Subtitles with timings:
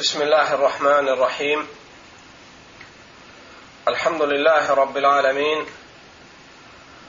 [0.00, 1.68] بسم الله الرحمن الرحيم.
[3.88, 5.66] الحمد لله رب العالمين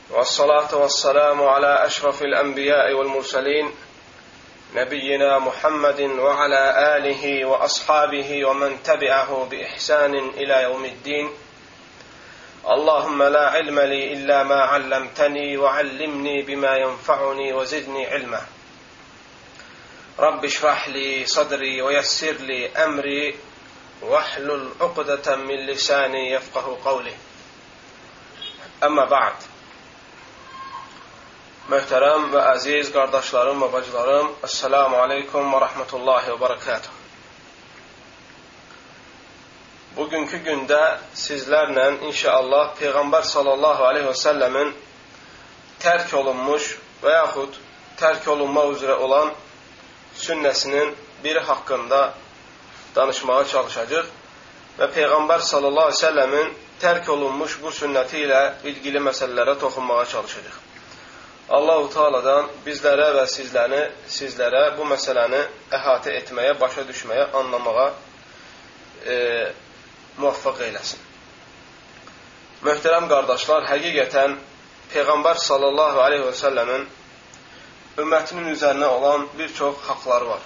[0.10, 3.72] والصلاة والسلام على أشرف الأنبياء والمرسلين
[4.76, 6.64] نبينا محمد وعلى
[6.98, 11.32] آله وأصحابه ومن تبعه بإحسان إلى يوم الدين.
[12.70, 18.42] اللهم لا علم لي إلا ما علمتني وعلمني بما ينفعني وزدني علما.
[20.21, 23.37] رب اشرح لي صدري ويسر لي أمري
[24.03, 27.15] واحلل عقدة من لساني يفقه قولي
[28.85, 29.35] أما بعد
[31.67, 36.93] Möhtərəm və əziz qardaşlarım və bacılarım, Esselamu aleykum və rəhmətullahi və barakatuh.
[39.97, 40.79] Bugünkü gündə
[41.19, 44.71] sizlərlə inşallah Peyğəmbər sallallahu aleyhi və səlləmin
[45.83, 46.69] tərk olunmuş
[47.03, 47.59] və yaxud
[47.99, 49.35] tərk olunma üzrə olan
[50.18, 52.02] sünnəsinin biri haqqında
[52.96, 54.10] danışmağa çalışacaq
[54.80, 60.60] və Peyğəmbər sallallahu aleyhi və səlləmin tərk olunmuş bu sünnəti ilə ilgili məsələlərə toxunmağa çalışacaq.
[61.52, 65.42] Allahu Teala'dan bizlərə və sizləri, sizlərə bu məsələni
[65.76, 67.88] əhatə etməyə, başa düşməyə, anlamağa
[69.06, 69.18] e,
[70.18, 71.02] muvaffaq eyləsin.
[72.64, 74.38] Möhtərəm qardaşlar, həqiqətən
[74.94, 76.88] Peyğəmbər sallallahu aleyhi və səlləmin
[78.02, 80.44] ümmətinin üzərinə olan bir çox haqları var.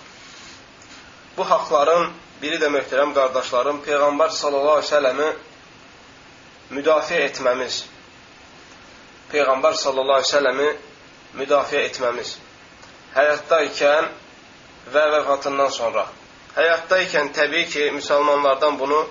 [1.37, 5.29] Bu haqların biri də möhtərəm qardaşlarım, Peyğəmbər sallallahu aleyhi və səlləmi
[6.77, 7.81] müdafiə etməmiz.
[9.31, 10.69] Peyğəmbər sallallahu aleyhi və səlləmi
[11.41, 12.37] müdafiə etməmiz.
[13.15, 14.09] Həyatda ikən
[14.93, 16.05] və vəfatından sonra.
[16.55, 19.01] Həyatda ikən təbii ki, müsəlmanlardan bunu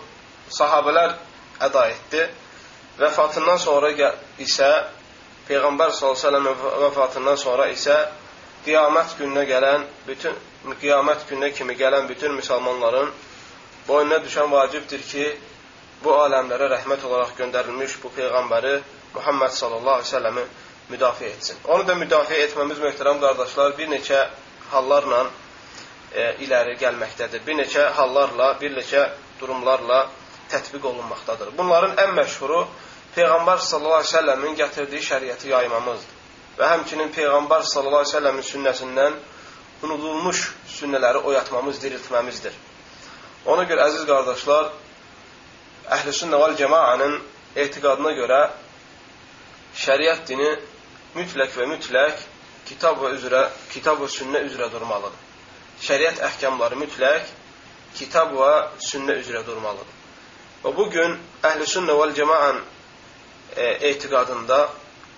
[0.59, 1.17] sahabələr
[1.69, 2.27] əda etdi.
[2.99, 3.91] Vəfatından sonra
[4.41, 4.71] isə
[5.49, 7.97] Peyğəmbər s.ə.v vəfatından sonra isə
[8.65, 10.37] qiyamət gününə gələn bütün
[10.81, 13.11] qiyamət gününə kimi gələn bütün müsəlmanların
[13.89, 15.27] boynuna düşən vacibdir ki,
[16.05, 18.75] bu aləmlərə rəhmət olaraq göndərilmiş bu Peyğəmbəri
[19.15, 20.45] Muhammed sallallahu aleyhi ve selləmi
[20.91, 21.61] müdafiə etsin.
[21.65, 24.21] Onu da müdafiə etməmiz möhtərəm qardaşlar bir neçə
[24.73, 25.21] hallarla
[26.13, 27.45] e, iləri gəlməkdədir.
[27.47, 29.07] Bir neçə hallarla, bir neçə
[29.41, 30.01] durumlarla
[30.53, 31.55] tətbiq olunmaqdadır.
[31.59, 32.65] Bunların ən məşhuru
[33.17, 36.14] Peyğəmbər sallallahu əleyhi və səlləmin gətirdiyi şəriəti yaymamızdır.
[36.59, 39.17] Və həmçinin Peyğəmbər sallallahu əleyhi və səlləmin sünnəsindən
[39.85, 40.43] unudulmuş
[40.77, 42.55] sünnələri oyatmamız, diriltməmizdir.
[43.51, 44.71] Ona görə əziz qardaşlar,
[45.95, 47.19] Əhlüsünnə vəl Cemaənin
[47.61, 48.39] etiqadına görə
[49.77, 50.53] şəriət dini
[51.19, 52.23] mütləq və mütləq
[52.65, 53.43] kitab və üzrə,
[53.73, 55.19] kitab və sünnə üzrə durmalıdır.
[55.85, 57.29] Şəriət əhkamları mütləq
[57.99, 59.93] kitab və sünnə üzrə durmalıdır.
[60.65, 62.63] Və bu gün Əhlüsünnə vəl Cemaən
[63.57, 64.63] e, etiqadında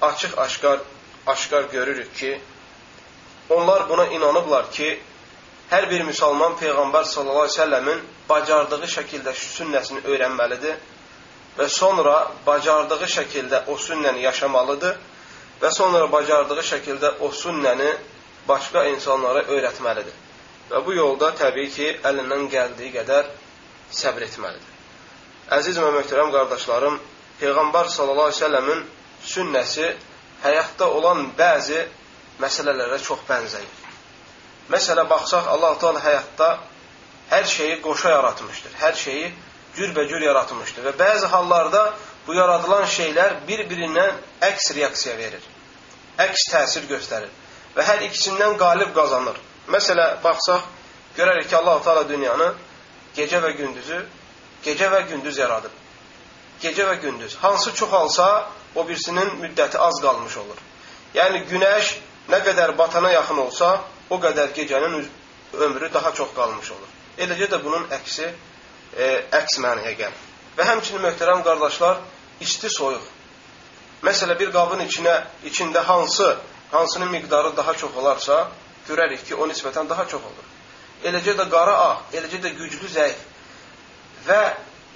[0.02, 0.82] açıq-aşkar
[1.26, 2.40] aşkar görürük ki,
[3.50, 4.98] onlar buna inanıblar ki,
[5.70, 10.76] hər bir müsəlman Peyğəmbər sallallahu əleyhi və səlləmin bacardığı şəkildə sünnəsini öyrənməlidir
[11.58, 12.16] və sonra
[12.46, 14.98] bacardığı şəkildə o sünnəni yaşamalıdır
[15.62, 17.90] və sonra bacardığı şəkildə o sünnəni
[18.48, 20.14] başqa insanlara öyrətməlidir.
[20.70, 23.30] Və bu yolda təbii ki, əlindən gəldiyi qədər
[23.94, 24.72] səbr etməlidir.
[25.56, 26.98] Əziz və möhtərəm qardaşlarım,
[27.40, 28.84] Peyğəmbər sallallahu əleyhi və səlləmin
[29.26, 29.90] sünnəsi
[30.42, 31.80] həyatda olan bəzi
[32.42, 33.82] məsələlərə çox bənzəyir.
[34.72, 36.48] Məsələ baxsaq, Allah Teala həyatda
[37.30, 38.72] hər şeyi qoşa yaratmışdır.
[38.80, 39.32] Hər şeyi
[39.76, 40.88] cürbəcür yaratmışdır.
[40.88, 41.82] Və bəzi hallarda
[42.26, 44.18] bu yaradılan şeylər bir-birindən
[44.50, 45.42] əks reaksiya verir.
[46.18, 47.30] Əks təsir göstərir.
[47.76, 49.38] Və hər ikisindən qalib qazanır.
[49.70, 50.66] Məsələ, baxsaq,
[51.16, 52.52] görərik ki, Allah-u Teala dünyanı
[53.16, 54.00] gecə və gündüzü,
[54.64, 55.85] gecə və gündüz yaradıb.
[56.62, 57.36] Gecə və gündüz.
[57.36, 60.60] Hansı çoxalsa, o birisinin müddəti az qalmış olur.
[61.14, 61.92] Yəni, günəş
[62.32, 63.70] nə qədər batana yaxın olsa,
[64.10, 65.08] o qədər gecənin
[65.52, 66.94] ömrü daha çox qalmış olur.
[67.18, 69.06] Eləcə də bunun əksi e,
[69.40, 70.24] əks mənəyə gəlir.
[70.56, 72.00] Və həmçinin möhtərəm qardaşlar,
[72.40, 73.06] isti soyuq.
[74.04, 76.36] Məsələ bir qabın içinə, içində hansı,
[76.72, 78.48] hansının miqdarı daha çox olarsa,
[78.88, 80.50] görərik ki, o nisbətən daha çox olur.
[81.04, 83.24] Eləcə də qara ağ, eləcə də güclü zəif
[84.26, 84.40] və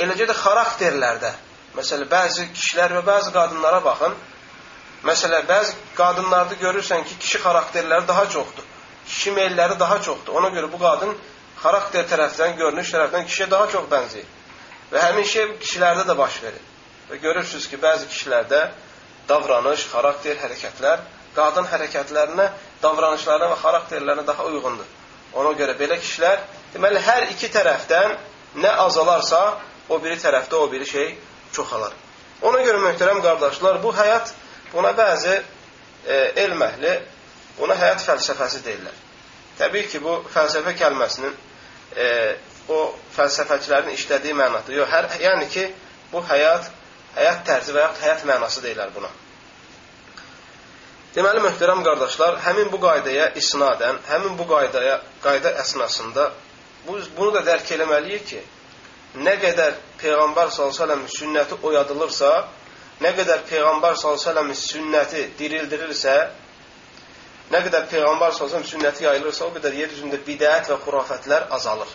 [0.00, 1.32] eləcə də xarakterlərdə,
[1.76, 4.14] məsələ bəzi kişilər və bəzi qadınlara baxın,
[5.06, 8.66] məsələ bəzi qadınlarda görürsən ki, kişi xarakterləri daha çoxdur,
[9.06, 10.34] kişi meylləri daha çoxdur.
[10.40, 11.14] Ona görə bu qadın
[11.62, 14.28] xarakter tərəfdən, görünüş tərəfdən kişiyə daha çox bənzəyir.
[14.92, 16.62] Və həmin şey kişilərdə də baş verir.
[17.10, 18.60] Və görürsünüz ki, bəzi kişilərdə
[19.28, 22.46] davranış, xarakter, hərəkətlər qadın hərəkətlərinə,
[22.82, 24.88] davranışlarına və xarakterlərinə daha uyğundur.
[25.38, 26.40] Ona görə belə kişilər,
[26.74, 28.16] deməli, hər iki tərəfdən
[28.62, 29.42] nə azalarsa,
[29.88, 31.12] o biri tərəfdə o biri şey
[31.56, 31.92] çoxalar.
[32.42, 34.32] Ona görə möhtərəm qardaşlar, bu həyat,
[34.72, 36.92] buna bəzi e, elm əhli,
[37.58, 39.00] buna həyat fəlsəfəsi deyirlər.
[39.60, 41.34] Təbii ki, bu fəlsəfə kəlməsinin
[41.96, 42.06] e,
[42.72, 42.78] o
[43.16, 44.72] fəlsəfəçilərin işlədiyi mənada.
[44.72, 45.66] Yox, hər, yəni ki,
[46.12, 46.70] bu həyat,
[47.18, 49.10] həyat tərzi və yaxud həyat mənası deyirlər buna.
[51.14, 56.30] Deməli, möhtərəm qardaşlar, həmin bu qaydaya isnadən, həmin bu qaydaya, qayda əsnasında
[56.86, 58.42] bu, bunu da dərk eləməliyik ki,
[59.18, 62.30] nə qədər Peyğəmbər s.ə.v sünnəti oyadılırsa,
[63.02, 66.14] nə qədər Peyğəmbər s.ə.v sünnəti dirildirilirsə,
[67.50, 71.90] nə qədər Peyğəmbər s.ə.v sünnəti yayılırsa, o qədər yer üzündə bidət və xurafətlər azalır.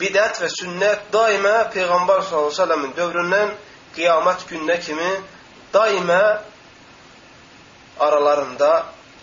[0.00, 3.52] Bidət və sünnət daimə Peyğəmbər s.ə.v-in dövründən
[3.94, 5.10] qiyamət gününə kimi
[5.74, 6.22] daimə
[8.00, 8.72] aralarında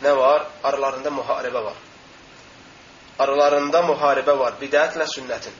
[0.03, 0.45] nə var?
[0.63, 1.81] Aralarında müharibə var.
[3.19, 5.57] Aralarında müharibə var bidətlə sünnətin.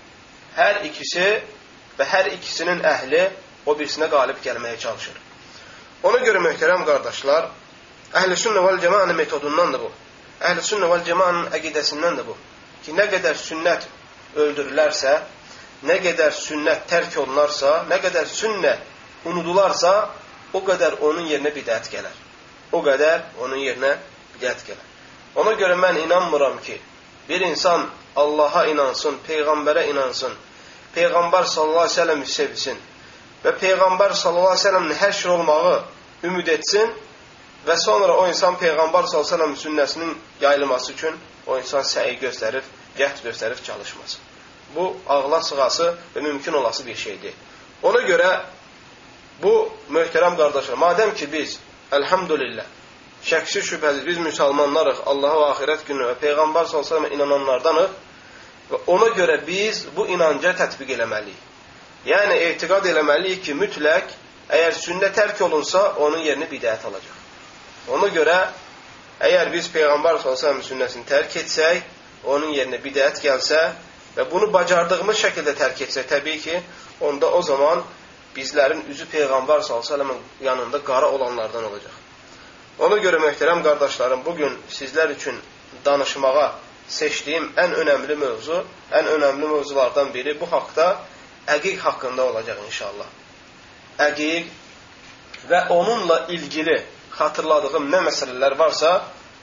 [0.56, 1.28] Hər ikisi
[1.98, 3.22] və hər ikisinin əhli
[3.66, 5.20] o birisinə qalib gəlməyə çalışır.
[6.10, 7.48] Ona görə möhtərəm qardaşlar,
[8.20, 9.92] əhl-i sünnə vəl cəmanın metodundandır bu.
[10.42, 12.36] Əhl-i sünnə vəl cəmanın əqidəsindəndir bu.
[12.84, 13.88] Ki, nə qədər sünnət
[14.42, 15.14] öldürülərsə,
[15.88, 18.76] nə qədər sünnət tərk olunarsa, nə qədər sünnə
[19.30, 19.94] unudularsa,
[20.54, 22.18] o qədər onun yerinə bidət gələr.
[22.76, 23.96] O qədər onun yerinə
[24.36, 24.88] bidət gələr.
[25.40, 26.76] Ona görə mən inanmıram ki,
[27.30, 30.34] bir insan Allaha inansın, Peyğəmbərə inansın,
[30.96, 32.80] Peyğəmbər sallallahu aleyhi ve sellem sevsin
[33.44, 35.84] və Peyğəmbər sallallahu aleyhi ve sellemin həşr olmağı
[36.24, 36.92] ümid etsin
[37.68, 41.16] və sonra o insan Peyğəmbər sallallahu aleyhi ve sellem sünnəsinin yayılması üçün
[41.48, 42.68] o insan səyi göstərir
[42.98, 44.22] cəhd göstərib çalışmasın.
[44.76, 47.34] Bu, ağla sığası və mümkün olası bir şeydir.
[47.84, 48.30] Ona görə
[49.42, 51.58] bu, möhtərəm qardaşlar, madəm ki biz,
[51.92, 52.66] əlhamdülillah,
[53.26, 57.94] şəksiz şübhəsiz biz müsəlmanlarıq, Allaha və axirət günü və Peyğəmbər s.ə.və inananlardanıq
[58.72, 61.48] və ona görə biz bu inanca tətbiq eləməliyik.
[62.08, 64.16] Yəni, etiqad eləməliyik ki, mütləq,
[64.50, 67.18] əgər sünnə tərk olunsa, onun yerini bidət alacaq.
[67.94, 68.38] Ona görə,
[69.22, 71.86] əgər biz Peyğəmbər s.ə.v sünnəsini tərk etsək,
[72.26, 73.62] onun yerinə bidət gəlsə
[74.18, 76.62] və bunu bacardığımız şəkildə tərk etsək, təbii ki,
[77.06, 77.86] onda o zaman
[78.36, 82.01] bizlərin üzü Peyğəmbər s.ə.v yanında qara olanlardan olacaq.
[82.80, 85.40] Ona görə möhtərəm qardaşlarım, bugün sizlər üçün
[85.86, 86.48] danışmağa
[86.88, 90.88] seçdiyim ən önəmli mövzu, ən önəmli mövzulardan biri bu haqda
[91.48, 93.08] əqiq haqqında olacaq inşallah.
[94.00, 94.46] Əqiq
[95.50, 96.78] və onunla ilgili
[97.18, 98.92] xatırladığım nə məsələlər varsa,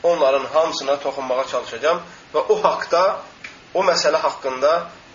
[0.02, 2.02] onların hamısına toxunmağa çalışacağam
[2.34, 3.20] və o haqda,
[3.74, 4.72] o məsələ haqqında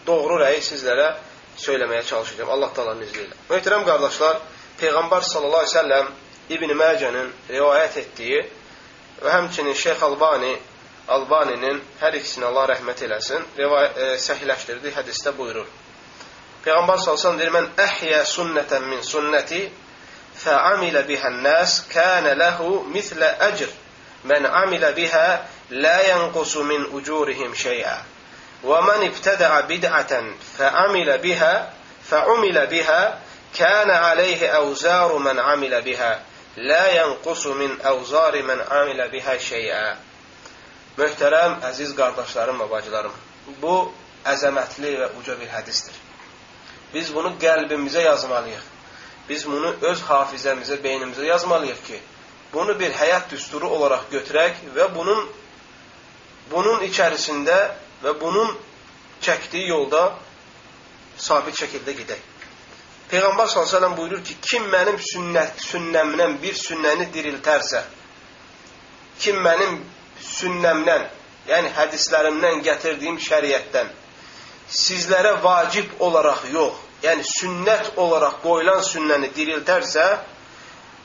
[0.08, 1.14] doğru rəyi sizlərə
[1.58, 2.50] söyləməyə çalışacağam.
[2.50, 3.38] Allah talanın izni ilə.
[3.50, 4.42] Möhtərəm qardaşlar,
[4.82, 6.08] Peyğəmbər sallallahu aleyhi ve sellem
[6.52, 8.42] İbn Məcənin rivayət etdiyi
[9.24, 10.58] və həmçinin Şeyx Albani
[11.08, 13.66] Albaninin hər ikisinə Allah rəhmət eləsin, e,
[14.24, 15.68] səhləşdirdiyi hədisdə buyurur.
[16.64, 19.62] Peyğəmbər sallallahu deyir: "Mən əhyə sunnətən min sunnəti
[20.44, 23.72] fa'amilə bihən-nas kana lahu mislə əcr
[24.24, 25.28] men amilə bihə
[25.70, 27.98] la yanqusu min ucurihim şey'a
[28.64, 31.54] və men ibtada'a bid'atan fa'amilə bihə
[32.10, 33.02] fa'umilə bihə
[33.58, 36.14] kana alayhi awzaru men amilə bihə."
[36.58, 39.84] Lə yənqusu min əvzari mən amilə bihə şeyə.
[40.98, 43.14] Möhtərəm, əziz qardaşlarım və bacılarım,
[43.62, 43.78] bu
[44.30, 45.96] əzəmətli və uca bir hədistir.
[46.94, 48.68] Biz bunu qəlbimizə yazmalıyıq.
[49.30, 52.00] Biz bunu öz hafizəmizə, beynimizə yazmalıyıq ki,
[52.54, 55.26] bunu bir həyat düsturu olaraq götürək və bunun
[56.52, 57.58] bunun içərisində
[58.04, 58.54] və bunun
[59.24, 60.04] çəkdiyi yolda
[61.18, 62.22] sabit şəkildə gedək.
[63.14, 67.84] Peyğəmbər s.ə.v buyurur ki, kim mənim sünnət, sünnəmdən bir sünnəni diriltərsə,
[69.22, 69.76] kim mənim
[70.34, 71.04] sünnəmdən,
[71.52, 73.92] yəni hədislərimdən gətirdiyim şəriətdən
[74.74, 80.06] sizlərə vacib olaraq yox, yəni sünnət olaraq qoyulan sünnəni diriltərsə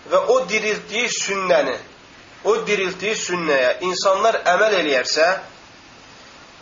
[0.08, 1.76] və o diriltdiyi sünnəni
[2.48, 5.26] o diriltdiyi sünnəyə insanlar əməl eləyərsə,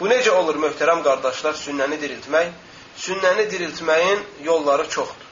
[0.00, 2.50] bu necə olur möhtərəm qardaşlar sünnəni diriltmək?
[2.96, 5.25] Sünnəni diriltməyin yolları çoxdur.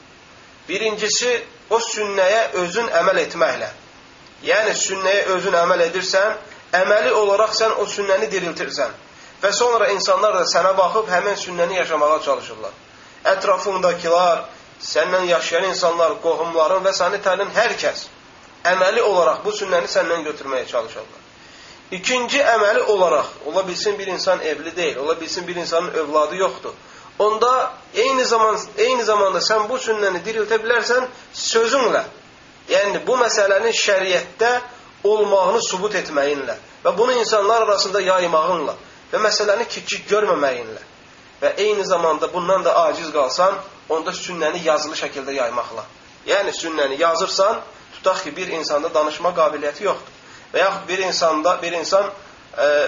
[0.68, 1.33] Birincisi,
[1.71, 3.71] o sünnəyə özün əməl etməklə.
[4.44, 6.37] Yəni, sünnəyə özün əməl edirsən,
[6.80, 8.92] əməli olaraq sən o sünnəni diriltirsən.
[9.42, 12.75] Və sonra insanlar da sənə baxıb həmən sünnəni yaşamağa çalışırlar.
[13.35, 14.44] Ətrafındakılar,
[14.80, 18.09] səndən yaşayan insanlar, qohumların və səni tanıyan hər kəs
[18.64, 21.21] əməli olaraq bu sünnəni səndən götürməyə çalışarlar.
[21.92, 26.73] İkinci əməli olaraq, ola bilsin bir insan evli deyil, ola bilsin bir insanın övladı yoxdur.
[27.18, 32.02] Onda eyni zaman eyni zamanda sən bu sünnəni diriltə bilərsən sözünlə.
[32.68, 34.50] Yəni bu məsələnin şəriətdə
[35.04, 38.75] olmağını sübut etməyinlə və bunu insanlar arasında yaymağınla
[39.12, 40.83] və məsələni kiçik görməməyinlə
[41.42, 43.54] və eyni zamanda bundan da aciz qalsan,
[43.88, 45.85] onda sünnəni yazılı şəkildə yaymaqla.
[46.26, 47.61] Yəni sünnəni yazırsan,
[47.97, 50.14] tutaq ki, bir insanda danışma qabiliyyəti yoxdur.
[50.54, 52.06] Və yaxud bir insanda bir insan
[52.59, 52.87] e, e,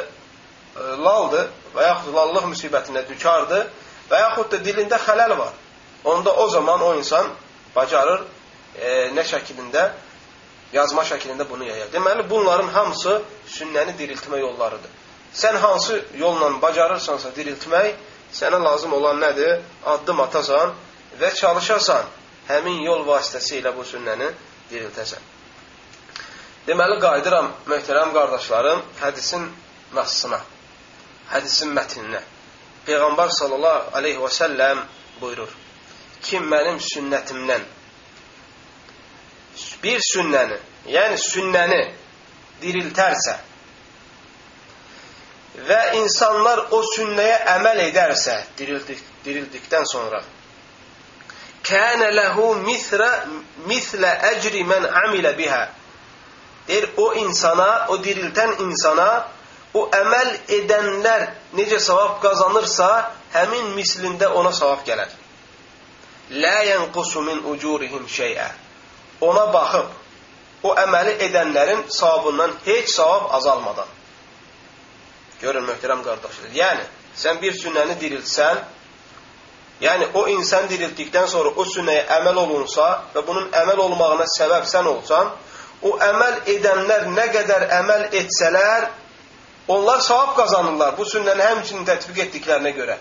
[1.05, 3.67] laldır və yaxud lallıq müsibətinə dükardır
[4.11, 5.55] və yaxud da dilində xələl var.
[6.05, 7.31] Onda o zaman o insan
[7.75, 8.23] bacarır
[8.79, 9.91] e, nə şəklində?
[10.73, 11.89] Yazma şəklində bunu yayar.
[11.93, 14.91] Deməli, bunların hamısı sünnəni diriltmə yollarıdır.
[15.35, 17.95] Sən hansı yolla bacarırsansa diriltmək,
[18.35, 19.61] sənə lazım olan nədir?
[19.85, 20.75] Addım atasan
[21.21, 22.07] və çalışasan,
[22.49, 24.31] həmin yol vasitəsilə bu sünnəni
[24.71, 25.23] diriltəsən.
[26.67, 29.45] Deməli, qayıdıram, möhtərəm qardaşlarım, hədisin
[29.95, 30.41] nassına,
[31.31, 32.23] hədisin mətninə.
[32.87, 34.83] Peyğəmbər sallallahu aleyhi və səlləm
[35.21, 35.51] buyurur,
[36.23, 37.65] kim mənim sünnətimdən
[39.83, 40.59] bir sünnəni,
[40.93, 41.83] yəni sünnəni
[42.63, 43.37] diriltərsə
[45.67, 50.21] və insanlar o sünnəyə əməl edərsə dirildik, dirildikdən sonra
[51.67, 53.09] kənə ləhu mithlə,
[53.67, 55.63] mithlə əcri mən amilə bihə
[56.69, 59.09] deyir o insana, o diriltən insana
[59.77, 61.27] o əməl edənlər
[61.59, 62.91] necə savab qazanırsa
[63.35, 65.11] həmin mislində ona savab gələr.
[66.31, 68.49] Lə yənqusu min ucurihim şeyə
[69.21, 73.89] ona baxıb o əməli edənlərin savabından heç savab azalmadan.
[75.41, 76.53] Görün, möhtərəm qardaşlar.
[76.57, 76.85] Yəni,
[77.17, 78.63] sən bir sünnəni diriltsən,
[79.81, 84.89] yəni o insan dirildikdən sonra o sünnəyə əməl olunsa və bunun əməl olmağına səbəb sən
[84.93, 85.33] olsan,
[85.83, 88.89] o əməl edənlər nə qədər əməl etsələr,
[89.69, 92.97] onlar savab qazanırlar bu sünnəni həmçinin tətbiq etdiklərinə görə.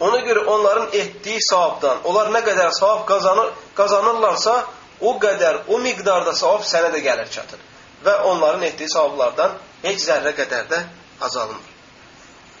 [0.00, 4.54] Ona görə onların etdiyi savabdan, onlar nə qədər savab qazanır, qazanırlarsa,
[5.00, 7.58] o qədər, o miqdarda savab sənə də gəlir çatır.
[8.04, 10.82] Və onların etdiyi savablardan heç zərrə qədər də
[11.26, 11.74] azalmır.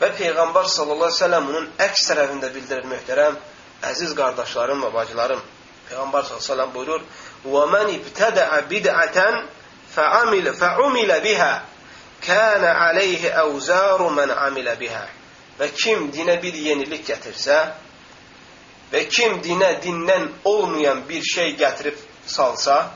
[0.00, 3.38] Və Peyğəmbər sallallahu əleyhi və səlləm bunun əks tərəfində bildirir möhtərəm
[3.92, 5.40] əziz qardaşlarım və bacılarım.
[5.88, 7.02] Peyğəmbər sallallahu əleyhi və səlləm buyurur:
[7.54, 9.40] "Və men ibtada'a bid'atan
[9.94, 11.52] fa'amila fa'umila biha
[12.26, 15.06] kana alayhi awzaru men amila biha."
[15.58, 17.58] Və kim dinə bir yenilik gətirsə
[18.92, 22.90] və kim dinə dindən olmayan bir şey gətirib salsa,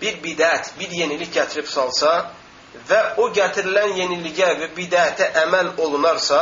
[0.00, 2.12] bir bidət, bir yenilik gətirib salsa
[2.88, 6.40] və o gətirilən yeniliyə və bidətə əməl olunarsa,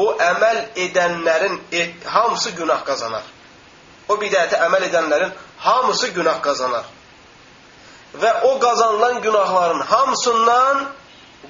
[0.00, 3.26] o əməl edənlərin et, hamısı günah qazanar.
[4.08, 5.34] O bidətə əməl edənlərin
[5.66, 6.86] hamısı günah qazanar.
[8.18, 10.88] Və o qazanılan günahların hamısından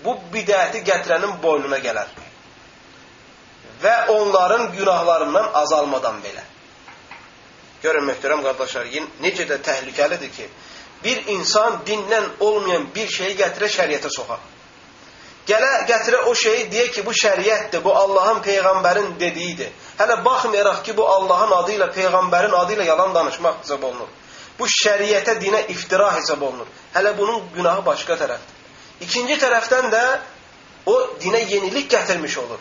[0.05, 2.07] bu bidəti gətirənin boynuna gələr.
[3.83, 6.45] Və onların günahlarından azalmadan belə.
[7.83, 8.87] Görün möhtərəm qardaşlar,
[9.25, 10.49] necə də təhlükəlidir ki,
[11.05, 14.41] bir insan dindən olmayan bir şeyi gətirə şəriətə soxar.
[15.49, 19.73] Gələ gətirə o şeyi deyə ki, bu şəriətdir, bu Allahın peyğəmbərin dediyidir.
[19.99, 24.13] Hələ baxmayaraq ki, bu Allahın adı ilə, peyğəmbərin adı ilə yalan danışmaq hesab olunur.
[24.61, 26.69] Bu şəriətə, dinə iftira hesab olunur.
[26.95, 28.59] Hələ bunun günahı başqa tərəfdir.
[29.07, 30.05] İkinci tərəfdən də
[30.87, 32.61] o dinə yenilik gətirmiş olur.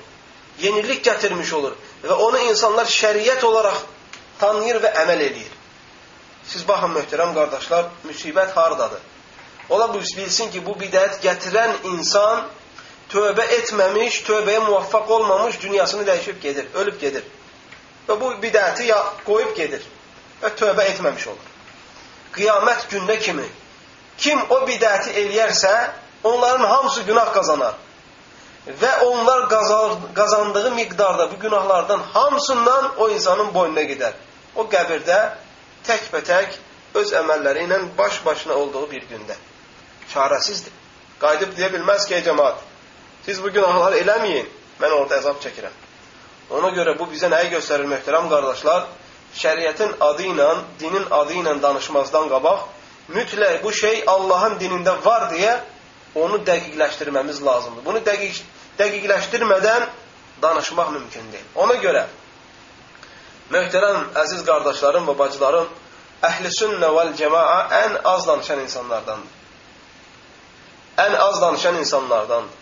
[0.60, 3.84] Yenilik gətirmiş olur və onu insanlar şəriət olaraq
[4.40, 5.52] tanıyır və əməl edir.
[6.48, 9.04] Siz baxın, möhtərəm qardaşlar, müsibət hardadır?
[9.70, 12.48] Ola bilsin ki, bu bidət gətirən insan
[13.12, 17.28] tövbə etməmiş, tövbəyə muvaffaq olmamış, dünyasını dəyişib gedir, ölüb gedir.
[18.08, 19.86] Və bu bidəti ya qoyub gedir
[20.42, 21.49] və tövbə etməmiş olur.
[22.36, 23.48] Qiyamət gündə kimi
[24.20, 25.74] kim o bidəti eləyərsə,
[26.24, 27.78] onların hamısı günah qazanar.
[28.82, 29.48] Və onlar
[30.16, 34.18] qazandığı miqdarda bu günahlardan hamısından o insanın boynuna gedər
[34.56, 35.20] o qəbirdə
[35.88, 36.58] təkbətək
[37.00, 39.38] öz əməlləri ilə baş-başına olduğu bir gündə.
[40.14, 40.74] Çarəsizdir.
[41.20, 42.62] Qayıdıb deyə bilməz ki, ey cəmaat,
[43.26, 44.48] siz bu günahları eləməyin,
[44.82, 45.76] mən orada əzab çəkirəm.
[46.60, 48.88] Ona görə bu bizə nəyi göstərir, möhtərəm qardaşlar?
[49.36, 52.66] Şəriətin adı ilə, dinin adı ilə danışmazdan qabaq,
[53.14, 55.60] mütləq bu şey Allahın dinində var deyə
[56.16, 57.86] onu dəqiqləşdirməmiz lazımdır.
[57.86, 58.42] Bunu dəqiq,
[58.80, 59.86] dəqiqləşdirmədən
[60.42, 61.46] danışmaq mümkün deyil.
[61.56, 62.08] Ona görə
[63.50, 65.70] Möhtərəm əziz qardaşlarım və bacılarım,
[66.28, 69.32] əhl-i sünnə vəl cəmaa ən az danışan insanlardandır.
[71.06, 72.58] Ən az danışan insanlardandır.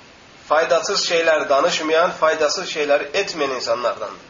[0.47, 4.26] Faydasız şeylər danışmayan, faydasız şeyləri etməyən insanlardandır.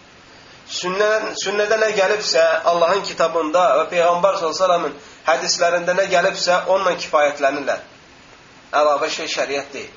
[0.67, 4.97] Sünnə, sünnədə nə gəlibsə, Allahın kitabında və Peyğəmbər s.ə.v-in
[5.27, 7.85] hədislərində nə gəlibsə, onunla kifayətlənirlər.
[8.75, 9.93] Əlavə şey şəriət deyil.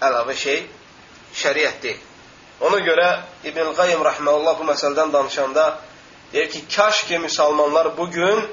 [0.00, 0.64] Əlavə şey
[1.42, 2.00] şəriət deyil.
[2.62, 3.08] Ona görə
[3.44, 5.66] İbn Qayyim rahmeullah bu məsələdən danışanda
[6.32, 8.44] deyir ki, kaş ki müsəlmanlar bu gün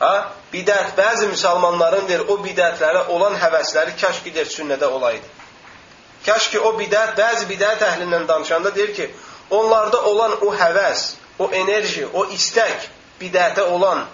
[0.00, 0.12] ha,
[0.52, 5.34] bidət, bəzi müsəlmanların deyir, o bidətlərə olan həvəsləri kaş ki deyir, sünnədə olaydı.
[6.26, 9.10] Kaş ki o bidət, bəzi bidət əhlindən danışanda deyir ki,
[9.50, 12.88] onlarda olan o həvəs, o enerji, o istək,
[13.20, 14.06] bidətə olan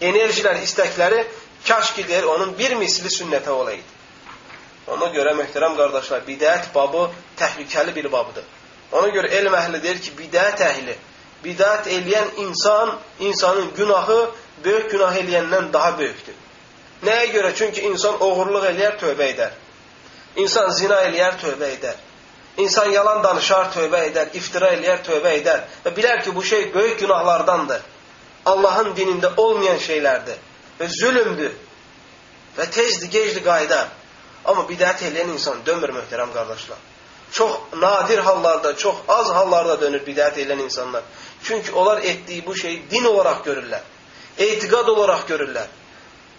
[0.00, 1.24] enerjilər, istəkləri
[1.66, 3.98] kaş ki deyir, onun bir misli sünnətə olaydı.
[4.90, 8.44] Ona görə möhtərəm qardaşlar, bidət babı təhlükəli bir babıdır.
[8.92, 10.96] Ona görə elm əhli deyir ki, bidət əhli,
[11.44, 14.20] bidət eləyən insan, insanın günahı
[14.64, 16.38] böyük günah eləyəndən daha böyükdür.
[17.06, 17.54] Nəyə görə?
[17.54, 19.54] Çünki insan oğurluq eləyər, tövbə edər.
[20.36, 21.96] İnsan zina eləyər, tövbə edər.
[22.58, 25.64] İnsan yalan danışar, tövbə edər, iftira eləyər, tövbə edər.
[25.84, 27.80] Və bilər ki, bu şey böyük günahlardandır.
[28.46, 30.38] Allahın dinində olmayan şeylərdir.
[30.80, 31.52] Və zülümdür.
[32.58, 33.88] Və tezdir, gecdir qayıdar.
[34.44, 36.78] Amma bidət eləyən insan dönmür möhtərəm qardaşlar.
[37.32, 41.02] Çox nadir hallarda, çox az hallarda dönür bidət eləyən insanlar.
[41.42, 43.84] Çünki onlar etdiyi bu şeyi din olaraq görürlər.
[44.38, 45.68] Etiqad olaraq görürlər.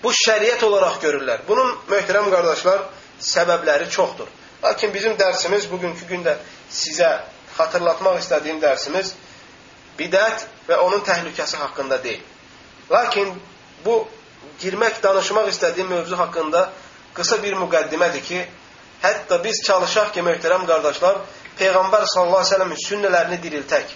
[0.04, 1.46] Bu şəriət olaraq görürlər.
[1.48, 2.84] Bunun möhtərəm qardaşlar
[3.22, 4.28] səbəbləri çoxdur.
[4.64, 6.36] Lakin bizim dərsimiz bugünkü gündə
[6.70, 7.10] sizə
[7.58, 9.16] xatırlatmaq istədiyim dərsimiz
[9.98, 12.22] bidət və onun təhlükəsi haqqında deyil.
[12.92, 13.34] Lakin
[13.86, 14.08] bu
[14.62, 16.70] girmək, danışmaq istədiyim mövzu haqqında
[17.18, 18.46] qısa bir müqəddimədir ki,
[19.04, 21.22] hətta biz çalışaq ki, möhtərəm qardaşlar,
[21.60, 23.96] Peyğəmbər sallallahu əleyhi və səlləmin sünnələrini diriltək.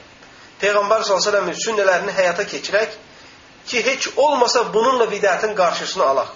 [0.61, 2.97] Peyğəmbər sallallahu əleyhi və səlləmin sünnələrini həyata keçirək
[3.67, 6.33] ki, heç olmasa bununla bidətin qarşısını alaq.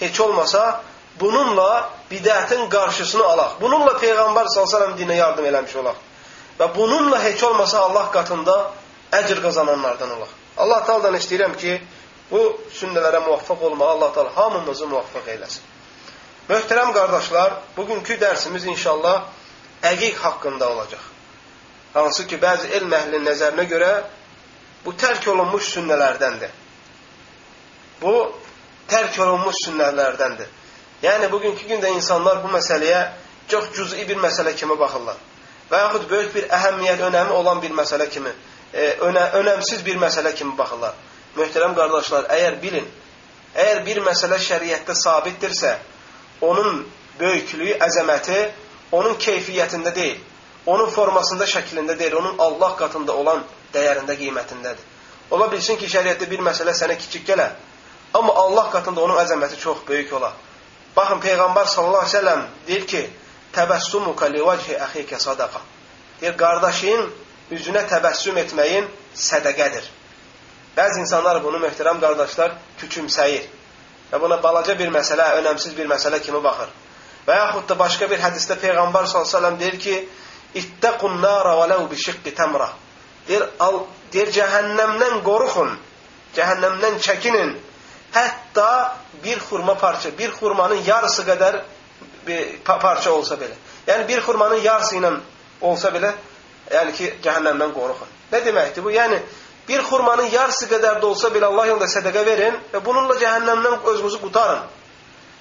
[0.00, 0.82] Heç olmasa
[1.20, 3.56] bununla bidətin qarşısını alaq.
[3.60, 5.96] Bununla Peyğəmbər səlləm dinə yardım eləmiş olaq.
[6.58, 8.56] Və bununla heç olmasa Allah qatında
[9.12, 10.30] əcr qazananlardan olaq.
[10.56, 11.78] Allah Taala'dan istəyirəm ki,
[12.30, 12.40] bu
[12.74, 15.62] sünnələrə muvaffaq olmağa Allah Taala hamımızı muvaffaq eyləsin.
[16.50, 19.22] Möhtərəm qardaşlar, bugünkü dərsimiz inşallah
[19.82, 21.02] əqiq haqqında olacaq.
[21.94, 23.90] Hansı ki, bəzi elm əhlinin nəzərinə görə
[24.84, 26.52] bu tərk olunmuş sünnələrdəndir.
[28.02, 28.14] Bu
[28.90, 30.48] tərk olunmuş sünnələrdəndir.
[31.02, 33.04] Yəni, bugünkü gündə insanlar bu məsələyə
[33.48, 35.16] çox cüz'i bir məsələ kimi baxırlar.
[35.70, 38.32] Və yaxud böyük bir əhəmiyyət, önəmi olan bir məsələ kimi,
[38.74, 40.98] e, önə, önəmsiz bir məsələ kimi baxırlar.
[41.36, 42.88] Möhtərəm qardaşlar, əgər bilin,
[43.54, 45.76] əgər bir məsələ şəriətdə sabitdirsə,
[46.40, 46.84] onun
[47.20, 48.40] böyüklüyü, əzəməti
[48.92, 50.20] onun keyfiyyətində deyil,
[50.66, 54.86] onun formasında, şəklində deyil, onun Allah qatında olan dəyərində, qiymətindədir.
[55.30, 57.48] Ola bilsin ki, şəriətdə bir məsələ sənə kiçik gələ,
[58.14, 60.34] amma Allah qatında onun əzəməti çox böyük ola.
[60.96, 63.02] Baxın, Peyğəmbər sallallahu aleyhi ve sellem deyir ki,
[63.54, 65.60] təbəssumuka livəchi əxikə sadaqa.
[66.20, 67.06] Deyir, qardaşın
[67.54, 69.86] üzünə təbəssüm etməyin sədəqədir.
[70.76, 73.48] Bəzi insanlar bunu möhtərəm qardaşlar küçümsəyir
[74.12, 76.70] və buna balaca bir məsələ, önəmsiz bir məsələ kimi baxır.
[77.26, 79.96] Və yaxud da başqa bir hədisdə Peyğəmbər s.ə.v deyir ki,
[80.54, 82.72] İttəqun nara vələv bi şiqqi təmra.
[83.28, 85.76] Deyir, al, deyir, cəhənnəmdən qoruxun,
[86.34, 87.52] cəhənnəmdən çəkinin.
[88.12, 91.60] Hətta bir xurma parça, bir xurmanın yarısı qədər
[92.26, 93.54] bir parça olsa belə.
[93.86, 95.12] Yəni, bir xurmanın yarısı ilə
[95.60, 96.12] olsa belə,
[96.70, 98.10] yəni ki, cəhənnəmdən qoruxun.
[98.32, 98.92] Nə deməkdir bu?
[98.94, 99.20] Yəni,
[99.68, 104.20] bir xurmanın yarısı qədər də olsa belə Allah yolunda sədəqə verin və bununla cəhənnəmdən özünüzü
[104.24, 104.66] qutarın.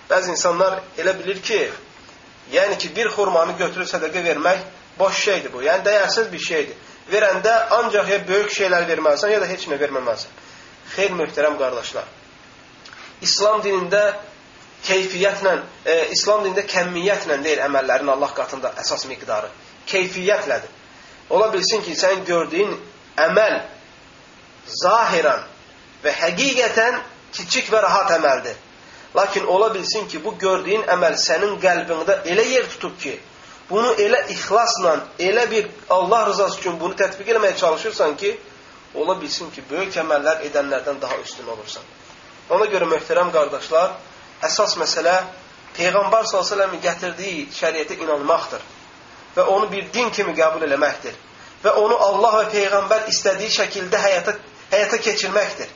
[0.09, 1.63] Bəzi insanlar elə bilir ki,
[2.53, 4.61] yəni ki, bir xurmanı götürüb sədəqə vermək
[4.99, 5.63] boş şeydir bu.
[5.65, 6.85] Yəni, dəyərsiz bir şeydir.
[7.09, 10.33] Verəndə ancaq ya böyük şeylər verməlisən, ya da heç nə verməməlisən.
[10.95, 12.18] Xeyr, möhtərəm qardaşlar.
[13.21, 14.03] İslam dinində
[14.87, 15.55] keyfiyyətlə,
[15.85, 19.49] e, İslam dinində kəmmiyyətlə deyil əməllərin Allah qatında əsas miqdarı.
[19.87, 20.71] Keyfiyyətlədir.
[21.29, 22.73] Ola bilsin ki, sən gördüyün
[23.19, 23.59] əməl
[24.83, 25.45] zahirən
[26.03, 26.99] və həqiqətən
[27.35, 28.55] kiçik və rahat əməldir.
[29.15, 33.15] Lakin ola bilsin ki, bu gördüyün əməl sənin qəlbində elə yer tutub ki,
[33.69, 38.37] bunu elə ixlasla, elə bir Allah rızası üçün bunu tətbiq eləməyə çalışırsan ki,
[38.95, 41.83] ola bilsin ki, böyük əməllər edənlərdən daha üstün olursan.
[42.49, 43.93] Ona görə möhtərəm qardaşlar,
[44.45, 45.15] əsas məsələ
[45.77, 48.63] Peyğəmbər s.ə.v-in gətirdiyi şəriətə inanmaqdır
[49.35, 51.17] və onu bir din kimi qəbul eləməkdir
[51.63, 54.35] və onu Allah və Peyğəmbər istədiyi şəkildə həyata,
[54.71, 55.69] həyata keçirməkdir.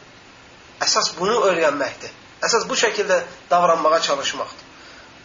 [0.84, 2.12] Əsas bunu öyrənməkdir.
[2.44, 4.72] Əsas bu şəkildə davranmağa çalışmaqdır.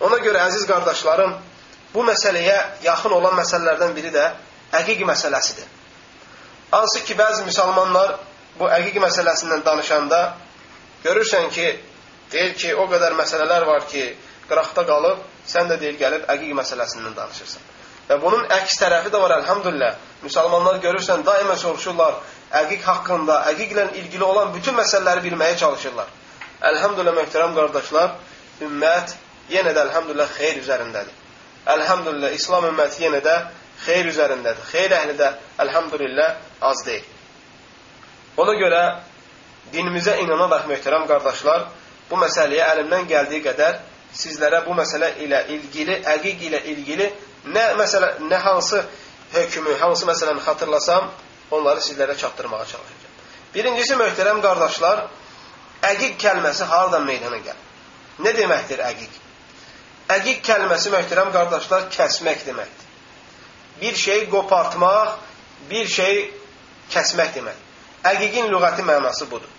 [0.07, 1.33] Ona görə əziz qardaşlarım,
[1.95, 4.27] bu məsələyə yaxın olan məsələlərdən biri də
[4.79, 5.67] əqiq məsələsidir.
[6.71, 8.19] Hansı ki, bəzi müsəlmanlar
[8.59, 10.21] bu əqiq məsələsindən danışanda
[11.05, 11.67] görürsən ki,
[12.33, 14.05] deyir ki, o qədər məsələlər var ki,
[14.49, 17.67] qıraqda qalıb, sən də deyir, gəlib əqiq məsələsindən danışırsan.
[18.09, 19.97] Və bunun əks tərəfi də var, əlhamdülillah.
[20.25, 22.19] Müsəlmanlar görürsən, daima soruşurlar
[22.63, 26.09] əqiq haqqında, əqiqlə ilgili olan bütün məsələləri bilməyə çalışırlar.
[26.71, 28.15] Əlhamdülillah möhtərəm qardaşlar,
[28.65, 29.15] ümmət
[29.53, 31.15] yenə də əlhamdülillah xeyr üzərindədir.
[31.69, 33.37] Əlhamdülillah İslam ümməti yenə də
[33.85, 34.65] xeyr üzərindədir.
[34.73, 35.31] Xeyr əhli də
[35.65, 37.05] əlhamdülillah az deyil.
[38.41, 38.83] Ona görə
[39.73, 41.69] dinimizə inanaraq möhtərəm qardaşlar,
[42.11, 43.81] bu məsələyə əlimdən gəldiyi qədər
[44.17, 47.09] sizlərə bu məsələ ilə ilgili, əqiq ilə ilgili
[47.55, 48.83] nə məsələ, nə hansı
[49.35, 51.11] hökmü, hansı məsələni xatırlasam,
[51.51, 53.17] onları sizlərə çatdırmağa çalışacağam.
[53.55, 55.07] Birincisi möhtərəm qardaşlar,
[55.79, 57.67] Əqiq kəlməsi haradan meydana gəlir?
[58.25, 59.19] Nə deməkdir əqiq?
[60.11, 62.87] Əqiq kəlməsi möhtərəm qardaşlar kəsmək deməkdir.
[63.81, 65.19] bir şey qopartmaq,
[65.71, 66.15] bir şey
[66.91, 67.59] kəsmək demək.
[68.11, 69.51] Əqiqin lüğəti mənası budur.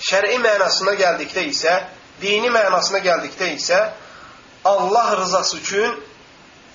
[0.00, 1.74] Şəri mənasına gəldikdə isə,
[2.20, 3.80] dini mənasına gəldikdə isə
[4.64, 6.00] Allah rızası üçün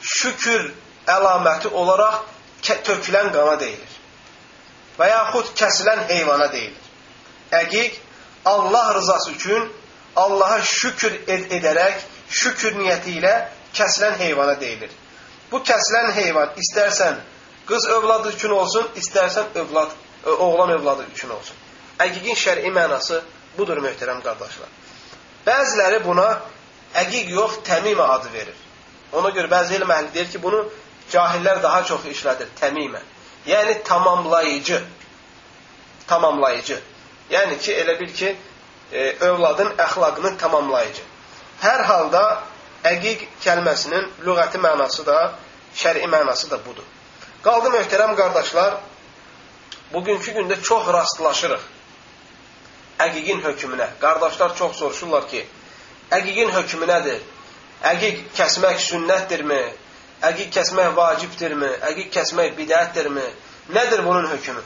[0.01, 0.71] şükür
[1.07, 2.23] əlaməti olaraq
[2.63, 3.97] tökülən qana deyilir.
[4.97, 6.89] Və yaxud kəsilən heyvana deyilir.
[7.51, 7.99] Əqiq
[8.45, 9.71] Allah rızası üçün
[10.15, 13.33] Allaha şükür ed edərək, şükür niyyəti ilə
[13.73, 14.89] kəsilən heyvana deyilir.
[15.51, 17.21] Bu kəsilən heyvan istərsən
[17.67, 19.91] qız övladı üçün olsun, istərsən övlad,
[20.25, 21.55] oğlan övladı üçün olsun.
[22.01, 23.21] Əqiqin şəri mənası
[23.57, 24.69] budur möhtərəm qardaşlar.
[25.45, 26.27] Bəziləri buna
[27.03, 28.57] əqiq yox, təmimə adı verir.
[29.17, 30.61] Ona görə bəzi elm əhli deyir ki, bunu
[31.11, 33.01] cahillər daha çox işlədir, təmimə.
[33.47, 34.79] Yəni tamamlayıcı.
[36.07, 36.79] Tamamlayıcı.
[37.31, 38.35] Yəni ki, elə bil ki,
[38.91, 41.03] e, övladın əxlaqını tamamlayıcı.
[41.61, 42.23] Hər halda
[42.93, 45.19] əqiq kəlməsinin lüğəti mənası da,
[45.75, 46.87] şəri mənası da budur.
[47.43, 48.79] Qaldı möhtərəm qardaşlar,
[49.93, 51.61] bugünkü gündə çox rastlaşırıq
[53.05, 53.87] əqiqin hökmünə.
[54.01, 55.45] Qardaşlar çox soruşurlar ki,
[56.17, 57.21] əqiqin hökmü nədir?
[57.93, 59.61] Əqiq kəsmək sünnətdirmi?
[60.29, 61.71] Əqiq kəsmək vacibdirmi?
[61.91, 63.27] Əqiq kəsmək bidətdirmi?
[63.77, 64.61] Nədir bunun hökmü?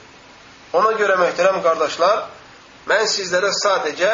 [0.75, 2.25] Ona görə möhtərəm qardaşlar,
[2.89, 4.11] Mən sizlərə sadəcə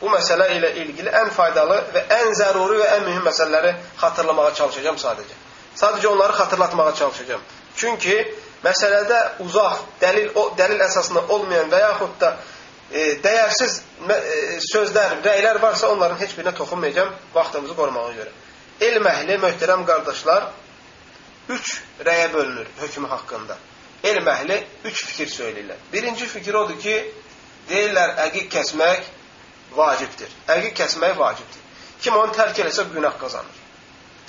[0.00, 4.98] bu məsələ ilə ilgili ən faydalı və ən zəruri və ən mühüm məsələləri xatırlamağa çalışacağam
[5.00, 5.36] sadəcə.
[5.76, 7.42] Sadəcə onları xatırlatmağa çalışacağam.
[7.76, 8.16] Çünki
[8.64, 12.32] məsələdə uzaq, dəlil, o, dəlil əsasında olmayan və yaxud da
[12.92, 18.32] dəyərsiz e, sözlər, rəylər varsa onların heç birinə toxunmayacağam vaxtımızı qorumağa görə.
[18.80, 20.50] Elm əhli, möhtərəm qardaşlar,
[21.48, 23.56] üç rəyə bölünür hökmü haqqında.
[24.04, 25.78] Elm əhli üç fikir söyləyirlər.
[25.92, 26.96] Birinci fikir odur ki,
[27.70, 29.08] deyirlər əqiq kəsmək
[29.76, 30.34] vacibdir.
[30.48, 31.62] Əqiq kəsmək vacibdir.
[32.02, 33.62] Kim onu tərk eləsə günah qazanır.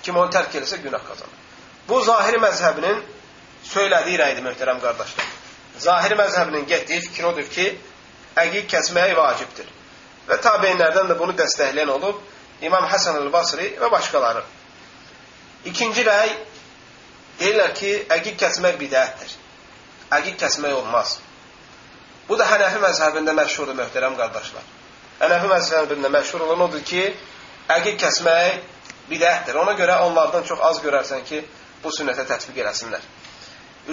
[0.02, 1.44] Kim onu tərk eləsə günah qazanır.
[1.88, 3.04] Bu zahiri məzhəbinin
[3.68, 5.30] söylədiyi rəydir möhtərəm qardaşlar.
[5.80, 7.68] Zahiri məzhəbinin getdiyi fikir odur ki,
[8.44, 9.68] əqiq kəsmək vacibdir.
[10.28, 12.20] Və tabeinlərdən də bunu dəstəkləyən olub
[12.62, 14.42] İmam Həsən el-Basri və başqaları.
[15.70, 16.32] İkinci rəy
[17.40, 19.36] deyirlər ki, əqiq kəsmək bidətdir.
[20.18, 21.20] Əqiq kəsmək olmaz.
[22.28, 24.66] Bu da Hənəfi məzhəbində məşhurdur möhtərəm qardaşlar.
[25.22, 27.04] Hənəfi məzhəbində məşhur olan odur ki,
[27.78, 28.60] əqiq kəsmək
[29.12, 29.56] bidətdir.
[29.62, 31.44] Ona görə onlardan çox az görərsən ki,
[31.84, 33.06] bu sünnətə tətbiq eləsinlər.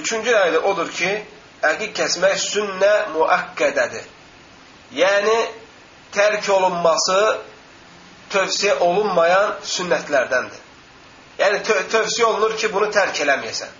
[0.00, 1.12] Üçüncü rəydə odur ki,
[1.68, 4.08] əqiq kəsmək sünnə müəkkədədir.
[4.94, 5.38] Yəni,
[6.14, 7.18] tərk olunması
[8.32, 10.60] tövsiyə olunmayan sünnətlərdəndir.
[11.38, 13.72] Yəni, tö tövsiyə olunur ki, bunu tərk eləməyəsən.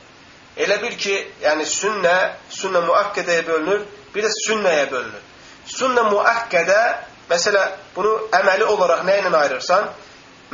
[0.65, 2.15] Elə bil ki, yəni sünnə,
[2.51, 5.23] sünnə müəkkədəyə bölünür, bir də sünnəyə bölünür.
[5.71, 6.81] Sünnə müəkkədə,
[7.31, 7.65] məsələ,
[7.97, 9.89] bunu əməli olaraq nə ilə ayırırsan?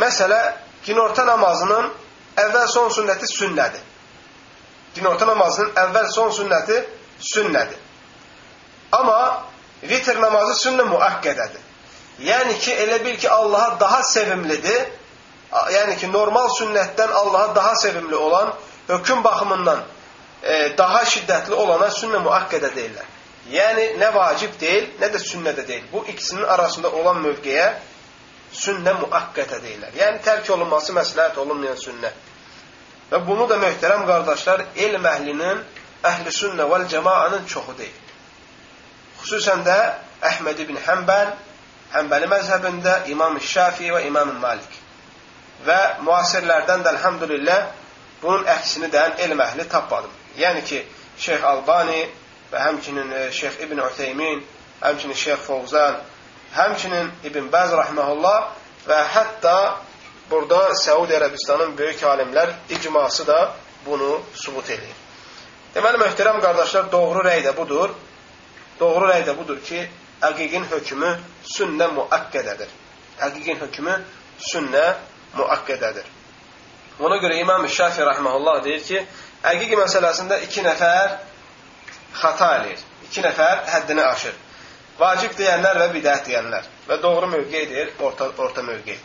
[0.00, 0.40] Məsələ,
[0.86, 1.90] günorta namazının
[2.40, 3.84] əvvəl son sünnəti sünnədir.
[4.96, 6.80] Günorta namazının əvvəl son sünnəti
[7.32, 7.78] sünnədir.
[8.96, 9.49] Amma
[9.82, 11.68] vitr namazı sünnə müəkkədədir.
[12.20, 14.88] Yəni ki, elə bil ki, Allaha daha sevimlidir.
[15.74, 18.52] Yəni ki, normal sünnətdən Allaha daha sevimli olan
[18.88, 19.82] hökm baxımından
[20.42, 23.08] e, daha şiddətli olana sünnə müəkkədə deyirlər.
[23.50, 25.86] Yəni, nə vacib deyil, nə də sünnə də deyil.
[25.92, 27.70] Bu ikisinin arasında olan mövqeyə
[28.52, 29.96] sünnə müəkkətə deyirlər.
[29.96, 32.12] Yəni, tərk olunması məsləhət olunmayan sünnə.
[33.10, 35.64] Və bunu da möhtərəm qardaşlar, elm əhlinin,
[36.06, 38.09] əhl-i sünnə vəl cəmaanın çoxu deyil.
[39.22, 39.78] Xüsusən də
[40.30, 41.34] Əhməd ibn Həmbəl,
[41.94, 44.78] Həmbəli məzhəbində İmam Şafi və İmam Malik.
[45.66, 47.66] Və müasirlərdən də əlhamdülillah
[48.22, 50.12] bunun əksini dən elm əhli tapmadım.
[50.38, 50.84] Yəni ki,
[51.18, 52.04] Şeyx Albani
[52.52, 54.44] və həmçinin e, Şeyx İbn Uteymin,
[54.80, 56.00] həmçinin Şeyx Fovzan,
[56.56, 58.38] həmçinin İbn Bəz rahmehullah
[58.88, 59.56] və hətta
[60.30, 63.40] burada Səudi Ərəbistanın böyük alimlər icması da
[63.86, 64.94] bunu subut edir.
[65.74, 67.94] Deməli, möhtərəm qardaşlar, doğru rəy də budur.
[68.80, 69.82] Doğru rəy də budur ki,
[70.24, 71.10] əqiqin hökmü
[71.54, 72.70] sünnə müəkkədədir.
[73.26, 73.96] Əqiqin hökmü
[74.50, 74.86] sünnə
[75.36, 76.06] müəkkədədir.
[77.00, 79.04] Ona görə İmam Şafi rahmehullah deyir ki,
[79.52, 81.16] əqiq məsələsində iki nəfər
[82.22, 82.82] xata eləyir.
[83.08, 84.34] İki nəfər həddini aşır.
[85.00, 86.66] Vacib deyənlər və bidət deyənlər.
[86.88, 88.98] Və doğru mövqey deyir, orta, orta mövqey.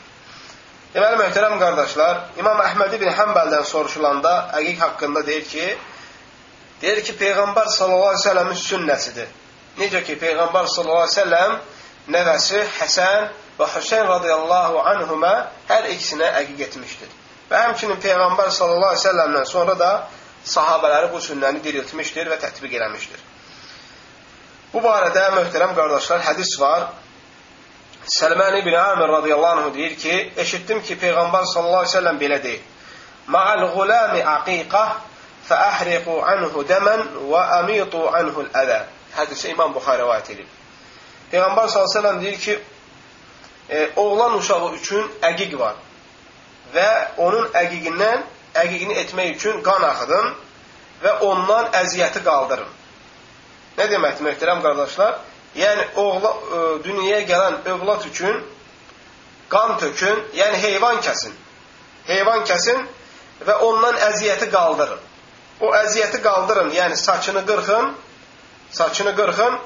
[0.96, 5.66] Deməli, möhtərəm qardaşlar, İmam Əhməd ibn Həmbəldən soruşulanda əqiq haqqında deyir ki,
[6.82, 9.34] deyir ki, Peyğəmbər sallallahu aleyhi ve səlləmin sünnəsidir.
[9.76, 11.56] Necə ki, Peyğəmbər sallallahu əleyhi və səlləm
[12.16, 13.26] nəvəsi Həsən
[13.58, 15.34] və Hüseyn radiyallahu anhuma
[15.68, 17.12] hər ikisinə əqiq etmişdir.
[17.50, 19.92] Və həmçinin Peyğəmbər sallallahu əleyhi və səlləmdən sonra da
[20.46, 23.20] sahabələri bu sünnəni diriltmişdir və tətbiq eləmişdir.
[24.74, 26.88] Bu barədə möhtərəm qardaşlar hədis var.
[28.16, 32.42] Səlməni ibn Amir radiyallahu anh deyir ki, eşitdim ki, Peyğəmbər sallallahu əleyhi və səlləm belə
[32.44, 32.62] deyir:
[33.28, 35.00] "Ma'al gulami aqiqah
[35.48, 40.48] fa ahriqu anhu daman wa amitu anhu al-adab." Hədisi İmam Buxarə rivayət edir.
[41.32, 42.60] Peyğəmbər s.ə.v deyir ki,
[43.70, 45.76] e, oğlan uşağı üçün əqiq var
[46.74, 48.26] və onun əqiqindən,
[48.56, 50.34] əqiqini etmək üçün qan axıdın
[51.04, 52.68] və ondan əziyyəti qaldırın.
[53.78, 55.18] Nə deməkdir, möhtərəm qardaşlar?
[55.56, 58.44] Yəni, oğla, e, dünyaya gələn övlad üçün
[59.50, 61.34] qan tökün, yəni heyvan kəsin.
[62.08, 62.86] Heyvan kəsin
[63.48, 65.00] və ondan əziyyəti qaldırın.
[65.62, 67.94] O əziyyəti qaldırın, yəni saçını qırxın,
[68.72, 69.58] saçını qırxın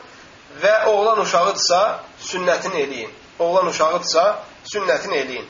[0.63, 1.79] və oğlan uşağıdırsa
[2.21, 3.11] sünnətini eləyin.
[3.39, 4.23] Oğlan uşağıdırsa
[4.73, 5.47] sünnətini eləyin.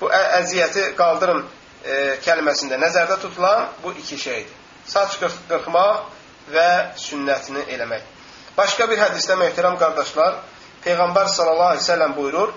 [0.00, 1.44] Bu əziyyəti qaldırın
[1.84, 1.94] e,
[2.26, 4.52] kəlməsində nəzərdə tutulan bu iki şeydir.
[4.86, 6.04] Saç qırxmaq
[6.52, 6.68] və
[7.00, 8.04] sünnətini eləmək.
[8.56, 10.38] Başqa bir hədisdə möhtərəm qardaşlar,
[10.84, 12.52] Peyğəmbər sallallahu əleyhi və səlləm buyurur: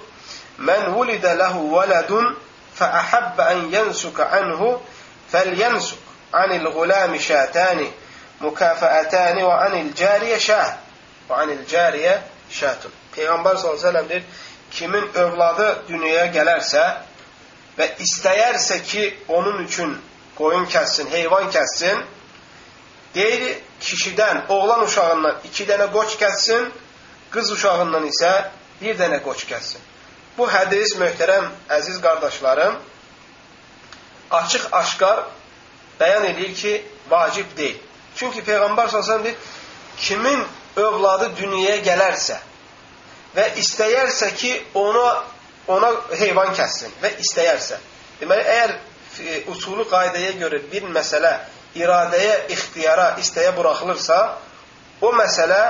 [0.60, 2.38] "Mən vulidə lehu veledun
[2.76, 4.82] fa'ahabba an yansuka anhu
[5.32, 6.00] falyansuk
[6.32, 7.92] anil gulami şatani
[8.40, 10.76] mukafaatani və anil cariyə şah
[11.30, 14.24] və anil cariyə şatun." Peyğəmbər sallallahu əleyhi və səlləm deyir:
[14.72, 16.84] "Kimin övladı dünyaya gələrsə
[17.78, 19.98] və istəyərsə ki, onun üçün
[20.38, 22.04] qoyun kəssin, heyvan kəssin,
[23.16, 26.70] deyir kişidən, oğlan uşağından iki dənə qoç kəssin,
[27.32, 28.32] qız uşağından isə
[28.82, 29.82] bir dənə qoç kəssin.
[30.38, 32.80] Bu hədis, möhtərəm əziz qardaşlarım,
[34.40, 35.24] açıq-aşkar
[36.00, 36.74] bəyan edir ki,
[37.10, 37.80] vacib deyil.
[38.20, 39.36] Çünki Peyğəmbər s.ə.v deyir,
[39.98, 40.42] kimin
[40.76, 42.40] övladı dünyaya gələrsə
[43.36, 45.06] və istəyərsə ki, ona,
[45.72, 47.78] ona heyvan kəssin və istəyərsə.
[48.20, 51.32] Deməli, əgər e, usulü qaydaya görə bir məsələ
[51.80, 54.20] iradəyə, ixtiyara, istəyə buraxılırsa,
[55.02, 55.62] o məsələ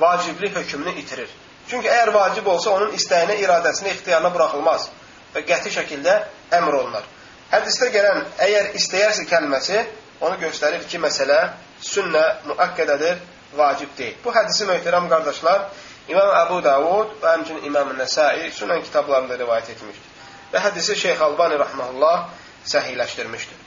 [0.00, 1.30] vacibli hökmünü itirir.
[1.70, 4.90] Çünki əgər vacib olsa, onun istəyinə, iradəsinə, ixtiyarına buraxılmaz
[5.34, 6.18] və qəti şəkildə
[6.58, 7.06] əmr olunar.
[7.52, 9.78] Hədisdə gələn əgər istəyərsə kəlməsi
[10.20, 11.38] onu göstərir ki, məsələ
[11.84, 13.20] sünnə müəkkədədir,
[13.56, 14.16] vacib deyil.
[14.24, 15.68] Bu hədisi möhtərəm qardaşlar
[16.08, 20.10] İmam Əbu Davud və həmçinin İmam Nəsai sünən kitablarında rivayət etmişdir.
[20.52, 22.26] Və hədisi Şeyx Albani rahmehullah
[22.68, 23.62] səhihləşdirmişdir.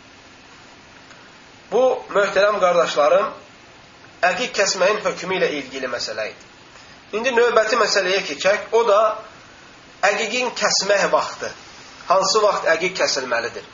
[1.72, 1.84] Bu,
[2.16, 3.32] möhtərəm qardaşlarım,
[4.30, 6.46] əqiq kəsməyin hökmü ilə ilgili məsələ idi.
[7.18, 9.02] İndi növbəti məsələyə keçək, o da
[10.12, 11.50] əqiqin kəsmək vaxtı.
[12.08, 13.66] Hansı vaxt əqiq kəsilməlidir?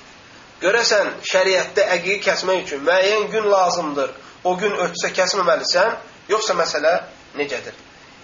[0.64, 5.96] Görəsən, şəriətdə əqiqi kəsmək üçün müəyyən gün lazımdır, o gün ötsə kəsməməlisən,
[6.30, 6.94] yoxsa məsələ
[7.40, 7.76] necədir?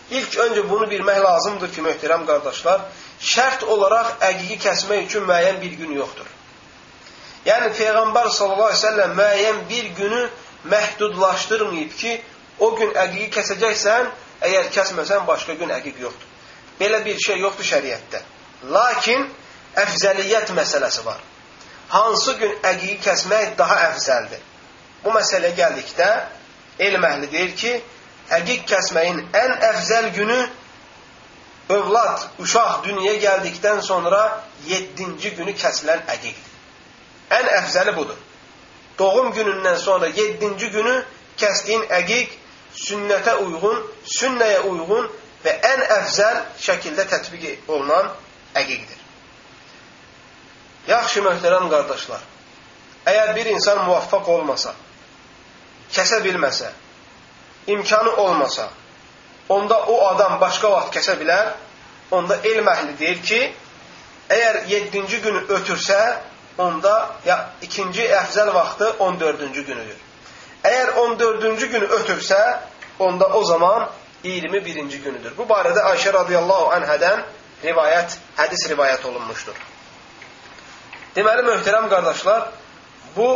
[0.10, 2.82] İlk öncə bunu bilmək lazımdır ki, möhtərəm qardaşlar,
[3.22, 6.26] şərt olaraq əqiqi kəsmək üçün müəyyən bir gün yoxdur.
[7.46, 10.24] Yəni Peyğəmbər səlləm müəyyən bir günü
[10.74, 12.16] məhdudlaşdırmayıb ki,
[12.60, 14.10] o gün əqiqi kəsəcəksən,
[14.50, 16.28] əgər kəsməsən başqa gün əqiq yoxdur.
[16.82, 18.24] Belə bir şey yoxdur şəriətdə.
[18.76, 19.28] Lakin
[19.78, 21.22] əfzəliyyət məsələsi var.
[21.90, 24.49] Hansı gün əqiqi kəsmək daha əfzəldir?
[25.04, 26.10] Bu məsələyə gəldikdə
[26.88, 27.74] elm əhli deyir ki,
[28.40, 30.40] əqiq kəsməyin ən əfzəl günü
[31.70, 34.22] övlad, uşaq dünyaya gəldikdən sonra
[34.68, 36.50] 7-ci günü kəsilən əqiqdir.
[37.38, 38.18] Ən əfzəli budur.
[39.00, 40.96] Doğum günündən sonra 7-ci günü
[41.38, 42.36] kəsdiyin əqiq
[42.76, 43.84] sünnətə uyğun,
[44.18, 45.10] sünnəyə uyğun
[45.46, 48.12] və ən əfzəl şəkildə tətbiq olunan
[48.60, 48.98] əqiqdir.
[50.90, 52.22] Yaxşı möhtərəm qardaşlar,
[53.06, 54.74] əgər bir insan muvaffaq olmasa,
[55.94, 56.72] kəsə bilməsə,
[57.68, 58.70] imkanı olmasa,
[59.50, 61.54] onda o adam başqa vaxt kəsə bilər,
[62.12, 63.40] onda elm əhli deyir ki,
[64.30, 66.00] əgər 7-ci günü ötürsə,
[66.58, 69.98] onda ya, ikinci əfzəl vaxtı 14-cü günüdür.
[70.64, 72.40] Əgər 14-cü günü ötürsə,
[73.00, 73.90] onda o zaman
[74.24, 75.38] 21-ci günüdür.
[75.38, 77.24] Bu barədə Ayşə radiyallahu anhədən
[77.64, 79.56] rivayət, hədis rivayət olunmuşdur.
[81.16, 82.50] Deməli, möhtərəm qardaşlar,
[83.16, 83.30] bu,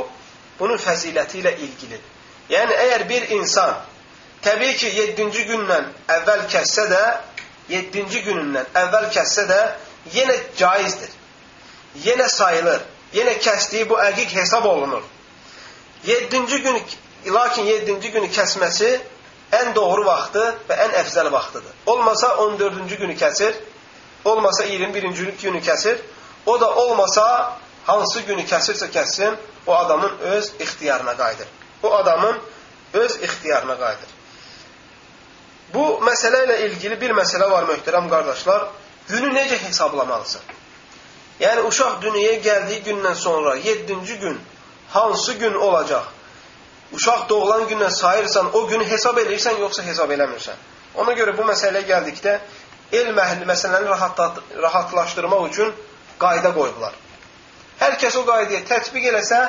[0.60, 2.13] bunun fəziləti ilə ilgilidir.
[2.50, 3.76] Yəni, əgər bir insan
[4.44, 7.04] təbii ki, 7-ci gündən əvvəl kəssə də,
[7.70, 9.62] 7-ci günündən əvvəl kəssə də,
[10.14, 11.14] yenə caizdir.
[12.04, 12.82] Yenə sayılır
[13.14, 15.04] yenə kəsdiyi bu əqiq hesab olunur.
[16.06, 16.80] 7-ci gün,
[17.34, 18.90] lakin 7-ci günü kəsməsi
[19.60, 21.74] ən doğru vaxtı və ən əfzəl vaxtıdır.
[21.86, 23.54] Olmasa 14-cü günü kəsir,
[24.26, 26.02] olmasa 21-ci günü kəsir,
[26.46, 27.26] o da olmasa
[27.86, 29.36] hansı günü kəsirsə kəssin,
[29.68, 31.48] o adamın öz ixtiyarına qayıdır.
[31.84, 32.40] O adamın
[32.94, 34.10] öz ixtiyarına qayıdır.
[35.74, 38.68] Bu məsələ ilə ilgili bir məsələ var möhtərəm qardaşlar.
[39.10, 40.42] Günü necə hesablamalısan?
[41.40, 44.42] Yəni uşaq dünyaya gəldiyi gündən sonra 7-ci gün
[44.90, 46.04] hansı gün olacaq?
[46.94, 50.62] Uşaq doğulan gündən sayırsan, o günü hesab edirsən, yoxsa hesab eləmirsən?
[50.96, 52.38] Ona görə bu məsələyə gəldikdə
[52.94, 53.90] elm əhli məsələni
[54.62, 55.74] rahatlaşdırmaq üçün
[56.22, 56.94] qayda qoyublar.
[57.80, 59.40] Hər kəs o qaydaya tətbiq eləsə,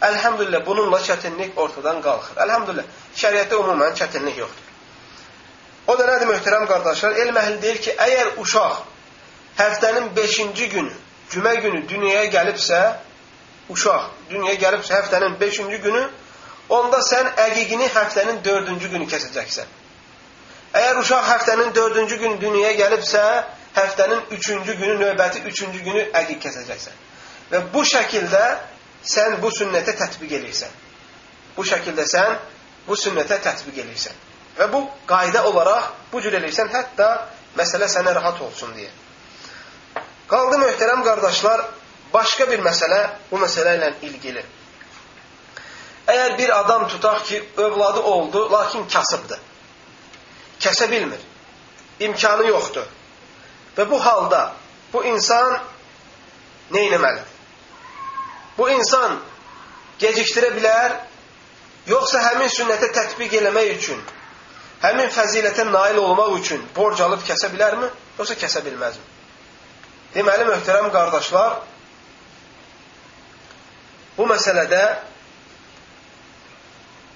[0.00, 2.38] Əlhəmdülillah bununla çətinlik ortadan qalxır.
[2.44, 2.86] Əlhəmdülillah
[3.22, 4.70] şəriətdə ümumən çətinlik yoxdur.
[5.86, 7.18] O da nədir möhtərəm qardaşlar?
[7.24, 8.80] Elm əhli deyir ki, əgər uşaq
[9.58, 10.92] həftənin 5-ci günü,
[11.30, 12.80] cümə günü dünyaya gəlibsə,
[13.74, 16.02] uşaq dünyaya gəlibsə həftənin 5-ci günü,
[16.68, 19.76] onda sən əqiqini həftənin 4-cü günü kəsəcəksən.
[20.80, 23.22] Əgər uşaq həftənin 4-cü günü dünyaya gəlibsə,
[23.76, 27.00] həftənin 3-cü günü, növbəti 3-cü günü əqiq kəsəcəksən.
[27.50, 28.44] Və bu şəkildə
[29.04, 30.72] sən bu sünnətə tətbiq edirsən.
[31.56, 32.36] Bu şəkildə sən
[32.86, 34.16] bu sünnətə tətbiq edirsən.
[34.58, 37.10] Və bu qayda olaraq bu cür eləyirsən, hətta
[37.56, 38.90] məsələ sənə rahat olsun deyə.
[40.30, 41.64] Qaldı möhtərəm qardaşlar,
[42.12, 44.44] başqa bir məsələ bu məsələ ilə ilgili.
[46.10, 49.38] Əgər bir adam tutaq ki, övladı oldu, lakin kasıbdır.
[50.60, 51.20] Kəsə bilmir.
[52.00, 52.86] İmkanı yoxdur.
[53.76, 54.52] Və bu halda
[54.92, 55.58] bu insan
[56.72, 57.29] nə etməlidir?
[58.58, 59.18] Bu insan
[60.00, 60.96] gecikdirə bilər,
[61.88, 64.00] yoxsa həmin sünnətə tətbiq eləmək üçün,
[64.82, 69.06] həmin fəzilətə nail olmaq üçün borc alıb kəsə bilərmi, yoxsa kəsə bilməzmi?
[70.14, 71.60] Deməli, möhtərəm qardaşlar,
[74.16, 74.82] bu məsələdə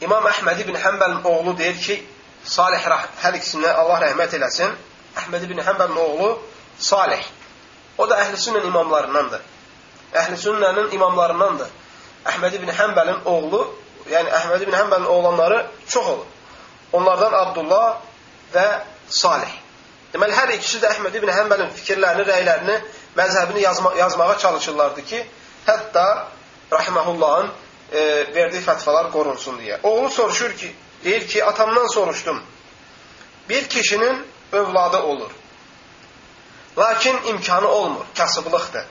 [0.05, 1.97] İmam Əhməd ibn Həmbəlin oğlu deyir ki,
[2.44, 2.83] Salih
[3.23, 4.73] hər ikisinə Allah rəhmət eləsin.
[5.16, 6.31] Əhməd ibn Həmbəlin oğlu
[6.79, 7.23] Salih.
[7.97, 9.40] O da əhl-i sünnən imamlarındandır.
[10.14, 11.70] Əhl-i sünnənin imamlarındandır.
[12.31, 13.64] Əhməd ibn Həmbəlin oğlu,
[14.11, 16.27] yəni Əhməd ibn Həmbəlin oğlanları çox olur.
[16.92, 17.98] Onlardan Abdullah
[18.55, 18.66] və
[19.09, 19.50] Salih.
[20.14, 22.79] Deməli, hər ikisi də Əhməd ibn Həmbəlin fikirlərini, rəylərini,
[23.18, 25.24] məzhəbini yazma yazmağa çalışırlardı ki,
[25.66, 26.07] hətta
[26.72, 27.50] Rahiməhullahın
[27.92, 28.00] e,
[28.35, 29.81] verdiyi fətvalar qorunsun deyə.
[29.83, 30.74] Oğlu soruşur ki,
[31.05, 32.42] deyir ki, atamdan soruşdum.
[33.48, 35.31] Bir kişinin övladı olur.
[36.79, 38.85] Lakin imkanı olmur, kasıblıqdır.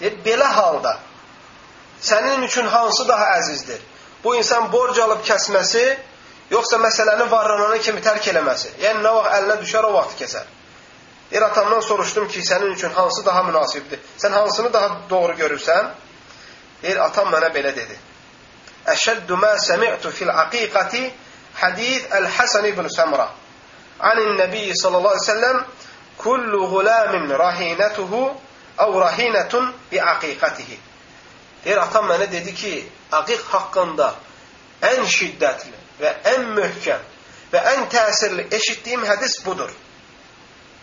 [0.00, 0.98] Deyir, belə halda
[2.00, 3.80] sənin üçün hansı daha əzizdir?
[4.24, 5.84] Bu insan borc alıb kəsməsi,
[6.50, 8.74] yoxsa məsələni varlanana kimi tərk eləməsi?
[8.82, 10.48] Yəni, nə vaxt əlinə düşər, o vaxt kəsər.
[11.30, 14.00] Deyir, atamdan soruşdum ki, sənin üçün hansı daha münasibdir?
[14.18, 15.88] Sən hansını daha doğru görürsən?
[16.82, 17.98] Deyir, atam mənə belə dedi.
[18.86, 21.02] Əşəddü mə səmi'tu fil aqiqati
[21.60, 23.26] hadith Əl-Həsən ibn Səmra.
[24.00, 25.64] Anin Nəbiyyi sallallahu aleyhi ve sellem
[26.18, 28.22] kullu gulamin rahinətuhu
[28.84, 30.78] əv rahinətun bi aqiqatihi.
[31.64, 32.72] Deyir, atam mənə dedi ki,
[33.12, 34.12] aqiq haqqında
[34.92, 37.02] ən şiddətli və ən möhkəm
[37.52, 39.72] və ən təsirli eşitdiyim hədis budur.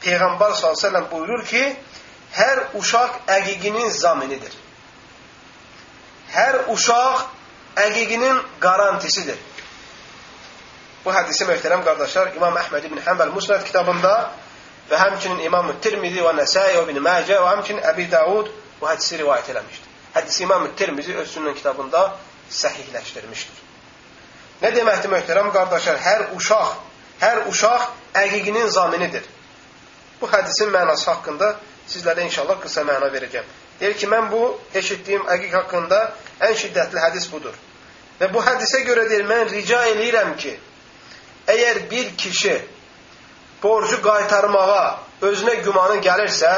[0.03, 1.63] Peyğəmbər s.ə.v buyurur ki,
[2.33, 4.53] hər uşaq əqiqinin zaminidir.
[6.33, 7.25] Hər uşaq
[7.85, 9.37] əqiqinin garantisidir.
[11.03, 14.31] Bu hədisi möhtərəm qardaşlar İmam Əhməd ibn Həmbəl Musnad kitabında
[14.89, 18.49] və həmçinin İmam Tirmizi və Nəsai və ibn Məcə və həmçinin Əbi Davud
[18.81, 19.91] bu hədisi rivayət eləmişdir.
[20.15, 22.03] Hədisi İmam Tirmizi öz sünnən kitabında
[22.51, 23.61] səhihləşdirmişdir.
[24.63, 25.97] Nə deməkdir möhtərəm qardaşlar?
[25.99, 26.73] Hər uşaq,
[27.21, 27.87] hər uşaq
[28.23, 29.23] əqiqinin zaminidir.
[30.21, 31.55] Bu hədisin mənası haqqında
[31.89, 33.47] sizlərə inşallah qısa məna verəcəm.
[33.79, 34.43] Deyir ki, mən bu
[34.75, 35.99] eşitdiyim əqiq haqqında
[36.47, 37.55] ən şiddətli hədis budur.
[38.19, 40.53] Və bu hədisə görə deyir, mən rica eləyirəm ki,
[41.55, 42.55] əgər bir kişi
[43.63, 46.51] borcu qaytarmağa özünə gümanı gəlirsə,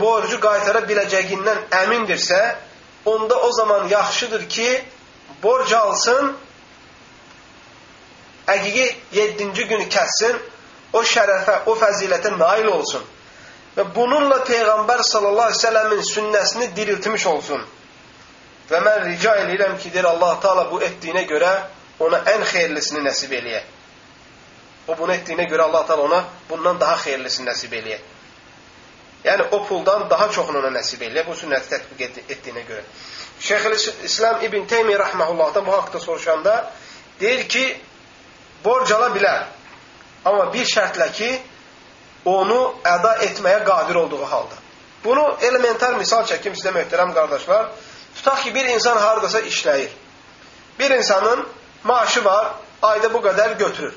[0.00, 2.40] borcu qaytara biləcəyindən əmindirsə,
[3.08, 4.68] onda o zaman yaxşıdır ki,
[5.42, 6.36] borc alsın,
[8.46, 10.36] əqiqi 7-ci günü kəssin,
[10.92, 13.02] o şərəfə, o fəzilətə nail olsun.
[13.76, 17.60] Və bununla Peyğəmbər sallallahu əleyhi və səlləmin sünnəsini diriltmiş olsun.
[18.70, 21.52] Və mən rica edirəm ki, deyir Allah Taala bu etdiyinə görə
[22.02, 23.62] ona ən xeyirlisini nəsib eləyə.
[24.90, 27.98] O bunu etdiyinə görə Allah Taala ona bundan daha xeyirlisini nəsib eləyə.
[29.24, 32.82] Yəni o puldan daha çoxunu ona nəsib eləyə bu sünnəti tətbiq etdiyinə görə.
[33.40, 36.72] Şeyxülislam İbn Teymiyyə rahmehullahdan bu haqqda soruşanda
[37.20, 37.64] deyir ki,
[38.64, 39.46] borc ala bilər.
[40.24, 41.30] Amma bir şərtlə ki,
[42.24, 44.58] onu əda etməyə qadir olduğu halda.
[45.04, 47.70] Bunu elementar misal çəkim sizə möhtərəm qardaşlar.
[48.16, 49.94] Tutaq ki, bir insan haradasa işləyir.
[50.78, 51.46] Bir insanın
[51.84, 53.94] maaşı var, ayda bu qədər götürür.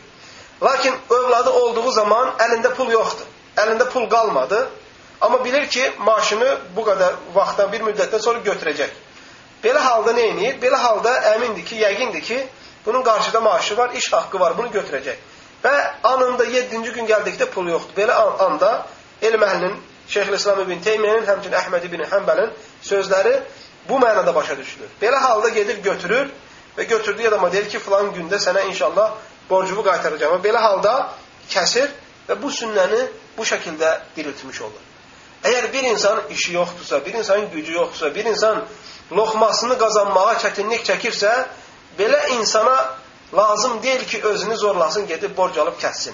[0.64, 3.28] Lakin övladı olduğu zaman əlində pul yoxdur.
[3.57, 4.68] Əlində pul qalmadı.
[5.22, 8.89] Amma bilir ki, maaşını bu qədər vaxtdan, bir müddətdən sonra götürəcək.
[9.64, 10.57] Belə halda nə edir?
[10.61, 12.39] Belə halda əmindir ki, yəqindir ki,
[12.86, 15.22] bunun qarşıda maaşı var, iş haqqı var, bunu götürəcək.
[15.64, 17.95] Və anında 7-ci gün gəldikdə pul yoxdur.
[17.95, 18.86] Belə anda
[19.22, 22.49] elm əhlinin Şeyxülislam ibn Teymiyənin, həmçinin Əhməd ibn Həmbəlin
[22.84, 23.38] sözləri
[23.88, 24.89] bu mənada başa düşülür.
[25.01, 26.28] Belə halda gedir götürür
[26.78, 29.14] və götürdüyü adama deyir ki, filan gündə sənə inşallah
[29.54, 30.41] borcumu qaytaracağam.
[30.43, 30.95] Belə halda
[31.49, 31.91] kəsir
[32.28, 33.06] və bu sünnəni
[33.38, 34.89] bu şəkildə diriltmiş olur.
[35.43, 38.66] Əgər bir insanın işi yoxdursa, bir insanın gücü yoxdursa, bir insan
[39.12, 41.32] loxmasını qazanmağa çətinlik çəkirsə,
[41.99, 42.95] belə insana
[43.34, 46.14] lazım deyil ki, özünü zorlasın, gedib borc alıb kəssin.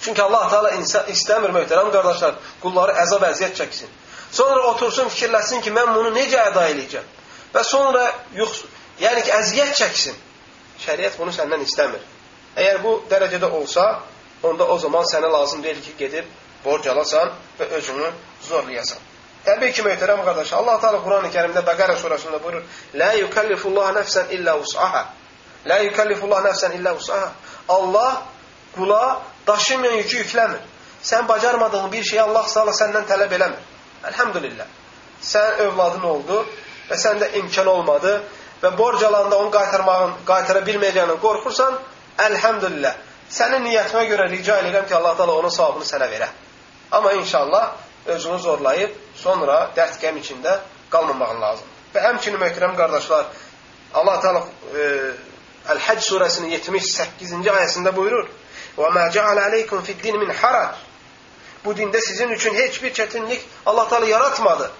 [0.00, 0.70] Çünki Allah Teala
[1.10, 3.90] istəmir möhtərəm qardaşlar, qulları əzab əziyyət çəksin.
[4.30, 7.06] Sonra otursun, fikirləsin ki, mən bunu necə əda edəcəm?
[7.54, 8.04] Və sonra
[8.36, 8.62] yox,
[9.00, 10.22] yəni ki, əziyyət çəksin.
[10.84, 12.02] Şəriət bunu səndən istəmir.
[12.56, 13.86] Əgər bu dərəcədə olsa,
[14.42, 16.24] onda o zaman sənə lazım deyil ki, gedib
[16.64, 18.10] borc alasan və özünü
[18.48, 18.98] zorlayasan.
[19.46, 22.64] Təbii ki, möhtərəm qardaş, Allah Teala Quran-ı Kərimdə Bəqərə surəsində buyurur:
[22.94, 25.04] "La yukallifullah nəfsən illə vus'aha."
[25.66, 27.32] La yukallifullah nəfsən illə vus'aha.
[27.68, 28.22] Allah
[28.74, 30.62] qula daşımayan yükü yükləmir.
[31.02, 33.62] Sən bacarmadığın bir şeyi Allah Teala səndən tələb eləmir.
[34.10, 34.66] Elhamdülillah.
[35.22, 36.42] Sən övladın oldu
[36.90, 38.22] və səndə imkan olmadı
[38.62, 41.78] və borc alanda onu qaytarmağın, qaytara bilməyəcəyindən qorxursan,
[42.28, 42.94] elhamdülillah.
[43.30, 46.28] Sənin niyyətimə görə rica edirəm ki, Allah Teala onun savabını sənə verə.
[46.90, 47.74] Amma inşallah
[48.06, 51.66] özünü zorlayıb sonra dərd qəm içində qalmamağın lazım.
[51.94, 53.26] Və həmçinin möhtərəm qardaşlar,
[53.94, 54.44] Allah Teala
[54.74, 54.88] e,
[55.74, 58.28] Əl-Həcc surəsinin 78-ci ayəsində buyurur:
[58.78, 60.76] "Və mə cəal aleykum fid-din min harac."
[61.64, 64.70] Bu dində sizin üçün heç bir çətinlik Allah Teala yaratmadı.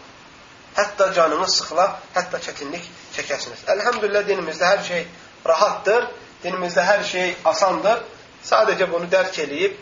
[0.77, 2.85] Hətta canınız sıxıla, hətta çətinlik
[3.17, 3.65] çəkəsiniz.
[3.73, 5.07] Elhamdülillah dinimizdə hər şey
[5.49, 6.09] rahatdır,
[6.45, 8.03] dinimizdə hər şey asandır.
[8.45, 9.79] Sadəcə bunu dərk eləyib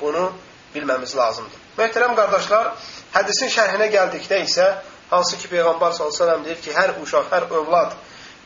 [0.00, 0.30] bunu
[0.74, 1.66] bilməmiz lazımdır.
[1.78, 2.72] Möhtərəm qardaşlar,
[3.14, 4.68] hədisin şərhinə gəldikdə isə
[5.10, 7.94] hansı ki Peyğəmbər əleyhi deyir ki, hər uşaq, hər övlad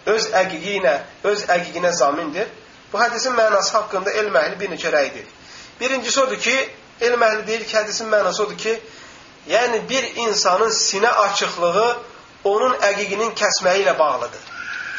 [0.07, 0.97] öz əqiqi ilə,
[1.31, 2.49] öz əqiqinə zamindir.
[2.93, 5.27] Bu hədisin mənası haqqında elm əhli bir neçə rəydir.
[5.81, 6.57] Birincisi odur ki,
[7.01, 8.75] elm əhli deyir ki, hədisin mənası odur ki,
[9.49, 11.97] yəni bir insanın sinə açıqlığı
[12.45, 14.49] onun əqiqinin kəsməyi ilə bağlıdır.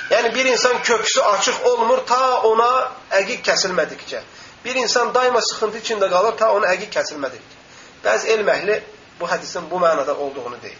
[0.09, 4.21] Yəni bir insan köksü açıq olmur ta ona əqiq kəsilmədikcə.
[4.65, 7.59] Bir insan daima sıxıntı içində qalır ta ona əqiq kəsilmədikcə.
[8.05, 8.79] Bəzi elm əhli
[9.19, 10.79] bu hədisin bu mənada olduğunu deyir.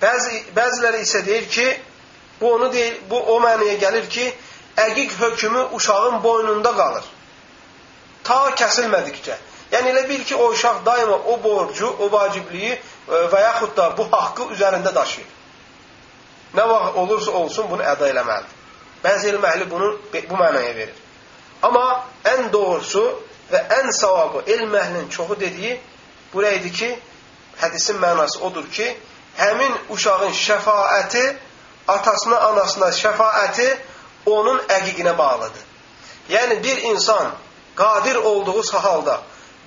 [0.00, 1.66] Bəzi, bəziləri isə deyir ki,
[2.40, 4.32] Bu onu deyil, bu o mənaya gəlir ki,
[4.76, 7.04] əqiq hökmü uşağın boynunda qalır.
[8.24, 9.36] Ta kəsilmədikcə.
[9.72, 12.80] Yəni elə bil ki, o uşaq daima o borcu, o vacibliyi e,
[13.32, 15.32] və yaxud da bu haqqı üzərində daşıyır.
[16.54, 18.54] Nə vaxt olursa olsun bunu əda eləməlidir.
[19.04, 20.94] Bəzi elm əhli bunu bu mənaya verir.
[21.62, 23.02] Amma ən doğrusu
[23.50, 25.80] və ən savabı elm əhlinin çoxu dediyi
[26.32, 26.90] buraya idi ki,
[27.60, 28.86] hədisin mənası odur ki,
[29.36, 31.24] həmin uşağın şəfaəti
[31.88, 33.68] atasına, anasına şəfaəti
[34.26, 35.64] onun əqiqinə bağlıdır.
[36.30, 37.32] Yəni bir insan
[37.76, 39.20] qadir olduğu halda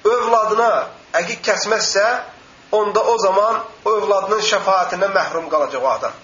[0.03, 0.71] övladına
[1.19, 2.05] əqiq kəsməzsə,
[2.71, 6.15] onda o zaman o övladının şəfaətindən məhrum qalacaq o adam.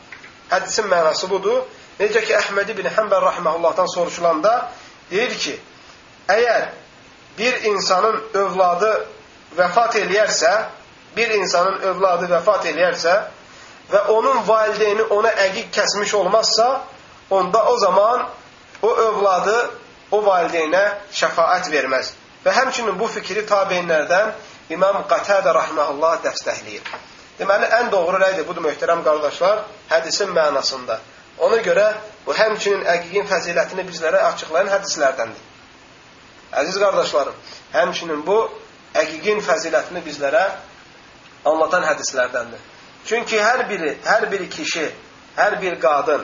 [0.50, 1.64] Hədisin mənası budur.
[2.00, 4.56] Necə ki, Əhməd ibn Həmbər rahiməhullahdan soruşulanda
[5.12, 5.54] deyir ki,
[6.28, 6.68] əgər
[7.38, 8.92] bir insanın övladı
[9.58, 10.52] vəfat eləyərsə,
[11.16, 13.16] bir insanın övladı vəfat eləyərsə,
[13.92, 16.84] və onun valideyni ona əqiq kəsmiş olmazsa,
[17.30, 18.28] onda o zaman
[18.82, 19.56] o övladı
[20.12, 22.14] o valideynə şəfaət verməz.
[22.46, 24.34] Və həmçinin bu fikri tabeinlərdən
[24.76, 26.86] İmam Qatədə rahiməhullah dəstəkləyir.
[27.40, 31.00] Deməli, ən doğru rəydir budur, möhtərəm qardaşlar, hədisin mənasında.
[31.46, 31.88] Ona görə
[32.26, 35.42] bu həmçinin əqiqin fəzilətini bizlərə açıqlayan hədislərdəndir.
[36.62, 37.36] Əziz qardaşlarım,
[37.74, 38.38] həmçinin bu
[39.02, 40.46] əqiqin fəzilətini bizlərə
[41.50, 42.62] anlatan hədislərdəndir.
[43.06, 44.88] Çünki hər biri, hər bir kişi,
[45.36, 46.24] hər bir qadın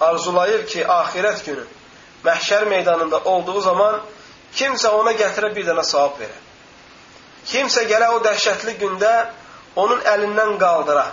[0.00, 1.64] arzulayır ki, axirət günü
[2.24, 4.00] məhşər meydanında olduğu zaman
[4.56, 6.38] kimsə ona gətirə bir dənə savab verə.
[7.50, 9.12] Kimsə gələ o dəhşətli gündə
[9.80, 11.06] onun əlindən qaldıra.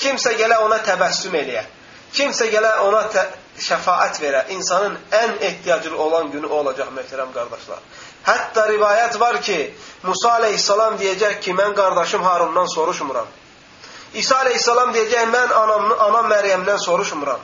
[0.00, 1.62] Kimsə gələ ona təbəssüm eləyə.
[2.14, 3.04] Kimsə gələ ona
[3.58, 4.42] şəfaət verə.
[4.54, 7.78] İnsanın ən ehtiyaclı olan günü o olacaq, möhtərəm qardaşlar.
[8.26, 9.58] Hətta rivayət var ki,
[10.02, 13.26] Musa aleyhissalam deyəcək ki, mən qardaşım Harundan soruşmuram.
[14.14, 17.40] İsa aleyhissalam deyəcək, mən anam, anam Məryəmdən soruşmuram.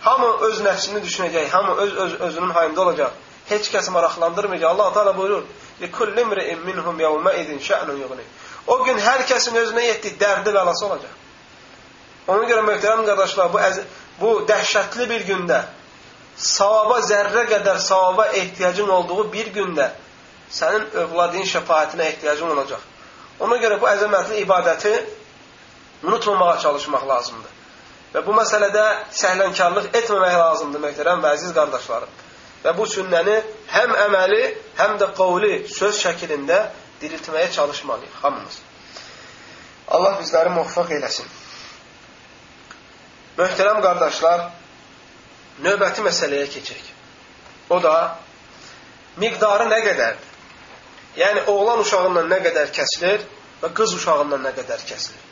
[0.00, 3.10] Hamı öz nəfsini düşünəcək, hamı öz, öz özünün hayında olacaq.
[3.48, 4.70] Heç kəs maraqlandırmayacaq.
[4.70, 5.42] Allah Teala buyurur:
[5.80, 8.24] "Likulli imri'in minhum yawma idin sha'nun yughni."
[8.66, 11.14] O gün hər kəsin özünə yetdi dərdi bəlası olacaq.
[12.28, 13.58] Ona görə möhtərəm qardaşlar, bu
[14.20, 15.62] bu dəhşətli bir gündə
[16.36, 19.90] savaba zərrə qədər savaba ehtiyacın olduğu bir gündə
[20.50, 22.82] sənin övladın şəfaətinə ehtiyacın olacaq.
[23.40, 24.94] Ona görə bu əzəmətli ibadəti
[26.02, 27.54] unutmamağa çalışmaq lazımdır.
[28.14, 32.12] Və bu məsələdə səhlənkarlıq etməmək lazımdır, möhtərəm və əziz qardaşlarım.
[32.64, 33.36] Və bu sünnəni
[33.70, 34.42] həm əməli,
[34.78, 36.58] həm də qovli söz şəklində
[37.02, 38.58] diriltməyə çalışmalıyıq hamımız.
[39.88, 41.28] Allah bizləri muvaffaq eləsin.
[43.38, 44.48] Möhtərəm qardaşlar,
[45.62, 46.90] növbəti məsələyə keçək.
[47.70, 47.94] O da
[49.22, 50.34] miqdarı nə qədərdir?
[51.18, 53.24] Yəni, oğlan uşağından nə qədər kəsilir
[53.62, 55.24] və qız uşağından nə qədər kəsilir.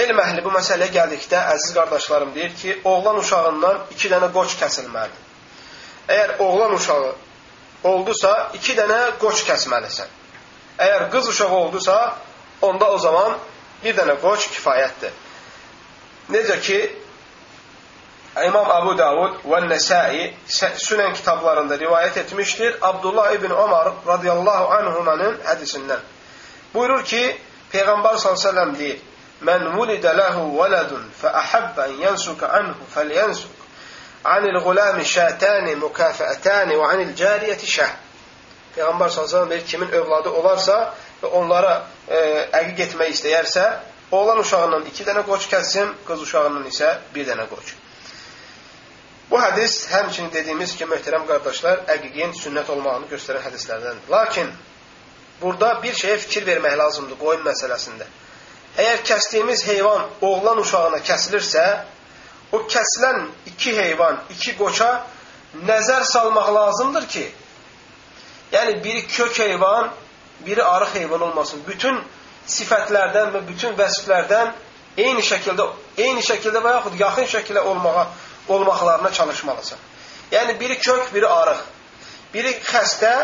[0.00, 5.29] Elm əhli bu məsələyə gəldikdə, əziz qardaşlarım deyir ki, oğlan uşağından iki dənə qoç kəsilməlidir.
[6.08, 7.12] Əgər oğlan uşağı
[7.84, 10.08] oldusa, iki dənə qoç kəsməlisən.
[10.78, 11.96] Əgər qız uşağı oldusa,
[12.62, 13.36] onda o zaman
[13.84, 15.12] bir dənə qoç kifayətdir.
[16.30, 16.80] Necə ki,
[18.46, 20.28] İmam Abu Davud və Nəsai
[20.78, 22.76] Sünən kitablarında rivayət etmişdir.
[22.80, 26.04] Abdullah ibn Ömər radiyallahu anhumanın hədisindən.
[26.74, 27.24] Buyurur ki,
[27.72, 29.00] Peyğəmbər s.ə.v deyir,
[29.40, 33.59] Mən vulidə ləhu vələdun fəəhəbbən yənsuka anhu fəlyənsuk
[34.24, 37.92] anil gulami şətəni mükafəətəni və anil cariyəti şəh.
[38.76, 40.76] Peyğəmbər s.ə.v deyir, kimin övladı olarsa
[41.22, 42.20] və onlara e,
[42.60, 43.64] əqiq etmək istəyərsə,
[44.12, 47.74] oğlan uşağından iki dənə qoç kəssin, qız uşağından isə bir dənə qoç.
[49.30, 54.10] Bu hədis həmçinin dediyimiz ki, möhtərəm qardaşlar, əqiqin sünnət olmağını göstərən hədislərdəndir.
[54.10, 54.50] Lakin
[55.42, 58.08] burada bir şeyə fikir vermək lazımdır qoyun məsələsində.
[58.78, 61.64] Əgər kəsdiyimiz heyvan oğlan uşağına kəsilirsə,
[62.52, 64.90] o kəsilən iki heyvan, iki qoça
[65.66, 67.26] nəzər salmaq lazımdır ki,
[68.52, 69.90] Yəni biri kök heyvan,
[70.46, 71.62] biri arıq heyvan olmasın.
[71.68, 72.00] Bütün
[72.48, 74.50] sifətlərdən və bütün vəsflərdən
[74.98, 75.66] eyni şəkildə
[75.98, 78.08] eyni şəkildə və yaxud yaxın şəkildə olmağa
[78.48, 79.78] olmaqlarına çalışmalısan.
[80.32, 81.62] Yəni biri kök, biri arıq.
[82.34, 83.14] Biri xəstə,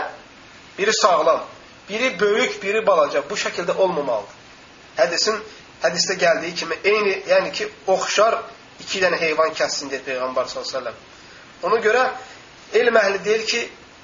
[0.79, 1.43] biri sağlam.
[1.89, 3.23] Biri böyük, biri balaca.
[3.31, 4.35] Bu şəkildə olmamalıdır.
[4.97, 5.43] Hədisin
[5.83, 8.39] hədisdə gəldiyi kimi eyni, yəni ki, oxşar
[8.81, 10.97] iki dənə heyvan kəssin deyə Peyğəmbər səlləm.
[11.67, 12.05] Ona görə
[12.77, 13.63] elm əhli deyir ki,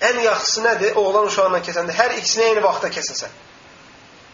[0.08, 0.98] ən yaxşısı nədir?
[0.98, 3.40] Oğlan uşağına kəsəndə hər ikisini eyni vaxtda kəsəsən.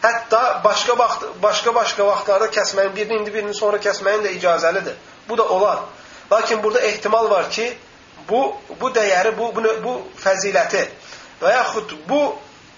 [0.03, 4.95] Hətta başqa vaxt başqa başqa vaxtlarda kəsməyin, birini indi birini sonra kəsməyin də icazəlidir.
[5.29, 5.79] Bu da olar.
[6.31, 7.73] Lakin burada ehtimal var ki,
[8.29, 10.85] bu bu dəyəri, bu bu, bu fəziləti
[11.41, 12.21] və yaxud bu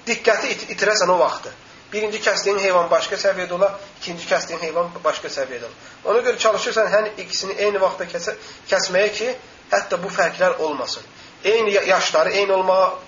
[0.07, 1.53] diqqəti it itirəsən o vaxtı.
[1.91, 5.79] Birinci kəsdiyin heyvan başqa səviyyədə olar, ikinci kəsdiyin heyvan başqa səviyyədə olar.
[6.05, 8.35] Ona görə çalışırsan hər ikisini eyni vaxtda kəsə,
[8.71, 9.33] kəsməyə ki,
[9.71, 11.03] hətta bu fərqlər olmasın
[11.43, 12.99] eyni yaşları eyni olmağa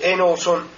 [0.00, 0.68] eyni olsun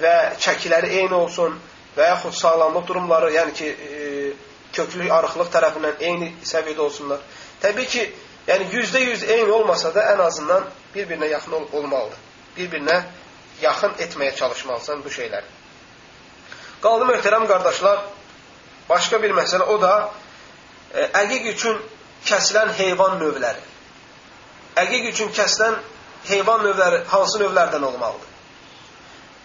[0.00, 1.58] və çəkiləri eyni olsun
[1.96, 4.32] və yaxud sağlamlıq durumları, yəni ki, e,
[4.72, 7.20] köklü arıqlıq tərəfindən eyni səviyyədə olsunlar.
[7.62, 8.06] Təbii ki,
[8.48, 12.18] yəni yüzdə yüz eyni olmasa da ən azından bir-birinə yaxın ol olmalıdır.
[12.56, 13.02] Bir-birinə
[13.62, 15.53] yaxın etməyə çalışmalısan bu şeyləri.
[16.84, 18.02] Qaldı möhtərəm qardaşlar,
[18.88, 19.92] başqa bir məsələ o da
[20.92, 21.78] e, əqiq üçün
[22.28, 23.62] kəsilən heyvan növləri.
[24.82, 25.78] Əqiq üçün kəsilən
[26.28, 28.34] heyvan növləri hansı növlərdən olmalıdır?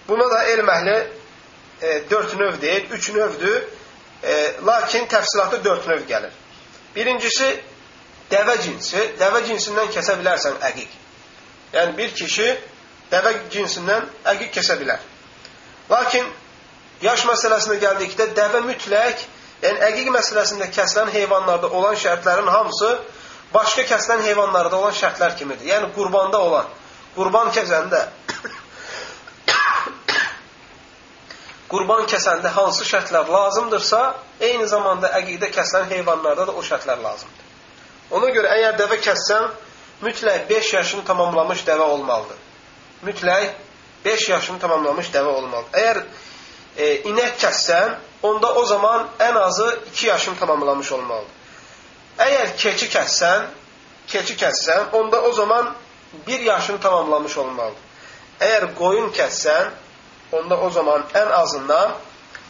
[0.10, 0.98] Buna da elm əhli
[1.82, 3.64] e, dörd növ deyil, üç növdür.
[4.24, 4.36] E,
[4.66, 6.36] lakin təfsilatı dörd növ gəlir.
[6.96, 7.54] Birincisi,
[8.32, 9.06] dəvə cinsi.
[9.22, 11.00] Dəvə cinsindən kəsə bilərsən əqiq.
[11.74, 12.52] Yəni, bir kişi
[13.12, 15.08] dəvə cinsindən əqiq kəsə bilər.
[15.92, 16.28] Lakin,
[17.02, 19.18] yaş məsələsində gəldikdə dəvə mütləq,
[19.64, 22.90] yəni əqiq məsələsində kəsilən heyvanlarda olan şərtlərin hamısı
[23.54, 25.66] başqa kəsilən heyvanlarda olan şərtlər kimidir.
[25.72, 26.68] Yəni qurbanda olan,
[27.16, 28.02] qurban kəsəndə
[31.72, 34.02] qurban kəsəndə hansı şərtlər lazımdırsa,
[34.40, 37.46] eyni zamanda əqiqdə kəsilən heyvanlarda da o şərtlər lazımdır.
[38.18, 39.44] Ona görə əgər dəvə kəssən,
[40.02, 42.40] mütləq 5 yaşını tamamlamış dəvə olmalıdır.
[43.06, 43.52] Mütləq
[44.06, 45.74] 5 yaşını tamamlamış dəvə olmalıdır.
[45.80, 45.98] Əgər
[46.78, 51.36] e, inək kəssən, onda o zaman ən azı 2 yaşını tamamlamış olmalıdır.
[52.20, 53.46] Əgər keçi kəssən,
[54.08, 55.76] keçi kəssən, onda o zaman
[56.28, 57.86] bir yaşını tamamlamış olmalıdır.
[58.40, 59.72] Əgər qoyun kəssən,
[60.32, 61.92] onda o zaman ən azından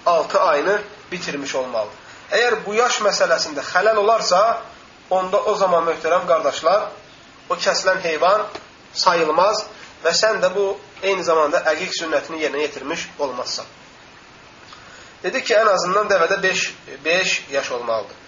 [0.06, 1.98] 6 ayını bitirmiş olmalıdır.
[2.32, 4.62] Əgər bu yaş məsələsində xələl olarsa,
[5.10, 6.90] onda o zaman möhtərəm qardaşlar,
[7.50, 8.46] o kəsilən heyvan
[8.94, 9.66] sayılmaz
[10.04, 10.66] və sən də bu
[11.02, 13.66] eyni zamanda əqiq sünnətini yerinə yetirmiş olmazsan.
[15.24, 16.74] Dedi ki, ən azından dəvədə 5,
[17.06, 18.20] 5 yaş olmalıdır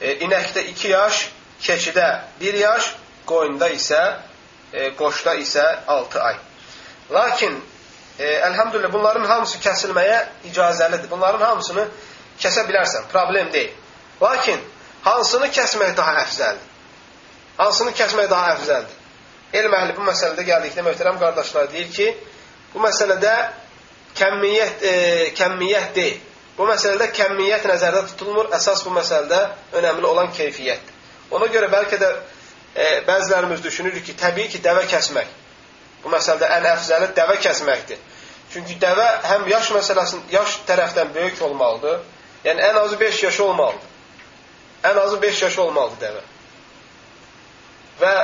[0.00, 1.22] e, inəkdə 2 yaş,
[1.62, 2.06] keçidə
[2.40, 2.92] 1 yaş,
[3.26, 4.00] qoyunda isə,
[4.72, 6.38] e, qoşda isə 6 ay.
[7.12, 7.58] Lakin,
[8.18, 10.20] e, əlhəmdülillah, bunların hamısı kəsilməyə
[10.50, 11.10] icazəlidir.
[11.10, 11.88] Bunların hamısını
[12.40, 13.74] kəsə bilərsən, problem deyil.
[14.22, 14.60] Lakin,
[15.02, 16.64] hansını kəsmək daha əfzəldir?
[17.58, 18.96] Hansını kəsmək daha əfzəldir?
[19.58, 22.08] Elm əhli bu məsələdə gəldikdə möhtərəm qardaşlar deyir ki,
[22.74, 23.34] bu məsələdə
[24.18, 24.96] kəmmiyyət, e,
[25.38, 26.27] kəmmiyyət deyil.
[26.58, 29.38] Bu məsələdə kəmmiyyət nəzərdə tutulmur, əsas bu məsələdə
[29.78, 30.94] önəmli olan keyfiyyətdir.
[31.30, 32.08] Ona görə bəlkə də
[32.74, 35.28] e, bəzilərimiz düşünürük ki, təbii ki, dəvə kəsmək.
[36.02, 38.00] Bu məsələdə ən əfzəli dəvə kəsməkdir.
[38.52, 42.00] Çünki dəvə həm yaş məsələsinin, yaş tərəfdən böyük olmalıdır.
[42.44, 43.94] Yəni, ən azı 5 yaşı olmalıdır.
[44.88, 46.24] Ən azı 5 yaşı olmalıdır dəvə.
[48.00, 48.14] Və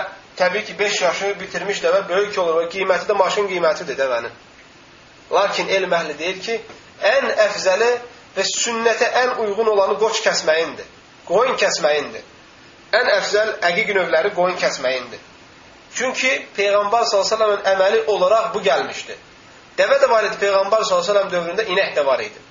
[0.41, 4.35] təbii ki, 5 yaşı bitirmiş dəvə böyük olur və qiyməti də maşın qiymətidir dəvənin.
[5.33, 6.59] Lakin elm əhli deyir ki,
[7.13, 7.93] ən əfzəli
[8.37, 10.89] və sünnətə ən uyğun olanı qoç kəsməyindir.
[11.29, 12.25] Qoyun kəsməyindir.
[12.95, 15.23] Ən əfzəl əqiq növləri qoyun kəsməyindir.
[15.95, 19.17] Çünki Peyğəmbər s.ə.v-in əməli olaraq bu gəlmişdi.
[19.79, 22.43] Dəvə də var idi Peyğəmbər s.ə.v dövründə, inək də var idi.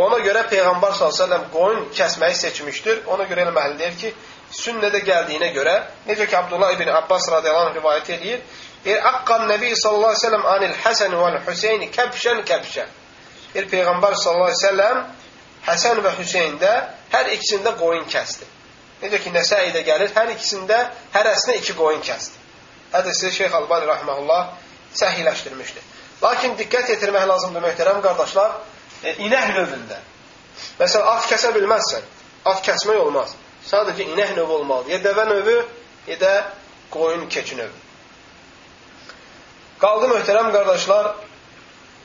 [0.00, 3.04] Ona görə Peyğəmbər s.ə.v qoyun kəsməyi seçmişdir.
[3.12, 4.14] Ona görə eləməli deyir ki,
[4.56, 5.76] sünnədə gəldiyinə görə,
[6.08, 8.40] necə ki, Abdullah ibn Abbas radiyallahu rivayət edir,
[8.84, 12.98] deyir, Əqqan Nəbi sallallahu aleyhi ve sellem anil Həsən və Hüseyni kəbşən kəbşən.
[13.54, 15.04] Deyir, Peyğəmbər sallallahu aleyhi ve sellem
[15.66, 16.70] Həsən və Hüseyndə
[17.12, 18.48] hər ikisində qoyun kəsdi.
[19.02, 20.78] Necə ki, Nəsəidə gəlir, hər ikisində
[21.14, 22.40] hərəsinə iki qoyun kəsdi.
[22.92, 24.42] Hədisi Şeyx Albani rəhməhullah
[24.98, 25.86] səhiləşdirmişdir.
[26.22, 28.58] Lakin diqqət yetirmək lazımdır, möhtərəm qardaşlar,
[29.02, 29.98] e, inək növündə.
[30.80, 32.10] Məsələn, at kəsə bilməzsən.
[32.50, 33.34] At kəsmək olmaz.
[33.66, 34.92] Sadəcə inək növü olmalıdır.
[34.92, 35.56] Ya dəvə növü,
[36.06, 36.32] ya da
[36.90, 37.82] qoyun keçi növü.
[39.82, 41.14] Qaldı möhtərəm qardaşlar,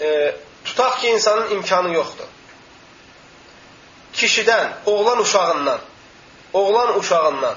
[0.01, 0.09] e,
[0.78, 2.25] tutaq ki, insanın imkanı yoxdur.
[4.13, 5.80] Kişidən, oğlan uşağından,
[6.53, 7.55] oğlan uşağından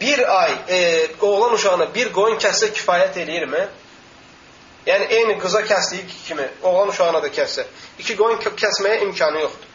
[0.00, 3.68] bir ay e, oğlan uşağına bir qoyun kəssə kifayət eləyirmi?
[4.86, 7.64] Yəni, eyni qıza kəsdiyi kimi oğlan uşağına da kəssə,
[7.98, 9.70] iki qoyun kəsməyə imkanı yoxdur.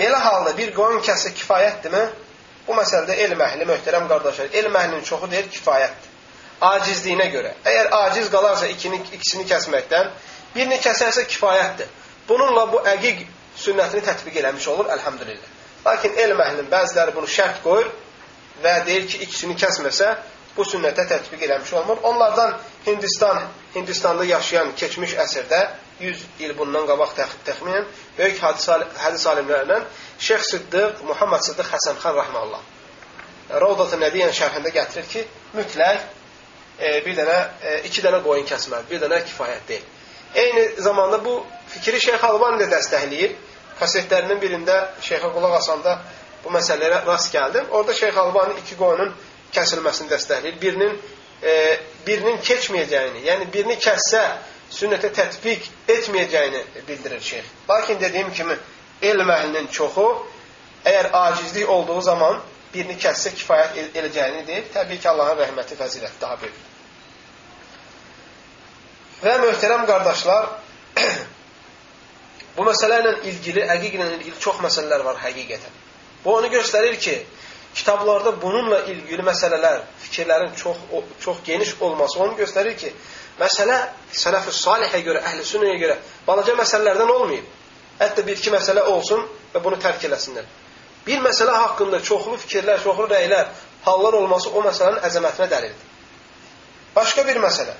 [0.00, 2.06] Belə halda bir qoyun kəssə kifayətdirmi?
[2.68, 6.08] Bu məsələdə elm əhli, möhtərəm qardaşlar, elm əhlinin çoxu deyir kifayətdir.
[6.60, 7.54] Acizliyinə görə.
[7.64, 10.10] Əgər aciz qalarsa ikini, ikisini kəsməkdən,
[10.54, 11.88] birini kəsərsə kifayətdir.
[12.28, 13.24] Bununla bu əqiq
[13.60, 15.56] sünnətini tətbiq eləmiş olur, əlhamdülillah.
[15.86, 17.88] Lakin elm əhlinin bəziləri bunu şərt qoyur
[18.64, 20.10] və deyir ki, ikisini kəsməsə,
[20.56, 22.02] bu sünnətə tətbiq eləmiş olmur.
[22.02, 23.42] Onlardan Hindistan,
[23.74, 25.60] Hindistanda yaşayan keçmiş əsrdə
[26.00, 27.86] 100 il bundan qabaq təx təxminən
[28.18, 29.84] böyük hədis alimlərindən
[30.18, 32.62] Şeyx Sıddıq, Muhammed Sıddıq Həsənxan rəhməllah.
[33.62, 35.24] Ravdat-ı Nədiyyən şərhində gətirir ki,
[35.58, 36.02] mütləq
[36.78, 39.88] e, bir dənə, e, iki dənə qoyun kəsməli, bir dənə kifayət deyil.
[40.34, 43.36] Eyni zamanda bu fikri Şeyx Albani də dəstəkləyir.
[43.80, 45.98] Kasetlərinin birində Şeyxə qulaq asanda
[46.44, 47.70] bu məsələlərə rast gəldim.
[47.70, 49.14] Orada Şeyx Albani iki qoyunun
[49.54, 50.60] kəsilməsini dəstəkləyir.
[50.60, 50.96] Birinin
[51.42, 51.54] e,
[52.06, 54.22] birinin keçməyəcəyini, yəni birini kəssə
[54.70, 55.66] sünnətə tətbiq
[55.96, 57.46] etməyəcəyini bildirir şeyx.
[57.68, 58.56] Lakin dediyim kimi
[59.02, 60.06] elm əhlinin çoxu
[60.84, 62.40] əgər acizlik olduğu zaman
[62.74, 64.68] birini kəssə kifayət edəcəyini deyir.
[64.74, 66.69] Təbii ki, Allahın rəhməti fəziləti daha böyükdür.
[69.20, 70.46] Və möhtərəm qardaşlar,
[72.56, 75.74] bu məsələ ilə ilgili, əqiqlə ilgili çox məsələlər var həqiqətən.
[76.24, 77.18] Bu onu göstərir ki,
[77.74, 80.80] kitablarda bununla ilgili məsələlər, fikirlərin çox
[81.20, 82.94] çox geniş olması onu göstərir ki,
[83.40, 83.76] məsələ
[84.22, 87.52] sələf-i salihə görə, əhl-i sünnəyə görə balaca məsələlərdən olmayıb.
[88.00, 90.48] Hətta bir-iki məsələ olsun və bunu tərk eləsinlər.
[91.06, 93.52] Bir məsələ haqqında çoxlu fikirlər, çoxlu rəylər,
[93.84, 95.86] hallar olması o məsələnin əzəmətinə dəlildir.
[96.96, 97.76] Başqa bir məsələ.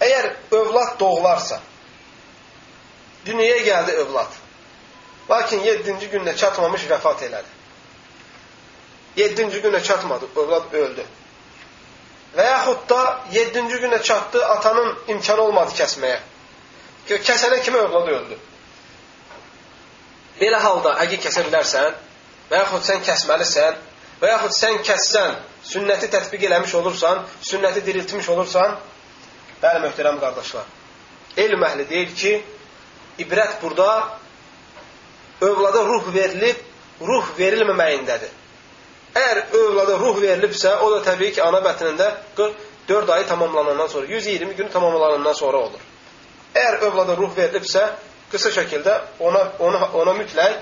[0.00, 1.60] Əgər övlad doğularsa,
[3.26, 4.36] dünyaya gəldi övlad.
[5.30, 7.56] Lakin 7-ci gündə çatmamış vəfat elədi.
[9.18, 11.04] 7-ci günə çatmadı, övlad öldü.
[12.36, 16.20] Və yaxud da 7-ci günə çatdı, atanın imkanı olmadı kəsməyə.
[17.08, 18.38] Kəsənə kimi övlad öldü.
[20.40, 21.96] Belə halda əgər kəsə bilərsən,
[22.50, 23.80] və yaxud sən kəsməlisən,
[24.20, 25.38] və yaxud sən kəssən,
[25.72, 28.76] sünnəti tətbiq eləmiş olursan, sünnəti diriltmiş olursan,
[29.62, 30.66] bəli, möhtərəm qardaşlar,
[31.44, 32.34] elm əhli deyir ki,
[33.24, 34.18] ibrət burada
[35.40, 36.62] övlada ruh verilib,
[37.00, 38.34] ruh verilməməyindədir.
[39.18, 44.56] Əgər övlada ruh verilibsə, o da təbii ki, ana bətnində 44 ayı tamamlanandan sonra, 120
[44.56, 45.86] günü tamamlanandan sonra olur.
[46.54, 47.84] Əgər övlada ruh verilibsə,
[48.32, 50.58] qısa şəkildə ona, ona, ona mütləq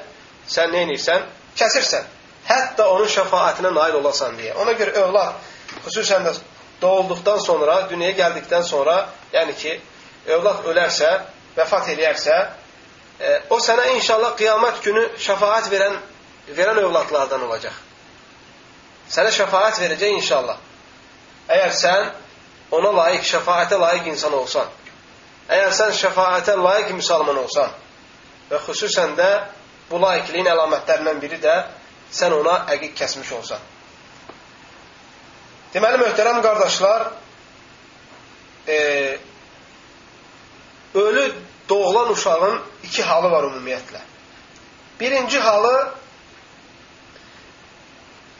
[0.48, 1.24] sən nə edirsən?
[1.58, 2.12] Kəsirsən.
[2.46, 4.54] Hətta onun şəfaətinə nail olasan deyə.
[4.62, 5.40] Ona görə övlad
[5.86, 6.34] xüsusən də
[6.82, 8.96] doğulduqdan sonra, dünyaya gəldikdən sonra,
[9.32, 9.80] yəni ki,
[10.26, 11.10] övlad ölərsə,
[11.56, 12.36] vəfat eləyərsə,
[13.20, 15.98] e, o sənə inşallah qiyamət günü şəfaət verən,
[16.56, 17.74] verən övladlardan olacaq.
[19.10, 20.58] Sənə şəfaət verəcək inşallah.
[21.48, 22.08] Əgər sən
[22.76, 24.68] ona layiq, şəfaətə layiq insan olsan,
[25.48, 27.70] əgər sən şəfaətə layiq müsəlman olsan
[28.50, 29.30] və xüsusən də
[29.90, 31.54] bu layiqliyin əlamətlərindən biri də
[32.12, 33.62] sən ona əqiq kəsmiş olsan.
[35.74, 37.10] Deməli, möhtərəm qardaşlar,
[38.68, 38.78] e,
[40.94, 41.34] ölü
[41.68, 44.00] doğulan uşağın iki halı var ümumiyyətlə.
[45.00, 45.92] Birinci halı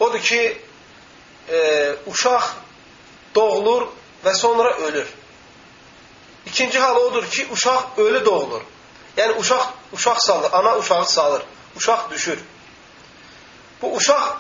[0.01, 0.59] Odur ki,
[1.49, 1.59] e,
[2.07, 2.45] uşaq
[3.35, 3.89] doğulur
[4.25, 5.09] və sonra ölür.
[6.47, 8.63] İkinci hal odur ki, uşaq ölü doğulur.
[9.17, 11.43] Yəni uşaq uşaq salır, ana uşağı salır,
[11.77, 12.39] uşaq düşür.
[13.83, 14.37] Bu uşaq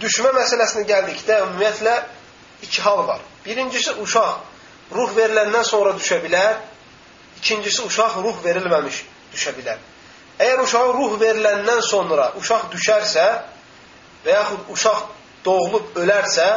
[0.00, 1.94] düşmə məsələsinə gəldikdə ümumiyyətlə
[2.62, 3.20] iki hal var.
[3.44, 6.58] Birincisi uşaq ruh veriləndən sonra düşə bilər.
[7.40, 9.78] İkincisi, uşaq ruh verilməmiş düşə bilər.
[10.40, 13.26] Əgər uşağa ruh veriləndən sonra uşaq düşərsə
[14.24, 15.00] və yaxud uşaq
[15.44, 16.48] doğulub ölərsə,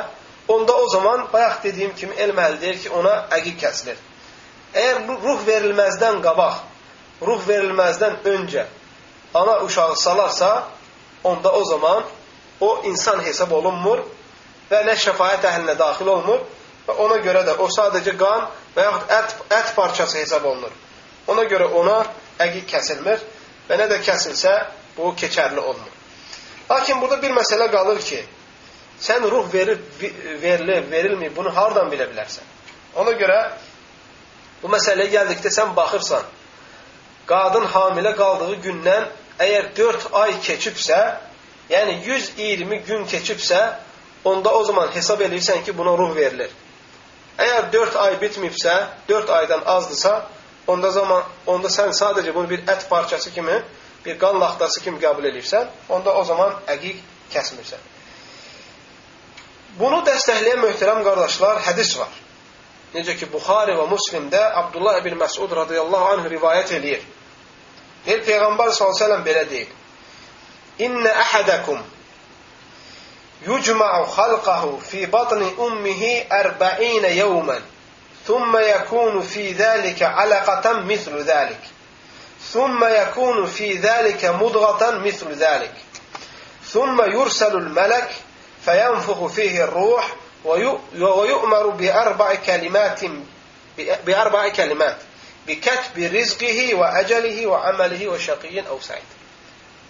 [0.48, 4.00] onda o zaman bayaq dediyim kimi elm əhl deyir ki, ona əqiq kəsilir.
[4.74, 6.60] Əgər ruh verilməzdən qabaq,
[7.24, 8.66] ruh verilməzdən öncə
[9.34, 10.68] ana uşağı salarsa,
[11.24, 12.04] onda o zaman
[12.60, 14.04] o insan hesab olunmur
[14.70, 16.44] və nə şəfayət əhlinə daxil olmur
[16.88, 20.72] və ona görə də o sadəcə qan və yaxud ət, ət parçası hesab olunur.
[21.32, 22.00] Ona görə ona
[22.44, 23.22] əqiq kəsilmir
[23.70, 24.54] və nə də kəsilsə
[24.98, 25.92] bu keçərli olmur.
[26.70, 28.22] Lakin burada bir məsələ qalır ki,
[29.02, 29.80] sən ruh verir,
[30.42, 32.48] verilir, verilmir, bunu hardan bilə bilərsən?
[33.02, 33.40] Ona görə
[34.62, 36.24] bu məsələyə gəldikdə sən baxırsan,
[37.28, 39.10] qadın hamilə qaldığı gündən
[39.44, 41.00] əgər 4 ay keçibsə,
[41.70, 43.62] yəni 120 gün keçibsə,
[44.24, 46.52] onda o zaman hesab edirsən ki, buna ruh verilir.
[47.38, 48.76] Əgər 4 ay bitmibsə,
[49.10, 50.28] 4 aydan azdırsa,
[50.68, 53.62] onda zaman onda sən sadəcə bunu bir ət parçası kimi,
[54.06, 57.02] bir qan laxtası kimi qəbul edirsən, onda o zaman əqiq
[57.34, 57.90] kəsmirsən.
[59.80, 62.12] Bunu dəstəkləyən möhtərəm qardaşlar, hədis var.
[62.94, 67.08] Necə ki, Buxari və Muslimdə Abdullah ibn Məsud radıyallahu anh rivayət eləyir.
[68.06, 69.72] Deyir, Peyğəmbər s.ə.v belə deyir.
[70.80, 71.82] İnnə əhədəkum
[73.48, 77.62] يجمع خلقه في بطن أمه أربعين يوما
[78.28, 81.60] ثم يكون في ذلك علقة مثل ذلك
[82.52, 85.74] ثم يكون في ذلك مضغة مثل ذلك
[86.66, 88.10] ثم يرسل الملك
[88.66, 90.08] فينفخ فيه الروح
[90.46, 93.00] ويؤمر بأربع كلمات
[94.06, 94.98] بأربع كلمات
[95.48, 99.04] بكتب رزقه وأجله وعمله وشقي أو سعيد.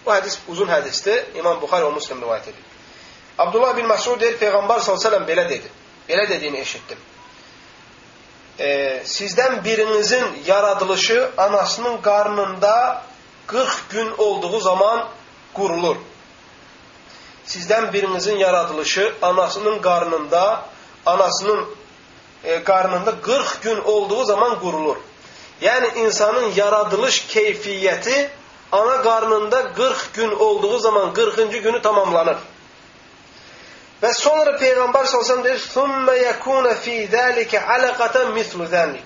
[0.05, 1.31] Bu hədis uzun hədisdir.
[1.39, 2.63] İmam Buxari və Müslim rivayət edir.
[3.37, 5.69] Abdullah bin Məsud deyir, Peyğəmbər s.ə.v belə dedi.
[6.09, 6.97] Belə dediyini eşitdim.
[8.59, 8.67] E,
[9.05, 13.03] sizdən birinizin yaradılışı anasının qarnında
[13.47, 15.07] 40 gün olduğu zaman
[15.53, 15.95] qurulur.
[17.47, 20.65] Sizdən birinizin yaradılışı anasının qarnında,
[21.05, 21.65] anasının
[22.43, 24.97] e, qarnında 40 gün olduğu zaman qurulur.
[25.61, 28.29] Yəni insanın yaradılış keyfiyyəti
[28.73, 31.63] ana qarnında 40 gün olduğu zaman 40.
[31.63, 32.37] günü tamamlanır.
[34.01, 39.05] Və sonra Peyğəmbər sallallahu deyir: "Summa yakuna fi zalika alaqatan mislu zalik."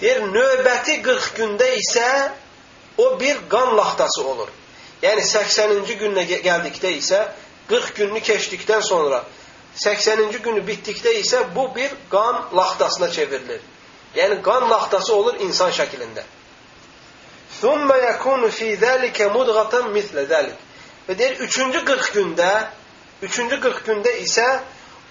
[0.00, 2.30] Deyir, növbəti 40 gündə isə
[2.98, 4.48] o bir qan laxtası olur.
[5.02, 7.20] Yəni 80-ci günə gəldikdə isə
[7.68, 9.24] 40 gününü keçdikdən sonra
[9.76, 13.60] 80-ci günü bitdikdə isə bu bir qan laxtasına çevrilir.
[14.16, 16.24] Yəni qan laxtası olur insan şəklində.
[17.60, 20.58] Thumma yakunu fi zalika mudghatan misla zalik.
[21.08, 22.50] Və deyir 3-cü 40 gündə
[23.22, 24.44] Üçüncü 40 gündə isə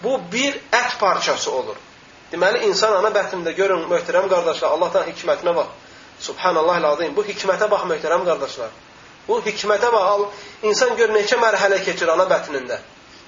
[0.03, 1.77] bu bir ət parçası olur.
[2.31, 5.71] Deməli, insan ana bətnində görün, möhtərəm qardaşlar, Allahdan hikmətinə bax.
[6.21, 7.15] Subhanallah lazım.
[7.15, 8.69] Bu hikmətə bax, möhtərəm qardaşlar.
[9.27, 10.27] Bu hikmətə bax.
[10.69, 12.77] İnsan gör neçə mərhələ keçir ana bətnində.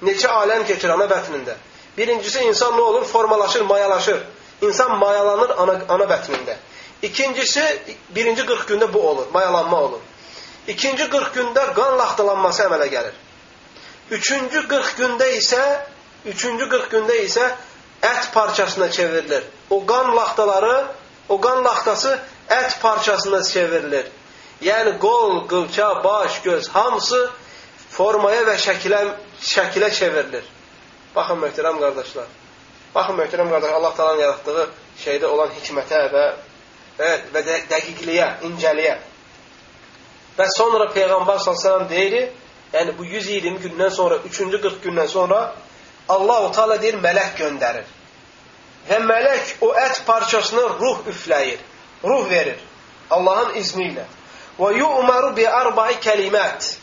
[0.06, 1.58] Neçə aləm keçir ana bətnində.
[1.96, 3.04] Birincisi, insan nə olur?
[3.04, 4.22] Formalaşır, mayalaşır.
[4.62, 6.54] İnsan mayalanır ana, ana bətnində.
[7.02, 10.00] İkincisi, birinci 40 gündə bu olur, mayalanma olur.
[10.66, 13.14] İkinci 40 gündə qan laxtalanması əmələ gəlir.
[14.10, 15.62] Üçüncü 40 gündə isə
[16.26, 17.44] üçüncü 40 gündə isə
[18.02, 19.44] ət parçasına çevrilir.
[19.70, 20.86] O qan laxtaları,
[21.28, 22.18] o qan laxtası
[22.50, 24.10] ət parçasına çevrilir.
[24.62, 27.30] Yəni qol, qılça, baş, göz hamısı
[27.90, 29.04] formaya və şəkilə,
[29.42, 30.44] şəkilə çevrilir.
[31.14, 32.26] Baxın möhtərəm qardaşlar.
[32.94, 34.68] Baxın möhtərəm qardaş, Allah Taala'nın yaratdığı
[35.04, 36.24] şeydə olan hikmətə və
[36.98, 38.96] və, və də, dəqiqliyə, incəliyə.
[40.38, 42.28] Və sonra Peyğəmbər sallallahu əleyhi və səlləm deyir:
[42.72, 45.40] yəni bu 120 gündən sonra, 3-cü 40 gündən sonra
[46.08, 47.88] Allah-u Teala deyir, mələk göndərir.
[48.88, 51.58] Və mələk o ət parçasına ruh üfləyir,
[52.04, 52.60] ruh verir
[53.10, 54.04] Allahın izni ilə.
[54.58, 56.74] Və yu'maru bi arba'i kəlimət.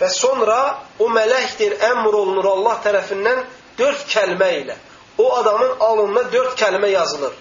[0.00, 0.58] Və sonra
[0.98, 3.42] o mələkdir, əmr olunur Allah tərəfindən
[3.78, 4.76] dörd kəlmə ilə.
[5.18, 7.32] O adamın alnına dörd kəlmə yazılır.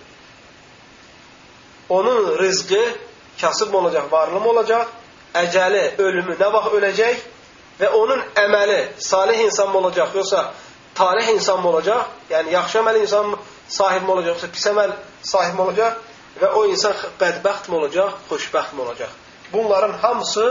[1.89, 2.83] Onun rızqı
[3.41, 4.85] kasıb olacaq, varlı mı olacaq,
[5.33, 7.23] əcəli, ölümü, nə vaxt öləcək
[7.79, 10.53] və onun əməli salih insan mı olacaq, yoxsa
[10.95, 12.05] talih insan mı olacaq?
[12.29, 13.35] Yəni yaxşı əməl insan
[13.67, 15.99] sahib mi olacaq, yoxsa pis əməl sahib mi olacaq?
[16.41, 19.09] Və o insan bədbəxt mi olacaq, xoşbəxt mi olacaq?
[19.53, 20.45] Bunların hamısı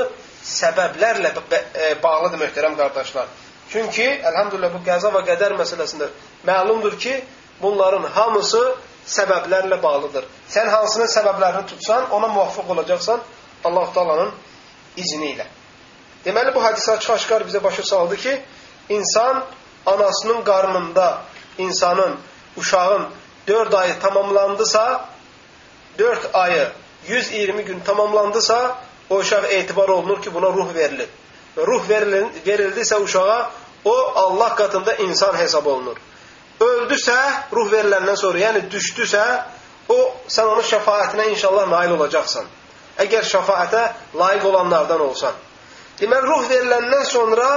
[0.47, 3.27] səbəblərlə e, bağlıdır möhtərəm qardaşlar.
[3.71, 6.11] Çünki elhamdülillah bu qəza və qədər məsələsində
[6.47, 7.15] məlumdur ki,
[7.63, 8.63] bunların hamısı
[9.07, 10.27] səbəblərlə bağlıdır.
[10.51, 13.21] Sən hansının səbəblərini tutsan, ona muvaffaq olacaqsan
[13.65, 14.31] Allah Taala'nın
[14.97, 15.47] izni ilə.
[16.25, 18.37] Deməli, bu hədis açıq-aşkar bizə başa saldı ki,
[18.89, 19.45] insan
[19.87, 21.23] anasının qarnında
[21.59, 22.19] insanın,
[22.57, 23.09] uşağın
[23.49, 25.09] 4 ayı tamamlandısa,
[25.99, 26.69] 4 ayı
[27.09, 28.79] 120 gün tamamlandısa
[29.11, 31.09] o uşaq etibar olunur ki buna ruh verilir.
[31.57, 31.89] Və ruh
[32.47, 33.51] verildisə uşağa
[33.85, 35.97] o Allah qatında insan hesab olunur.
[36.61, 37.19] Öldüsə
[37.53, 39.23] ruh veriləndən sonra, yəni düşdüsə
[39.89, 39.99] o
[40.29, 42.47] sən onun şəfaətinə inşallah nail olacaqsan.
[43.03, 43.83] Əgər şəfaətə
[44.19, 45.39] layiq olanlardan olsan.
[46.01, 47.49] Deməli ruh veriləndən sonra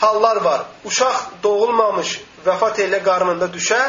[0.00, 0.64] hallar var.
[0.84, 3.80] Uşaq doğulmamış, vəfat elə qarnında düşə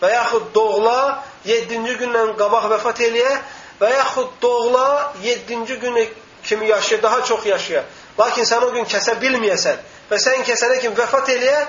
[0.00, 3.36] və yaxud doğula 7-ci gündən qabaq vəfat eləyə
[3.80, 6.08] və yaxud doğula 7-ci günü
[6.44, 7.84] kimi yaşaya, daha çox yaşaya.
[8.18, 11.60] Lakin sən o gün kəsə bilməyəsən və sən kəsənə kimi vəfat eləyə,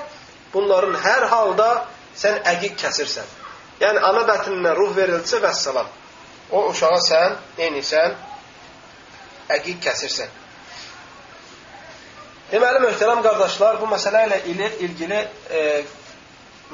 [0.54, 1.70] bunların hər halda
[2.18, 3.28] sən əqiq kəsirsən.
[3.82, 5.88] Yəni, ana bətnindən ruh verilsə və salam.
[6.52, 8.16] O uşağa sən, neynisən,
[9.58, 10.38] əqiq kəsirsən.
[12.52, 15.20] Deməli, möhtərəm qardaşlar, bu məsələ ilə ilgili
[15.56, 15.62] e,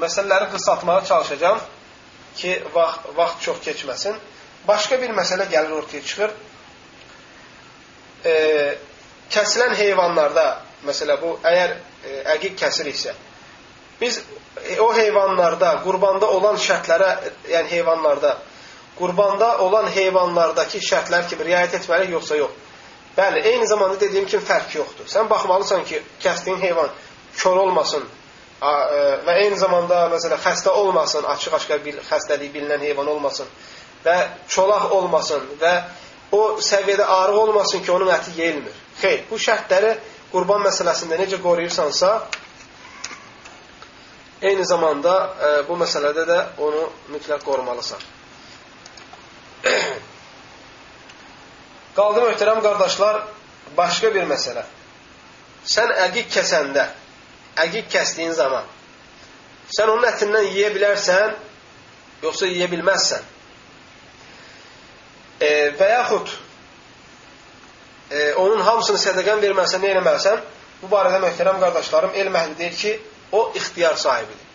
[0.02, 1.60] məsələləri qısaltmağa çalışacağım
[2.36, 4.18] ki, vaxt, vaxt çox keçməsin.
[4.68, 6.34] Başqa bir məsələ gəlir ortaya çıxır.
[8.26, 8.34] E,
[9.32, 10.48] kəsilən heyvanlarda,
[10.90, 13.14] məsələ bu, əgər e, əqiq kəsir isə,
[14.02, 14.22] biz
[14.70, 17.10] e, o heyvanlarda, qurbanda olan şərtlərə,
[17.50, 18.38] yəni heyvanlarda,
[19.00, 22.64] qurbanda olan heyvanlardakı şərtlər kimi riayət etməliyik, yoxsa yox?
[23.18, 25.10] Bəli, eyni zamanda dediyim kimi fərq yoxdur.
[25.10, 26.90] Sən baxmalısan ki, kəsdiyin heyvan
[27.38, 28.04] kör olmasın
[28.62, 28.74] e,
[29.26, 33.50] və eyni zamanda məsələn xəstə olmasın, açıq-aşkar bir xəstəliyi bilinən heyvan olmasın
[34.06, 34.18] və
[34.48, 35.74] çolaq olmasın və
[36.32, 38.76] o səviyyədə arıq olmasın ki, onun əti yeyilmir.
[39.02, 39.96] Xeyr, bu şərtləri
[40.32, 42.12] qurban məsələsində necə qoruyursansa,
[44.42, 46.84] eyni zamanda e, bu məsələdə də onu
[47.14, 48.02] mütləq qorumalısan.
[51.98, 53.24] Qaldı möhtərəm qardaşlar,
[53.78, 54.64] başqa bir məsələ.
[55.68, 56.86] Sən əqiq kəsəndə,
[57.66, 58.66] əqiq kəsdiyin zaman,
[59.74, 61.34] sən onun ətindən yeyə bilərsən,
[62.24, 63.24] yoxsa yeyə bilməzsən.
[65.42, 66.30] E, və yaxud
[68.12, 70.38] e, onun hamısını sədəqən verməsən, nə eləməlisən?
[70.82, 72.92] Bu barədə möhtərəm qardaşlarım, elm əhli deyir ki,
[73.32, 74.48] o ixtiyar sahibidir.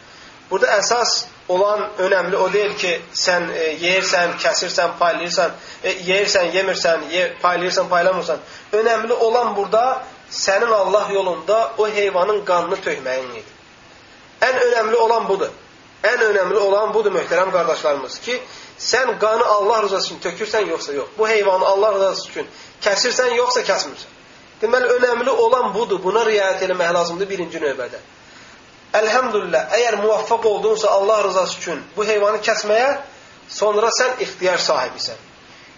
[0.50, 5.54] Burada əsas olan önəmli o deyil ki, sən e, yeyirsən, kəsirsən, paylayırsan,
[5.84, 8.38] e, yeyirsən, yemirsən, ye, paylayırsan, paylamırsan.
[8.72, 13.52] Önəmli olan burada sənin Allah yolunda o heyvanın qanını tökməyin idi.
[14.42, 15.50] Ən önəmli olan budur.
[16.04, 18.40] Ən önəmli olan budur möhtərəm qardaşlarımız ki,
[18.78, 21.08] sən qanı Allah rızası üçün tökürsən yoxsa yox.
[21.18, 22.48] Bu heyvanı Allah rızası üçün
[22.82, 24.10] kəsirsən yoxsa kəsmirsən.
[24.62, 26.02] Deməli, önəmli olan budur.
[26.02, 27.98] Buna riayət eləmək lazımdır birinci növbədə.
[28.93, 32.90] Əlhəmdülillah, əgər muvaffaq oldunsa Allah rızası üçün bu heyvanı kəsməyə,
[33.49, 35.16] sonra sən ixtiyar sahibisən.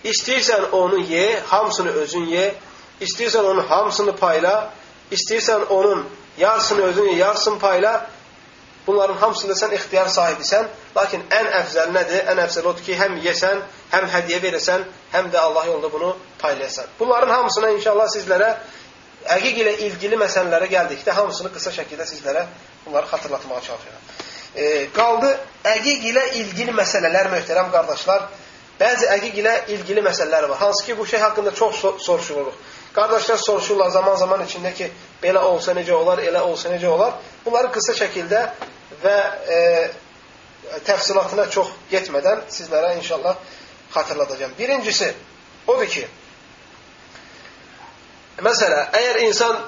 [0.04, 2.48] İstəyirsən onu ye, hamısını özün ye,
[3.00, 4.72] istəyirsən onun hamısını payla,
[5.12, 6.04] istəyirsən onun
[6.38, 7.94] yarısını özün ye, yarısını payla,
[8.86, 10.66] bunların hamısında sən ixtiyar sahibisən.
[10.96, 12.26] Lakin ən əfzəl nədir?
[12.34, 13.62] Ən əfzəl odur ki, həm yesən,
[13.94, 14.84] həm hədiyə verəsən,
[15.14, 16.90] həm də Allah yolunda bunu paylayasan.
[16.98, 18.54] Bunların hamısına inşallah sizlərə
[19.38, 22.46] əqiq ilə ilgili məsələlərə gəldikdə hamısını qısa şəkildə sizlərə
[22.86, 24.02] bunları xatırlatmağa çalışıram.
[24.56, 25.30] E, qaldı
[25.64, 28.28] əqiq ilə ilgili məsələlər, möhtərəm qardaşlar.
[28.80, 30.58] Bəzi əqiq ilə ilgili məsələlər var.
[30.58, 32.54] Hansı ki, bu şey haqqında çox soruşuluruq.
[32.94, 34.90] Qardaşlar soruşurlar zaman-zaman içində ki,
[35.22, 37.14] belə olsa necə olar, elə olsa necə olar.
[37.44, 38.42] Bunları qısa şəkildə
[39.04, 39.16] və
[39.56, 39.60] e,
[40.86, 43.36] təfsilatına çox getmədən sizlərə inşallah
[43.94, 44.52] xatırladacağım.
[44.58, 45.14] Birincisi,
[45.66, 46.06] odur ki,
[48.42, 49.60] Məsələ, əgər insan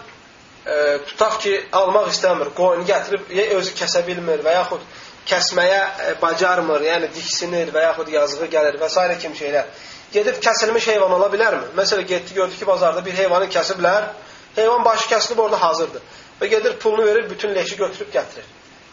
[0.66, 4.82] e, tutaq ki, almaq istəmir, qoyunu gətirib ya özü kəsə bilmir və yaxud
[5.30, 9.18] kəsməyə e, bacarmır, yəni diksinir və yaxud yazığı gəlir və s.
[9.22, 9.70] kimi şeylər.
[10.12, 11.72] Gedib kəsilmiş heyvan ola bilərmi?
[11.78, 14.10] Məsələ, getdi, gördü ki, bazarda bir heyvanı kəsiblər,
[14.56, 16.02] heyvan başı kəsilib orada hazırdır.
[16.40, 18.46] Və gedir, pulunu verir, bütün leşi götürüb gətirir.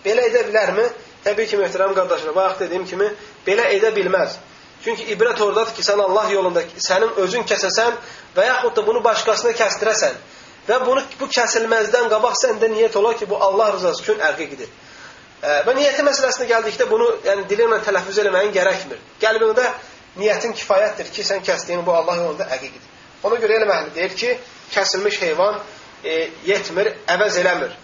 [0.06, 0.88] Belə edə bilərmi?
[1.24, 3.08] Təbii ki, möhtərəm qardaşlar, bayaq dediyim kimi,
[3.48, 4.38] belə edə bilməz.
[4.84, 7.94] Çünki ibrət oradadır ki, sən Allah yolunda sənin özün kəsəsən
[8.36, 10.18] və yaxud da bunu başqasına kəstirəsən
[10.68, 14.70] və bunu bu kəsilməzdən qabaq səndə niyyət ola ki, bu Allah rızası üçün əqiqidir.
[15.44, 19.00] Və niyyəti məsələsinə gəldikdə bunu yəni dilinlə tələffüz eləməyin gərəkmir.
[19.20, 19.66] Qəlbində
[20.16, 22.92] niyyətin kifayətdir ki, sən kəsdiyin bu Allah yolunda əqiqidir.
[23.28, 24.38] Ona görə elm əhli deyir ki,
[24.72, 25.60] kəsilmiş heyvan
[26.04, 27.76] e, yetmir, əvəz eləmir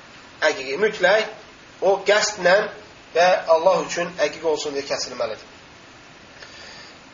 [0.50, 0.78] əqiqi.
[0.80, 2.56] Mütləq o qəsdlə
[3.16, 5.46] və Allah üçün əqiq olsun deyə kəsilməlidir.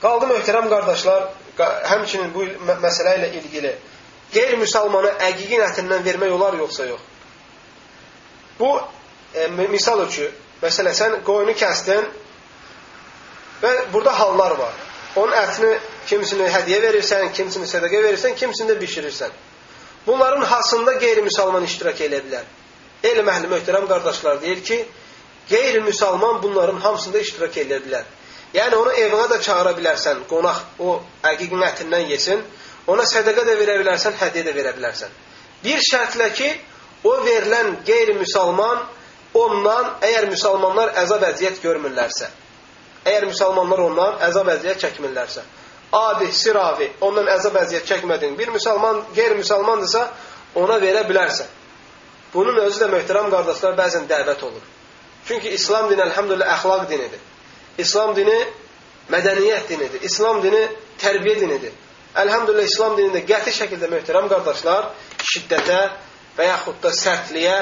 [0.02, 1.30] Qaldı möhtərəm qardaşlar,
[1.90, 2.46] həmçinin bu
[2.84, 3.74] məsələ ilə ilgili
[4.36, 7.02] qeyri-müsəlmana əqiqin ətindən vermək olar yoxsa yox?
[8.60, 8.72] Bu,
[9.34, 10.32] e, misal üçün,
[10.62, 12.08] məsələ, sən qoyunu kəsdin
[13.64, 14.74] və burada hallar var.
[15.16, 15.72] Onun ətini
[16.08, 19.32] kimisini hədiyə verirsən, kimisini sədəqə verirsən, kimisini də bişirirsən.
[20.08, 22.46] Bunların hasında qeyri-müsəlman iştirak edə bilər.
[23.04, 24.84] Elm əhli möhtərəm qardaşlar deyir ki,
[25.50, 28.06] qeyri-müsəlman bunların hamısında iştirak edə bilər.
[28.56, 31.00] Yəni onu evinə də çağıra bilərsən, qonaq o
[31.32, 32.44] əqiqin ətindən yesin.
[32.92, 35.14] Ona sədəqə də verə bilərsən, hədiyyə də verə bilərsən.
[35.64, 36.50] Bir şərtlə ki,
[37.06, 38.84] o verilən qeyri-müsəlman
[39.36, 42.30] ondan, əgər müsəlmanlar əzab əziyyət görmürlərsə,
[43.06, 45.44] əgər müsəlmanlar ondan əzab əziyyət çəkmirlərsə,
[45.96, 50.06] adi, siravi, ondan əzab əziyyət çəkmədin, bir müsəlman qeyri-müsəlmandırsa,
[50.62, 51.50] ona verə bilərsən.
[52.34, 54.64] Bunun özü də möhtərəm qardaşlar bəzən dəvət olur.
[55.28, 57.22] Çünki İslam dini, əlhamdülillah, əxlaq dinidir.
[57.82, 58.36] İslam dini
[59.12, 60.04] mədəniyyət dinidir.
[60.04, 60.62] İslam dini
[61.02, 61.74] tərbiyə dinidir.
[62.16, 64.92] Əlhamdülillah İslam dinində qəti şəkildə möhtərəm qardaşlar
[65.34, 65.80] şiddətə
[66.38, 67.58] və yaxud da sərtliyə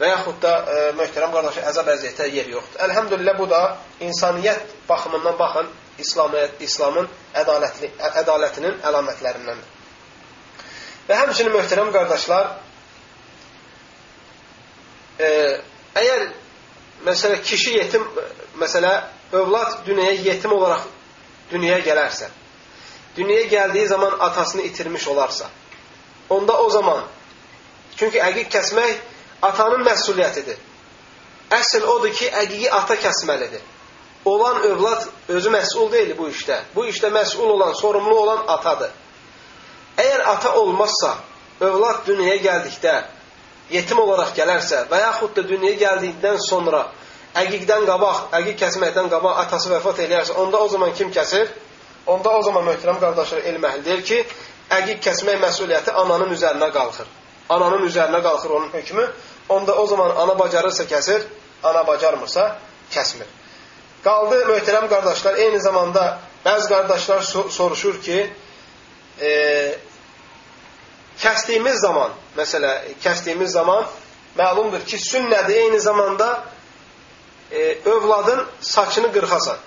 [0.00, 2.80] və yaxud da e, möhtərəm qardaşlar əzab əziyyətə yer yoxdur.
[2.86, 3.60] Əlhamdülillah bu da
[4.06, 5.68] insaniyyət baxımından baxın
[6.00, 7.90] İslamiyyət, İslamın ədalətli,
[8.22, 9.76] ədalətinin əlamətlərindəndir.
[11.08, 12.54] Və həmçinin möhtərəm qardaşlar
[15.20, 15.30] e,
[16.00, 16.28] əgər
[17.04, 18.08] məsələ kişi yetim
[18.60, 18.94] məsələ
[19.36, 20.88] övlad dünyaya yetim olaraq
[21.52, 22.30] dünyaya gələrsə,
[23.16, 25.48] dünyaya gəldiyi zaman atasını itirmiş olarsa,
[26.28, 27.04] onda o zaman,
[27.96, 28.96] çünki əqiq kəsmək
[29.42, 30.58] atanın məsuliyyətidir.
[31.50, 33.62] Əsl odur ki, əqiqi ata kəsməlidir.
[34.24, 36.60] Olan övlad özü məsul deyil bu işdə.
[36.74, 38.90] Bu işdə məsul olan, sorumlu olan atadır.
[39.98, 41.16] Əgər ata olmazsa,
[41.60, 42.94] övlad dünyaya gəldikdə
[43.70, 46.84] yetim olaraq gələrsə və yaxud da dünyaya gəldikdən sonra
[47.40, 51.50] əqiqdən qabaq, əqiq kəsməkdən qabaq atası vəfat eləyərsə, onda o zaman kim kəsir?
[52.10, 54.20] Onda o zaman möhtərəm qardaşlar elm əhli deyir ki,
[54.76, 57.10] əqiq kəsmək məsuliyyəti ananın üzərinə qalxır.
[57.54, 59.04] Ananın üzərinə qalxır onun hökmü.
[59.48, 61.22] Onda o zaman ana bacarırsa kəsir,
[61.62, 62.46] ana bacarmırsa
[62.94, 63.28] kəsmir.
[64.04, 67.22] Qaldı möhtərəm qardaşlar, eyni zamanda bəzi qardaşlar
[67.58, 68.18] soruşur ki,
[69.20, 69.30] e,
[71.20, 72.72] kəsdiyimiz zaman, məsələ,
[73.04, 73.84] kəsdiyimiz zaman
[74.38, 76.30] məlumdur ki, sünnədir, eyni zamanda
[77.50, 79.58] e, övladın saçını qırxasan.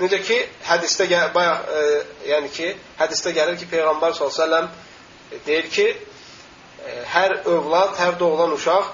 [0.00, 6.96] Necə ki, hədisdə bayaq, e, yəni ki, hədisdə gəlir ki, Peyğəmbər s.ə.v deyir ki, e,
[7.12, 8.90] hər övlad, hər doğulan uşaq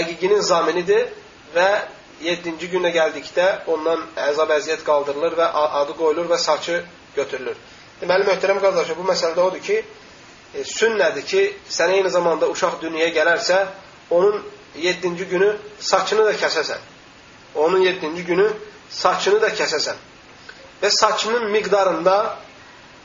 [0.00, 1.08] əqiqinin zaminidir
[1.54, 1.68] və
[2.22, 6.82] 7-ci günə gəldikdə ondan əzab əziyyət qaldırılır və adı qoyulur və saçı
[7.16, 7.56] götürülür.
[8.00, 9.82] Deməli, möhtərəm qardaşlar, bu məsələdə odur ki,
[10.54, 13.64] e, sünnədir ki, sən eyni zamanda uşaq dünyaya gələrsə,
[14.10, 14.42] onun
[14.76, 16.90] 7-ci günü saçını da kəsəsən
[17.54, 18.52] onun yedinci günü
[18.90, 19.96] saçını da kəsəsən.
[20.82, 22.16] Və saçının miqdarında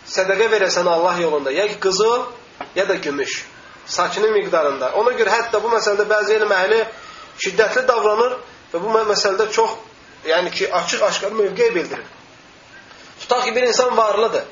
[0.09, 1.51] sədəqə verəsən Allah yolunda.
[1.51, 2.25] Ya qızıl,
[2.75, 3.45] ya da gümüş.
[3.85, 4.91] Saçının miqdarında.
[4.99, 6.79] Ona görə hətta bu məsələdə bəzi elm əhli
[7.39, 8.37] şiddətli davranır
[8.73, 9.77] və bu məsələdə çox,
[10.27, 12.05] yəni ki, açıq-aşkar mövqe bildirir.
[13.19, 14.45] Tutaq ki, bir insan varlıdır.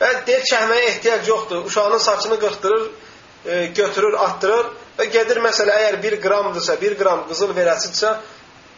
[0.00, 1.64] Və deyir, çəhməyə ehtiyac yoxdur.
[1.64, 2.86] Uşağının saçını qırxdırır,
[3.46, 4.66] e, götürür, atdırır
[4.98, 8.16] və gedir, məsələ, əgər bir qramdırsa, bir qram qızıl verəsidirsə,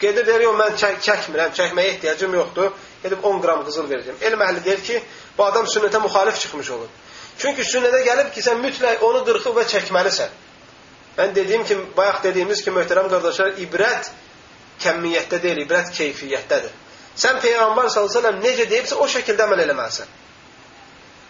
[0.01, 2.73] Gedir deyir, yox, mən çək, çəkmirəm, çəkməyə ehtiyacım yoxdur.
[3.05, 4.21] Gedib 10 qram qızıl verəcəm.
[4.25, 5.01] Elm əhli deyir ki,
[5.39, 6.93] bu adam sünnətə müxalif çıxmış olur.
[7.39, 10.39] Çünki sünnədə gəlib ki, sən mütləq onu qırxıb və çəkməlisən.
[11.19, 14.09] Mən dediyim kimi, bayaq dediyimiz kimi, möhtərəm qardaşlar, ibrət
[14.83, 16.73] kəmmiyyətdə deyil, ibrət keyfiyyətdədir.
[17.15, 20.17] Sən Peyğəmbər s.ə.v necə deyibsə, o şəkildə əməl eləməlisən.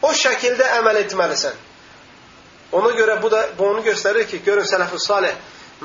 [0.05, 1.59] O şəkildə əməl etməlisən.
[2.75, 5.35] Ona görə bu da bu onu göstərir ki, görün sələf-ü salih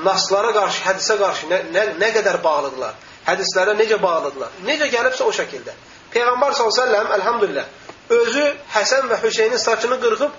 [0.04, 2.94] naslara qarşı, hədisə qarşı nə, nə, nə qədər bağlıdırlar.
[3.26, 4.60] Hədislərə necə bağlıdırlar.
[4.66, 5.74] Necə gəlibsə o şəkildə.
[6.14, 7.66] Peyğəmbər s.ə.v əlhamdülillah
[8.10, 10.32] özü Həsən və Hüseynin saçını qırxıb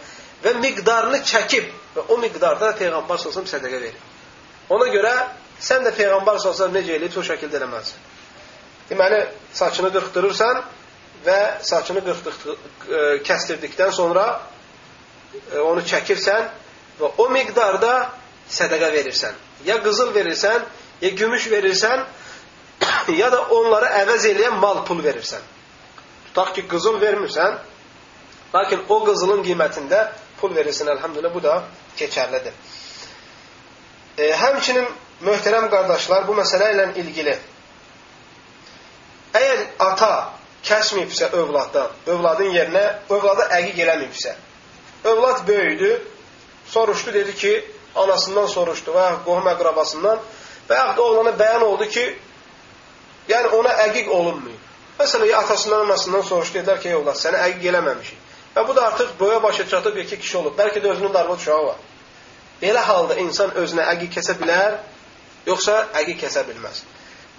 [0.44, 4.02] və miqdarını çəkib və o miqdarda Peyğəmbər s.ə.v sədəqə verir.
[4.70, 5.14] Ona görə
[5.62, 8.08] sən də Peyğəmbər s.ə.v necə eləyib o şəkildə eləməlisən.
[8.92, 9.20] Deməli,
[9.56, 10.58] saçını qırxdırırsan
[11.26, 12.40] və saçını qırxdıq,
[13.28, 14.26] kəstirdikdən sonra
[15.64, 16.50] onu çəkirsən
[17.00, 17.94] və o miqdarda
[18.52, 19.38] sədəqə verirsən.
[19.66, 20.66] Ya qızıl verirsən,
[21.02, 22.04] ya gümüş verirsən,
[23.22, 25.44] ya da onları əvəz eləyən mal pul verirsən.
[26.30, 27.58] Tutaq ki, qızıl vermirsən,
[28.54, 30.04] lakin o qızılın qiymətində
[30.42, 31.62] pul verirsən, əlhamdülillah, bu da
[32.00, 32.54] keçərlidir.
[34.18, 34.88] E, həmçinin
[35.26, 37.36] möhtərəm qardaşlar, bu məsələ ilə ilgili
[39.38, 40.14] əgər ata
[40.68, 44.34] kəsməyibsə övladdan, övladın yerinə övlada əqiq eləməyibsə,
[45.08, 45.92] övlad böyüdü,
[46.68, 47.54] soruşdu, dedi ki,
[47.96, 50.20] anasından soruşdu və yaxud qohum əqrabasından
[50.70, 52.06] və yaxud oğlana bəyan oldu ki,
[53.30, 54.58] yəni ona əqiq olunmuyor.
[55.00, 58.28] Məsələn, atasından, anasından soruşdu, dedilər ki, ey oğlan, sənə əqiq eləməmişik.
[58.56, 60.58] Və bu da artıq boya başa çatıb iki kişi olub.
[60.60, 61.80] Bəlkə də özünün darvad uşağı var.
[62.62, 64.78] Belə halda insan özünə əqiq kəsə bilər,
[65.48, 66.84] yoxsa əqiq kəsə bilməz.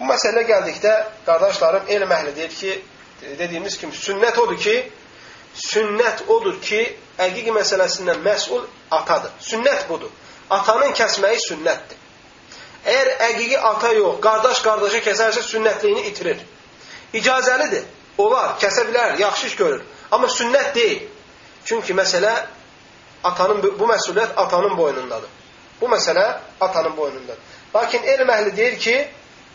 [0.00, 0.94] Bu məsələ gəldikdə,
[1.26, 2.74] qardaşlarım, elm əhli deyir ki,
[3.38, 4.76] dediyimiz kimi, sünnət odur ki,
[5.68, 6.82] sünnət odur ki,
[7.28, 9.30] əqiq məsələsindən məsul atadır.
[9.52, 10.10] Sünnət budur
[10.52, 11.98] atanın kəsməyi sünnətdir.
[12.82, 16.40] Əgər əqiqi ata yox, qardaş qardaşa kəsərsə sünnətliyini itirir.
[17.12, 17.84] icazəlidir.
[18.18, 19.82] Olar, kəsə bilər, yaxşı iş görür.
[20.10, 21.02] Amma sünnət deyil.
[21.64, 22.32] Çünki məsələ
[23.24, 25.28] atanın bu məsuliyyət atanın boynundadır.
[25.80, 27.42] Bu məsələ atanın boynundadır.
[27.74, 28.96] Lakin elm əhli deyir ki,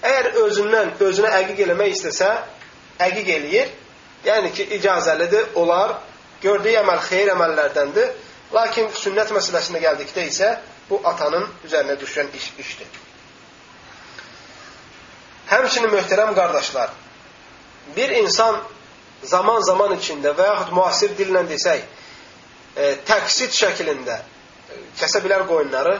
[0.03, 2.29] əgər özündən özünə əqiq eləmək istəsə,
[2.99, 3.73] əqiq eləyir.
[4.25, 5.97] Yəni ki, icazəlidir, olar.
[6.41, 8.15] Gördüyü əməl xeyir əməllərdəndir.
[8.53, 10.55] Lakin sünnət məsələsində gəldikdə isə
[10.89, 13.06] bu atanın üzərinə düşən iş, işdir.
[15.47, 16.91] Həmçinin möhtərəm qardaşlar,
[17.95, 18.59] bir insan
[19.23, 21.85] zaman-zaman içində və yaxud müasir dillə desək,
[22.75, 25.95] e, təksid şəklində e, kəsə bilər qoyunları.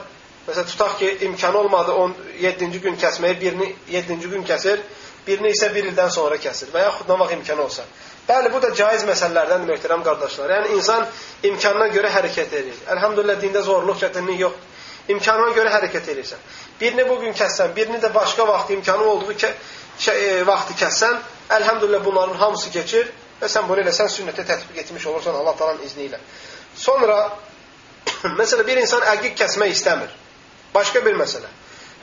[0.48, 1.96] Məsələn, tutaq ki, imkan olmadı
[2.42, 4.84] 7-ci gün kəsməyə, birini 7-ci gün kəsir,
[5.28, 7.88] birini isə bir ildən sonra kəsir və yaxud nə vaxt imkan olsa.
[8.28, 10.52] Bəli, bu da caiz məsələlərdən möhtərəm qardaşlar.
[10.56, 11.08] Yəni, insan
[11.48, 12.80] imkanına görə hərəkət edir.
[12.96, 14.67] Əlhamdülillah, dində zorluq, çətinlik yoxdur.
[15.08, 16.40] İmkanına görə hərəkət edirsən.
[16.80, 19.52] Birini bugün kəssən, birini də başqa vaxt imkanı olduğu kə
[20.14, 21.20] e, vaxtı kəssən,
[21.58, 23.08] əlhamdülillah bunların hamısı keçir
[23.42, 26.20] və sən bunu eləsən sünnətə tətbiq etmiş olursan Allah talanın izni ilə.
[26.76, 27.18] Sonra,
[28.42, 30.12] məsələ bir insan əqiq kəsmək istəmir.
[30.76, 31.50] Başqa bir məsələ.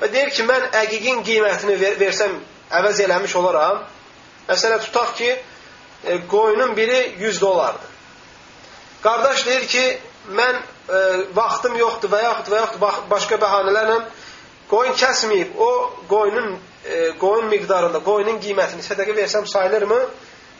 [0.00, 2.38] Və deyir ki, mən əqiqin qiymətini ver versəm,
[2.80, 3.82] əvəz eləmiş olaram.
[4.48, 5.30] Məsələ tutaq ki,
[6.04, 7.92] e, qoyunun biri 100 dolardır.
[9.04, 9.84] Qardaş deyir ki,
[10.32, 11.00] mən e,
[11.36, 13.98] vaxtım yoxdur və yaxud və yaxud başqa bəhanələrlə
[14.70, 15.70] qoyun kəsməyib, o
[16.08, 16.54] qoyunun
[16.84, 20.00] e, qoyun miqdarında, qoyunun qiymətini sədəqə versəm sayılırmı?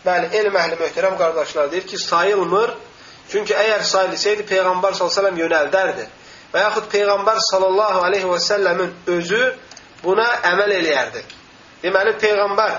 [0.04, 2.74] Bəli, elm əhli möhtərəm qardaşlar deyir ki, sayılmır.
[3.32, 6.04] Çünki əgər sayılsaydı Peyğəmbər s.ə.v yönəldərdi.
[6.52, 9.40] Və yaxud Peyğəmbər sallallahu aleyhi və səlləmin özü
[10.02, 11.22] buna əməl eləyərdi.
[11.82, 12.76] Deməli, Peyğəmbər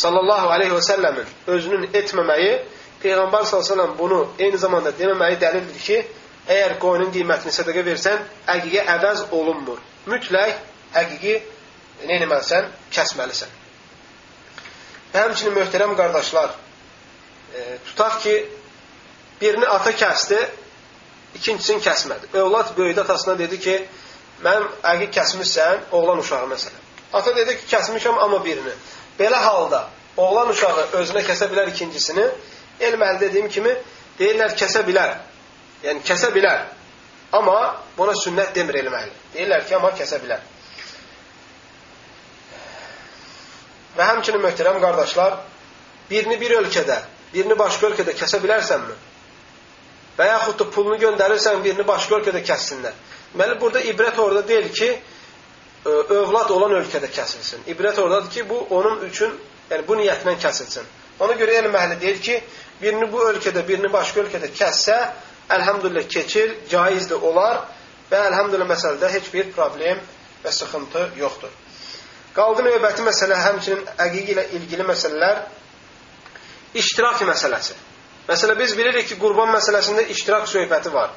[0.00, 2.54] sallallahu aleyhi və səlləmin özünün etməməyi,
[3.02, 6.00] Peyğəmbər s.ə.v bunu eyni zamanda deməməyi dəlildir ki,
[6.48, 8.22] əgər qoyunun qiymətini sədəqə versən,
[8.54, 9.80] əqiqə əvəz olunmur.
[10.10, 10.56] Mütləq
[11.02, 11.36] əqiqi
[12.08, 12.70] nə etməlisən?
[12.94, 13.56] Kəsməlisən.
[15.12, 16.54] Və həmçinin möhtərəm qardaşlar,
[17.54, 18.34] e, tutaq ki,
[19.40, 20.38] birini ata kəsdi,
[21.34, 22.32] ikincisini kəsmədi.
[22.34, 23.76] Övlad böyüdü atasına dedi ki,
[24.44, 26.84] mən əqiq kəsmişsən, oğlan uşağı məsələn.
[27.12, 28.74] Ata dedi ki, kəsmişəm amma birini.
[29.18, 32.26] Belə halda oğlan uşağı özünə kəsə bilər ikincisini.
[32.80, 33.74] Elm əldə dediyim kimi
[34.18, 35.16] deyirlər kəsə bilər.
[35.84, 36.66] Yəni kəsə bilər.
[37.36, 37.58] Amma
[37.96, 39.12] buna sünnət demir elm əhli.
[39.34, 40.42] Deyirlər ki, amma kəsə bilər.
[43.96, 45.38] Və həmçinin möhtərəm qardaşlar,
[46.10, 46.98] birini bir ölkədə,
[47.34, 48.98] birini başqa ölkədə kəsə bilərsənmi?
[50.18, 52.98] Və yaxud da pulunu göndərirsən, birini başqa ölkədə kəssinlər.
[53.32, 54.90] Deməli, burada ibrət orada deyil ki,
[55.86, 57.64] övlad olan ölkədə kəsilsin.
[57.72, 59.32] İbrət oradadır ki, bu onun üçün,
[59.70, 60.88] yəni bu niyyətlə kəsilsin.
[61.20, 62.38] Ona görə elm əhli deyir ki,
[62.82, 64.98] birini bu ölkədə, birini başqa ölkədə kəssə,
[65.56, 67.64] əlhamdülillah keçir, caizdir olar
[68.10, 70.00] və əlhamdülillah məsələdə heç bir problem
[70.44, 71.52] və sıxıntı yoxdur.
[72.34, 75.40] Qaldı növbəti məsələ, həmçinin əqiq ilə ilgili məsələlər,
[76.78, 77.74] iştirak məsələsi.
[78.28, 81.10] Məsələ, biz bilirik ki, qurban məsələsində iştirak söhbəti var.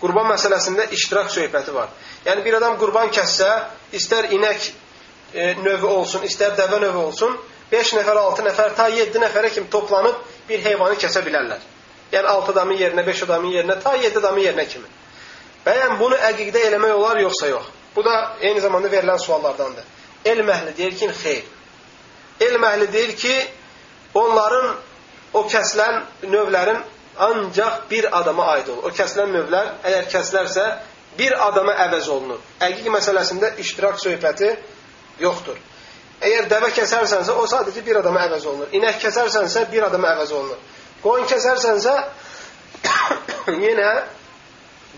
[0.00, 1.94] Qurban məsələsində iştirak söhbəti var.
[2.26, 3.48] Yəni, bir adam qurban kəssə,
[3.94, 4.72] istər inək
[5.34, 7.38] e, növü olsun, istər dəvə növü olsun,
[7.70, 11.62] 5 nəfər, 6 nəfər, ta 7 nəfərə kimi toplanıb bir heyvanı kəsə bilərlər.
[12.12, 14.88] Yəni 6 adamın yerinə, 5 adamın yerinə, ta 7 adamın yerinə kimi.
[15.66, 17.70] Bəyən bunu əqiqdə eləmək olar, yoxsa yox?
[17.96, 19.84] Bu da eyni zamanda verilən suallardandır.
[20.24, 21.42] Elm əhli deyir ki, xeyr.
[22.40, 23.34] Elm əhli deyir ki,
[24.14, 24.76] onların
[25.32, 26.80] o kəsilən növlərin
[27.18, 28.88] ancaq bir adama aid olur.
[28.88, 30.66] O kəsilən növlər, əgər kəsilərsə,
[31.18, 32.40] bir adama əvəz olunur.
[32.62, 34.52] Əqiq məsələsində iştirak söhbəti
[35.20, 35.58] yoxdur.
[36.22, 38.70] Əgər dəvə kəsərsənsə, o sadəcə bir adama əvəz olunur.
[38.74, 40.62] İnək kəsərsənsə, bir adama əvəz olunur.
[41.02, 41.94] Qoyun kəsərsənsə
[43.64, 43.90] yenə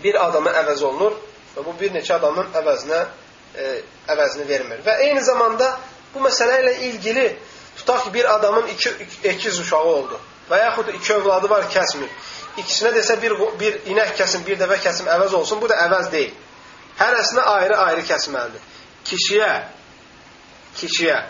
[0.03, 1.17] bir adama əvəz olunur
[1.55, 2.99] və bu bir neçə adamın əvəzinə
[3.55, 3.71] e,
[4.09, 4.81] əvəzini vermir.
[4.85, 5.69] Və eyni zamanda
[6.13, 7.27] bu məsələ ilə ilgili
[7.77, 10.19] tutaq ki, bir adamın iki, ikiz uşağı oldu
[10.49, 12.09] və yaxud iki övladı var, kəsmir.
[12.57, 16.33] İkisinə desə bir, bir inək kəsim, bir dəvə kəsim əvəz olsun, bu da əvəz deyil.
[16.99, 18.65] Hərəsinə ayrı-ayrı kəsməlidir.
[19.07, 19.51] Kişiyə,
[20.75, 21.21] kişiyə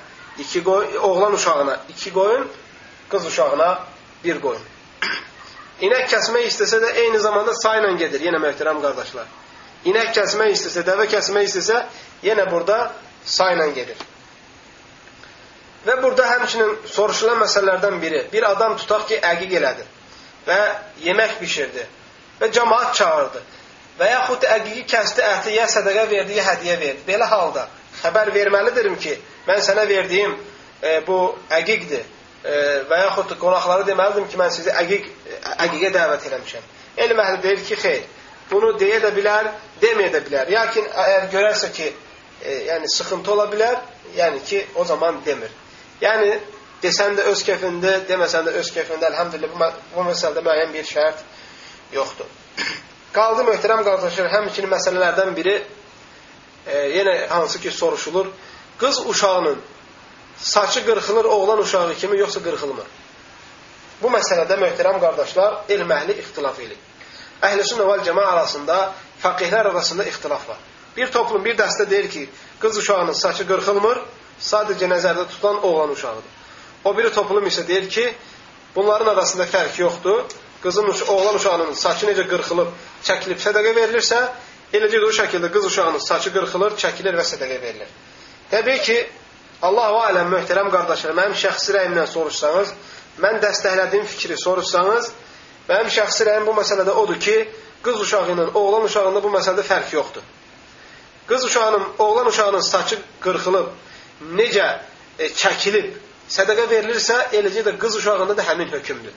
[0.41, 2.47] iki qoyun, oğlan uşağına iki qoyun,
[3.09, 3.69] qız uşağına
[4.23, 4.63] bir qoyun.
[5.81, 9.29] İnək kəsmək istəsə də eyni zamanda sayla gedir, yenə möhtərəm qardaşlar.
[9.89, 11.79] İnək kəsmək istəsə, dəvə kəsmək istəsə,
[12.25, 12.91] yenə burada
[13.25, 13.97] sayla gedir.
[15.85, 19.87] Və burada həmçinin soruşulan məsələlərdən biri, bir adam tutaq ki, əqiq elədi
[20.45, 20.59] və
[21.07, 21.87] yemək bişirdi
[22.41, 23.41] və cəmaat çağırdı
[23.97, 27.01] və yaxud əqiqi kəsdi, əti ya sədəqə verdi, ya hədiyə verdi.
[27.07, 27.65] Belə halda
[28.03, 29.17] xəbər verməlidirim ki,
[29.49, 30.37] mən sənə verdiyim
[30.81, 31.17] e, bu
[31.57, 32.05] əqiqdir
[32.43, 35.09] və yaxud da qonaqlara deməlidim ki, mən sizi əqiq,
[35.65, 36.69] əqiqə dəvət eləmişəm.
[37.05, 38.07] Elm əhli deyir ki, xeyr,
[38.51, 39.51] bunu deyə də bilər,
[39.81, 40.49] deməyə də bilər.
[40.51, 41.91] Lakin əgər görərsə ki,
[42.41, 43.77] e, yəni sıxıntı ola bilər,
[44.17, 45.53] yəni ki, o zaman demir.
[46.01, 46.31] Yəni,
[46.81, 49.11] desən də öz kefindir, deməsən də öz kefindir.
[49.11, 51.21] Əlhəmdülillah, bu, bu məsələdə müəyyən bir şərt
[51.93, 52.31] yoxdur.
[53.17, 55.59] Qaldı möhtərəm qardaşlar, həmçinin məsələlərdən biri,
[56.65, 58.33] e, yenə hansı ki soruşulur,
[58.81, 59.61] qız uşağının
[60.37, 62.87] saçı qırxılır oğlan uşağı kimi, yoxsa qırxılmır?
[64.01, 66.77] Bu məsələdə möhtərəm qardaşlar, elm əhli ixtilaf edir.
[67.41, 68.77] Əhl-i vəl cəma arasında,
[69.23, 70.57] fəqihlər arasında ixtilaf var.
[70.97, 72.29] Bir toplum, bir dəstə deyir ki,
[72.59, 74.01] qız uşağının saçı qırxılmır,
[74.41, 76.31] sadəcə nəzərdə tutulan oğlan uşağıdır.
[76.83, 78.13] O biri toplum isə deyir ki,
[78.75, 80.23] bunların arasında fərq yoxdur.
[80.63, 84.19] Qızın, oğlan uşağının saçı necə qırxılıb, çəkilib sədəqə verilirsə,
[84.73, 87.89] eləcə də o şəkildə qız uşağının saçı qırxılır, çəkilir və sədəqə verilir.
[88.51, 88.97] Təbii ki,
[89.61, 92.73] Allah-u aləm möhtərəm qardaşlar, mənim şəxsi rəyimdən soruşsanız,
[93.21, 95.11] mən dəstəklədiyim fikri soruşsanız,
[95.69, 97.35] mənim şəxsi rəyim bu məsələdə odur ki,
[97.85, 100.25] qız uşağı ilə oğlan uşağında bu məsələdə fərq yoxdur.
[101.27, 103.69] Qız uşağının, oğlan uşağının saçı qırxılıb,
[104.37, 104.67] necə
[105.19, 105.93] e, çəkilib,
[106.29, 109.13] sədəqə verilirsə, eləcə də qız uşağında da həmin hökmdür.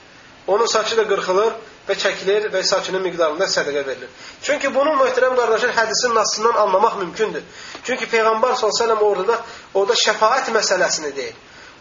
[0.47, 1.53] Onun saçı da qırxılır
[1.87, 4.09] və çəkilir və saçının miqdarında sədəqə verilir.
[4.41, 7.43] Çünki bunu möhtərəm qardaşlar hədisin nasından anlamaq mümkündür.
[7.83, 9.39] Çünki Peyğəmbər s.ə.v orada,
[9.73, 11.35] orada şəfaət məsələsini deyir.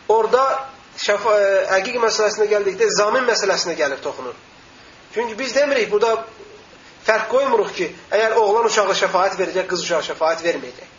[0.09, 0.43] Orada
[1.01, 4.35] şəfa, e, əqiq məsələsinə gəldikdə zamin məsələsinə gəlir, toxunur.
[5.15, 6.27] Çünki biz demirik, burada
[7.07, 10.93] fərq qoymuruq ki, əgər oğlan uşağı şəfaət verəcək, qız uşağı şəfaət verməyəcək.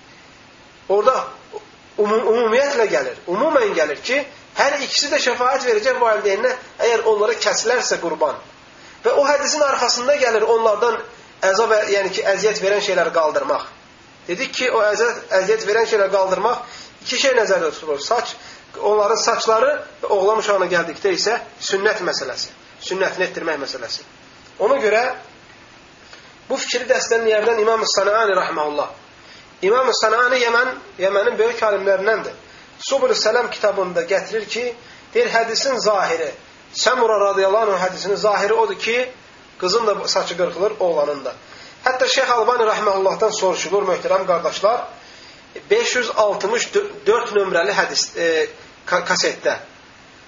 [0.89, 1.15] Orada
[1.97, 3.21] umum, ümumiyyətlə gəlir.
[3.27, 4.19] Umumən gəlir ki,
[4.57, 6.51] hər ikisi də şəfaət verəcək valideyninə,
[6.87, 8.37] əgər onlara kəsilərsə qurban.
[9.05, 10.97] Və o hədisin arxasında gəlir onlardan
[11.45, 13.67] əzab, yəni ki, əziyyət verən şeyləri qaldırmaq.
[14.27, 18.01] Dedik ki, o əziyyət, əziyyət verən şeyləri qaldırmaq iki şey nəzərdə tutulur.
[18.01, 18.35] Saç,
[18.81, 19.71] onların saçları
[20.01, 22.49] və oğlan uşağına gəldikdə isə sünnət məsələsi.
[22.85, 24.05] Sünnətini etdirmək məsələsi.
[24.65, 25.03] Ona görə
[26.49, 28.89] bu fikri dəstənləyərdən İmam-ı Sanani rəhməhullah.
[29.61, 32.33] İmam-ı Sanani Yəmən, Yəmənin böyük alimlərindəndir.
[32.89, 34.65] Subul-i Sələm kitabında gətirir ki,
[35.13, 36.31] deyir, hədisin zahiri,
[36.75, 39.09] Səmura radiyallahu anh hədisinin zahiri odur ki,
[39.59, 41.33] qızın da saçı qırxılır, oğlanın da.
[41.85, 44.81] Hətta Şeyx Albani rəhməhullahdan soruşulur, möhtərəm qardaşlar,
[45.69, 48.47] 564 nömrəli hədis, e,
[48.87, 49.55] kasetdə.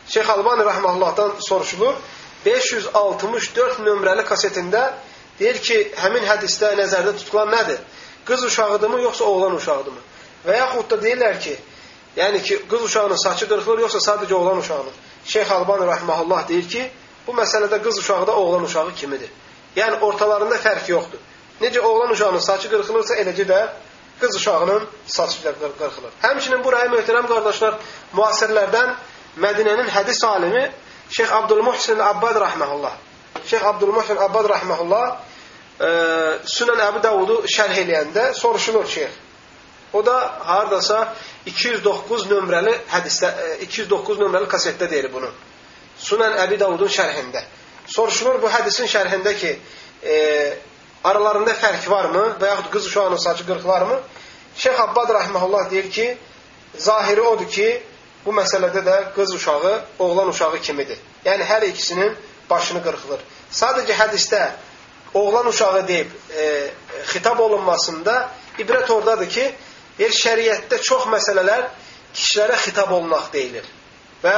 [0.08, 2.00] Şeyx Albani rəhməhullahdan soruşulur,
[2.46, 4.94] 564 nömrəli kasetində
[5.40, 7.82] deyir ki, həmin hədisdə nəzərdə tutulan nədir?
[8.26, 10.00] Qız uşağıdırmı, yoxsa oğlan uşağıdırmı?
[10.48, 11.58] Və yaxud da deyirlər ki,
[12.18, 14.96] yəni ki, qız uşağının saçı qırxılır, yoxsa sadəcə oğlan uşağının.
[15.28, 16.84] Şeyx Albani rəhməhullah deyir ki,
[17.28, 19.32] bu məsələdə qız uşağı da oğlan uşağı kimidir.
[19.76, 21.22] Yəni ortalarında fərq yoxdur.
[21.62, 23.60] Necə oğlan uşağının saçı qırxılırsa, eləcə də
[24.22, 26.12] qız uşağının saçı qırxılır.
[26.22, 27.80] Həmçinin buraya möhtərəm qardaşlar,
[28.14, 28.96] müasirlərdən
[29.38, 30.64] Mədinənin hədis alimi
[31.10, 32.96] Şeyx Abdülmuhsin Abbad rəhməhullah.
[33.46, 35.06] Şeyx Abdülmuhsin Abbad rəhməhullah
[35.80, 35.90] e,
[36.56, 39.12] Sünən Əbu Davudu şərh eləyəndə soruşulur şeyx.
[39.94, 40.16] O da
[40.46, 41.14] hardasa
[41.46, 43.32] 209 nömrəli hədisdə
[43.68, 45.30] 209 e, nömrəli kasetdə deyir bunu.
[46.00, 47.44] Sunan Əbi Davudun şərhində.
[47.88, 49.54] Soruşulur bu hədisin şərhində ki,
[50.04, 50.18] e,
[51.04, 54.00] aralarında fərq varmı və yaxud qız uşağının saçı qırxılarmı?
[54.58, 56.18] Şeyx Abbad rahmehullah deyir ki,
[56.78, 57.68] zahiri odur ki,
[58.26, 61.00] bu məsələdə də qız uşağı oğlan uşağı kimidir.
[61.26, 62.16] Yəni hər ikisinin
[62.50, 63.24] başını qırxılır.
[63.52, 64.42] Sadəcə hədisdə
[65.14, 66.68] oğlan uşağı deyib e,
[67.14, 69.52] xitab olunmasında ibrət oradadır ki,
[69.98, 71.68] Bir şəriətdə çox məsələlər
[72.14, 73.66] kişilərə xitab olunaq deyilir.
[74.24, 74.36] Və,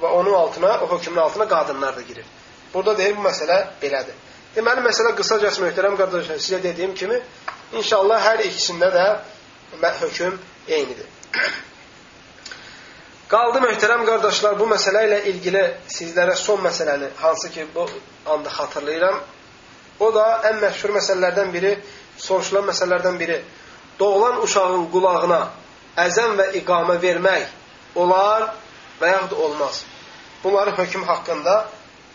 [0.00, 2.26] və onun altına, o hökmün altına qadınlar da girir.
[2.74, 4.16] Burada deyir, bu məsələ belədir.
[4.54, 7.18] Deməli, məsələ qısacası möhtərəm qardaşlar, sizə dediyim kimi,
[7.78, 9.06] inşallah hər ikisində də
[10.00, 10.38] hökm
[10.68, 11.06] eynidir.
[13.32, 17.88] Qaldı möhtərəm qardaşlar, bu məsələ ilə ilgili sizlərə son məsələni, hansı ki, bu
[18.30, 19.20] anda xatırlayıram,
[20.00, 21.74] o da ən məşhur məsələlərdən biri,
[22.18, 23.40] soruşulan məsələlərdən biri
[23.98, 25.40] doğulan uşağın qulağına
[26.04, 27.46] əzən və iqamə vermək
[27.94, 28.48] olar
[29.00, 29.84] və yaxud olmaz.
[30.44, 31.54] Bunların hökm haqqında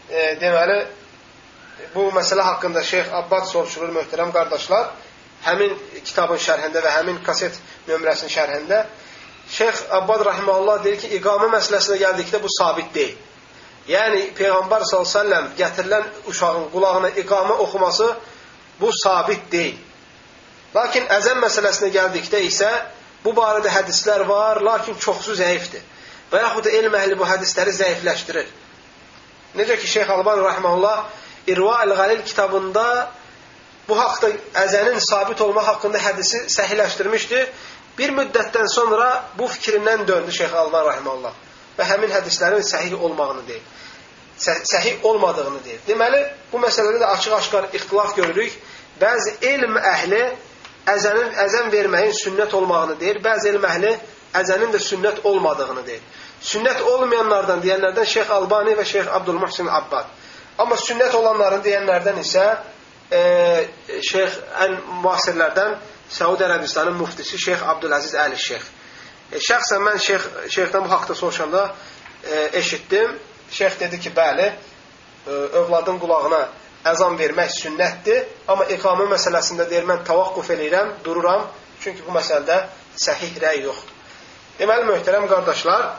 [0.10, 0.80] e, deməli
[1.96, 4.92] bu məsələ haqqında Şeyx Abbad soruşulur möhtərəm qardaşlar.
[5.46, 7.56] Həmin kitabın şərhində və həmin kaset
[7.88, 8.84] nömrəsinin şərhində
[9.50, 13.16] Şeyx Abbad rahimehullah deyir ki, iqamə məsələsinə gəldikdə bu sabit deyil.
[13.90, 18.10] Yəni Peyğəmbər sallallahu əleyhi və səlləm gətirilən uşağın qulağına iqamə oxuması
[18.82, 19.78] bu sabit deyil.
[20.76, 22.70] Lakin əzəm məsələsinə gəldikdə isə
[23.24, 25.82] bu barədə hədislər var, lakin çoxsu zəifdir.
[26.30, 28.52] Və yaxud da elm əhli bu hədisləri zəifləşdirir.
[29.58, 31.00] Necə ki, Şeyx Alban Rəhməllah
[31.50, 32.86] İrva el-Qalil kitabında
[33.88, 34.30] bu haqda
[34.64, 37.46] əzənin sabit olma haqqında hədisi səhiləşdirmişdi.
[37.98, 41.34] Bir müddətdən sonra bu fikrindən döndü Şeyx Alban Rəhməllah
[41.80, 43.66] və həmin hədislərin səhih olmağını deyir.
[44.40, 45.82] Səhih olmadığını deyir.
[45.88, 46.22] Deməli,
[46.52, 48.54] bu məsələdə də açıq-aşkar ixtilaf görürük.
[49.02, 50.22] Bəzi elm əhli
[50.94, 53.20] əzənin əzən verməyin sünnət olmağını deyir.
[53.24, 53.94] Bəzi elm əhli
[54.40, 56.02] əzənin də sünnət olmadığını deyir.
[56.40, 60.12] Sünnət olmayanlardan deyənlərdən Şeyx Albani və Şeyx Abdülmuhsin Abbad.
[60.60, 62.46] Amma sünnət olanların deyənlərdən isə
[63.12, 63.22] e,
[64.10, 65.76] Şeyx ən müasirlərdən
[66.10, 68.70] Səudi Ərəbistanın muftisi Şeyx Abdüləziz Əli Şeyx.
[69.34, 71.66] E, şəxsən mən Şeyx Şeyxdən bu haqqda soruşanda
[72.24, 73.20] e, eşitdim.
[73.52, 74.52] Şeyx dedi ki, bəli,
[75.28, 76.48] e, övladın qulağına
[76.88, 81.48] əzan vermək sünnətdir, amma iqamə məsələsində deyir, mən tavaqquf eləyirəm, dururam,
[81.84, 82.62] çünki bu məsələdə
[82.96, 83.96] səhih rəy yoxdur.
[84.60, 85.90] Deməli, möhtərəm qardaşlar,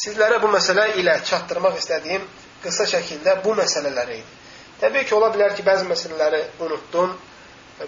[0.00, 2.24] sizlərə bu məsələ ilə çatdırmaq istədiyim
[2.64, 4.40] qısa şəkildə bu məsələləri idi.
[4.80, 7.12] Təbii ki, ola bilər ki, bəzi məsələləri unutdum,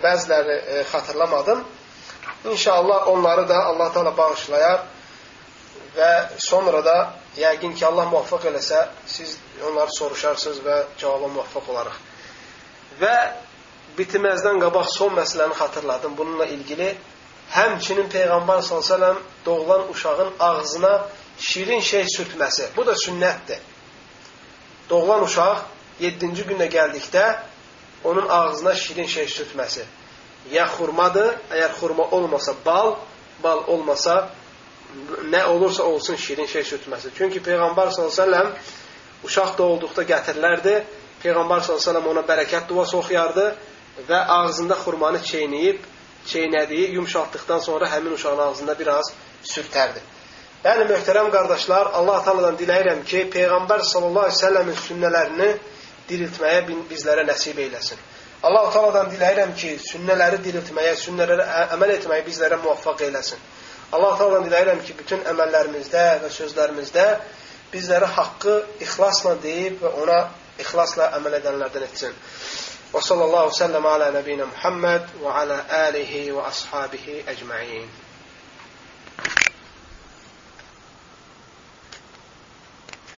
[0.02, 1.64] bəziləri e, xatırlamadım.
[2.52, 4.84] İnşallah onları da Allah Teala bağışlayar
[5.96, 6.96] və sonra da
[7.36, 11.96] yəqin ki, Allah muvaffaq eləsə, siz onları soruşarsınız və cavaba muvaffaq olaraq.
[13.01, 13.16] Və
[13.98, 16.94] bitməzdən qabaq son məsələni xatırladım bununla ilgili.
[17.52, 19.14] Həmçinin Peyğəmbər s.ə.v
[19.47, 21.09] doğulan uşağın ağzına
[21.39, 22.68] şirin şey sürtməsi.
[22.77, 23.60] Bu da sünnətdir.
[24.90, 25.62] Doğulan uşaq
[26.01, 27.24] 7-ci gündə gəldikdə
[28.05, 29.85] onun ağzına şirin şey sürtməsi.
[30.51, 32.97] Ya xurmadır, əgər xurma olmasa bal,
[33.43, 34.31] bal olmasa
[35.31, 37.10] nə olursa olsun şirin şey sürtməsi.
[37.18, 38.44] Çünki Peyğəmbər s.ə.v
[39.24, 40.82] uşaq doğulduqda gətirilərdi.
[41.26, 43.46] Peyğəmbər s.ə.v ona bərəkət duası oxuyardı
[44.06, 45.80] və ağzında xurmanı çeynəyib,
[46.26, 49.10] çeynədiyi yumşaltdıqdan sonra həmin uşağın ağzında biraz
[49.42, 50.02] sürtərdi.
[50.64, 55.50] Yəni, möhtərəm qardaşlar, Allah Teala'dan diləyirəm ki, Peyğəmbər sallallahu aleyhi ve sellemin sünnələrini
[56.10, 58.00] diriltməyə bizlərə nəsib eyləsin.
[58.46, 61.46] Allah Teala'dan diləyirəm ki, sünnələri diriltməyə, sünnələrə
[61.76, 63.42] əməl etməyə bizlərə muvaffaq eyləsin.
[63.92, 67.06] Allah Teala'dan diləyirəm ki, bütün əməllərimizdə və sözlərimizdə
[67.72, 70.18] bizlərə haqqı ixlasla deyib və ona
[70.62, 72.16] ixlasla əməl edənlərdən etsin.
[72.92, 77.88] Və sallallahu səlləm ala nəbinə Muhammed və ala alihi və ashabihi əcməin.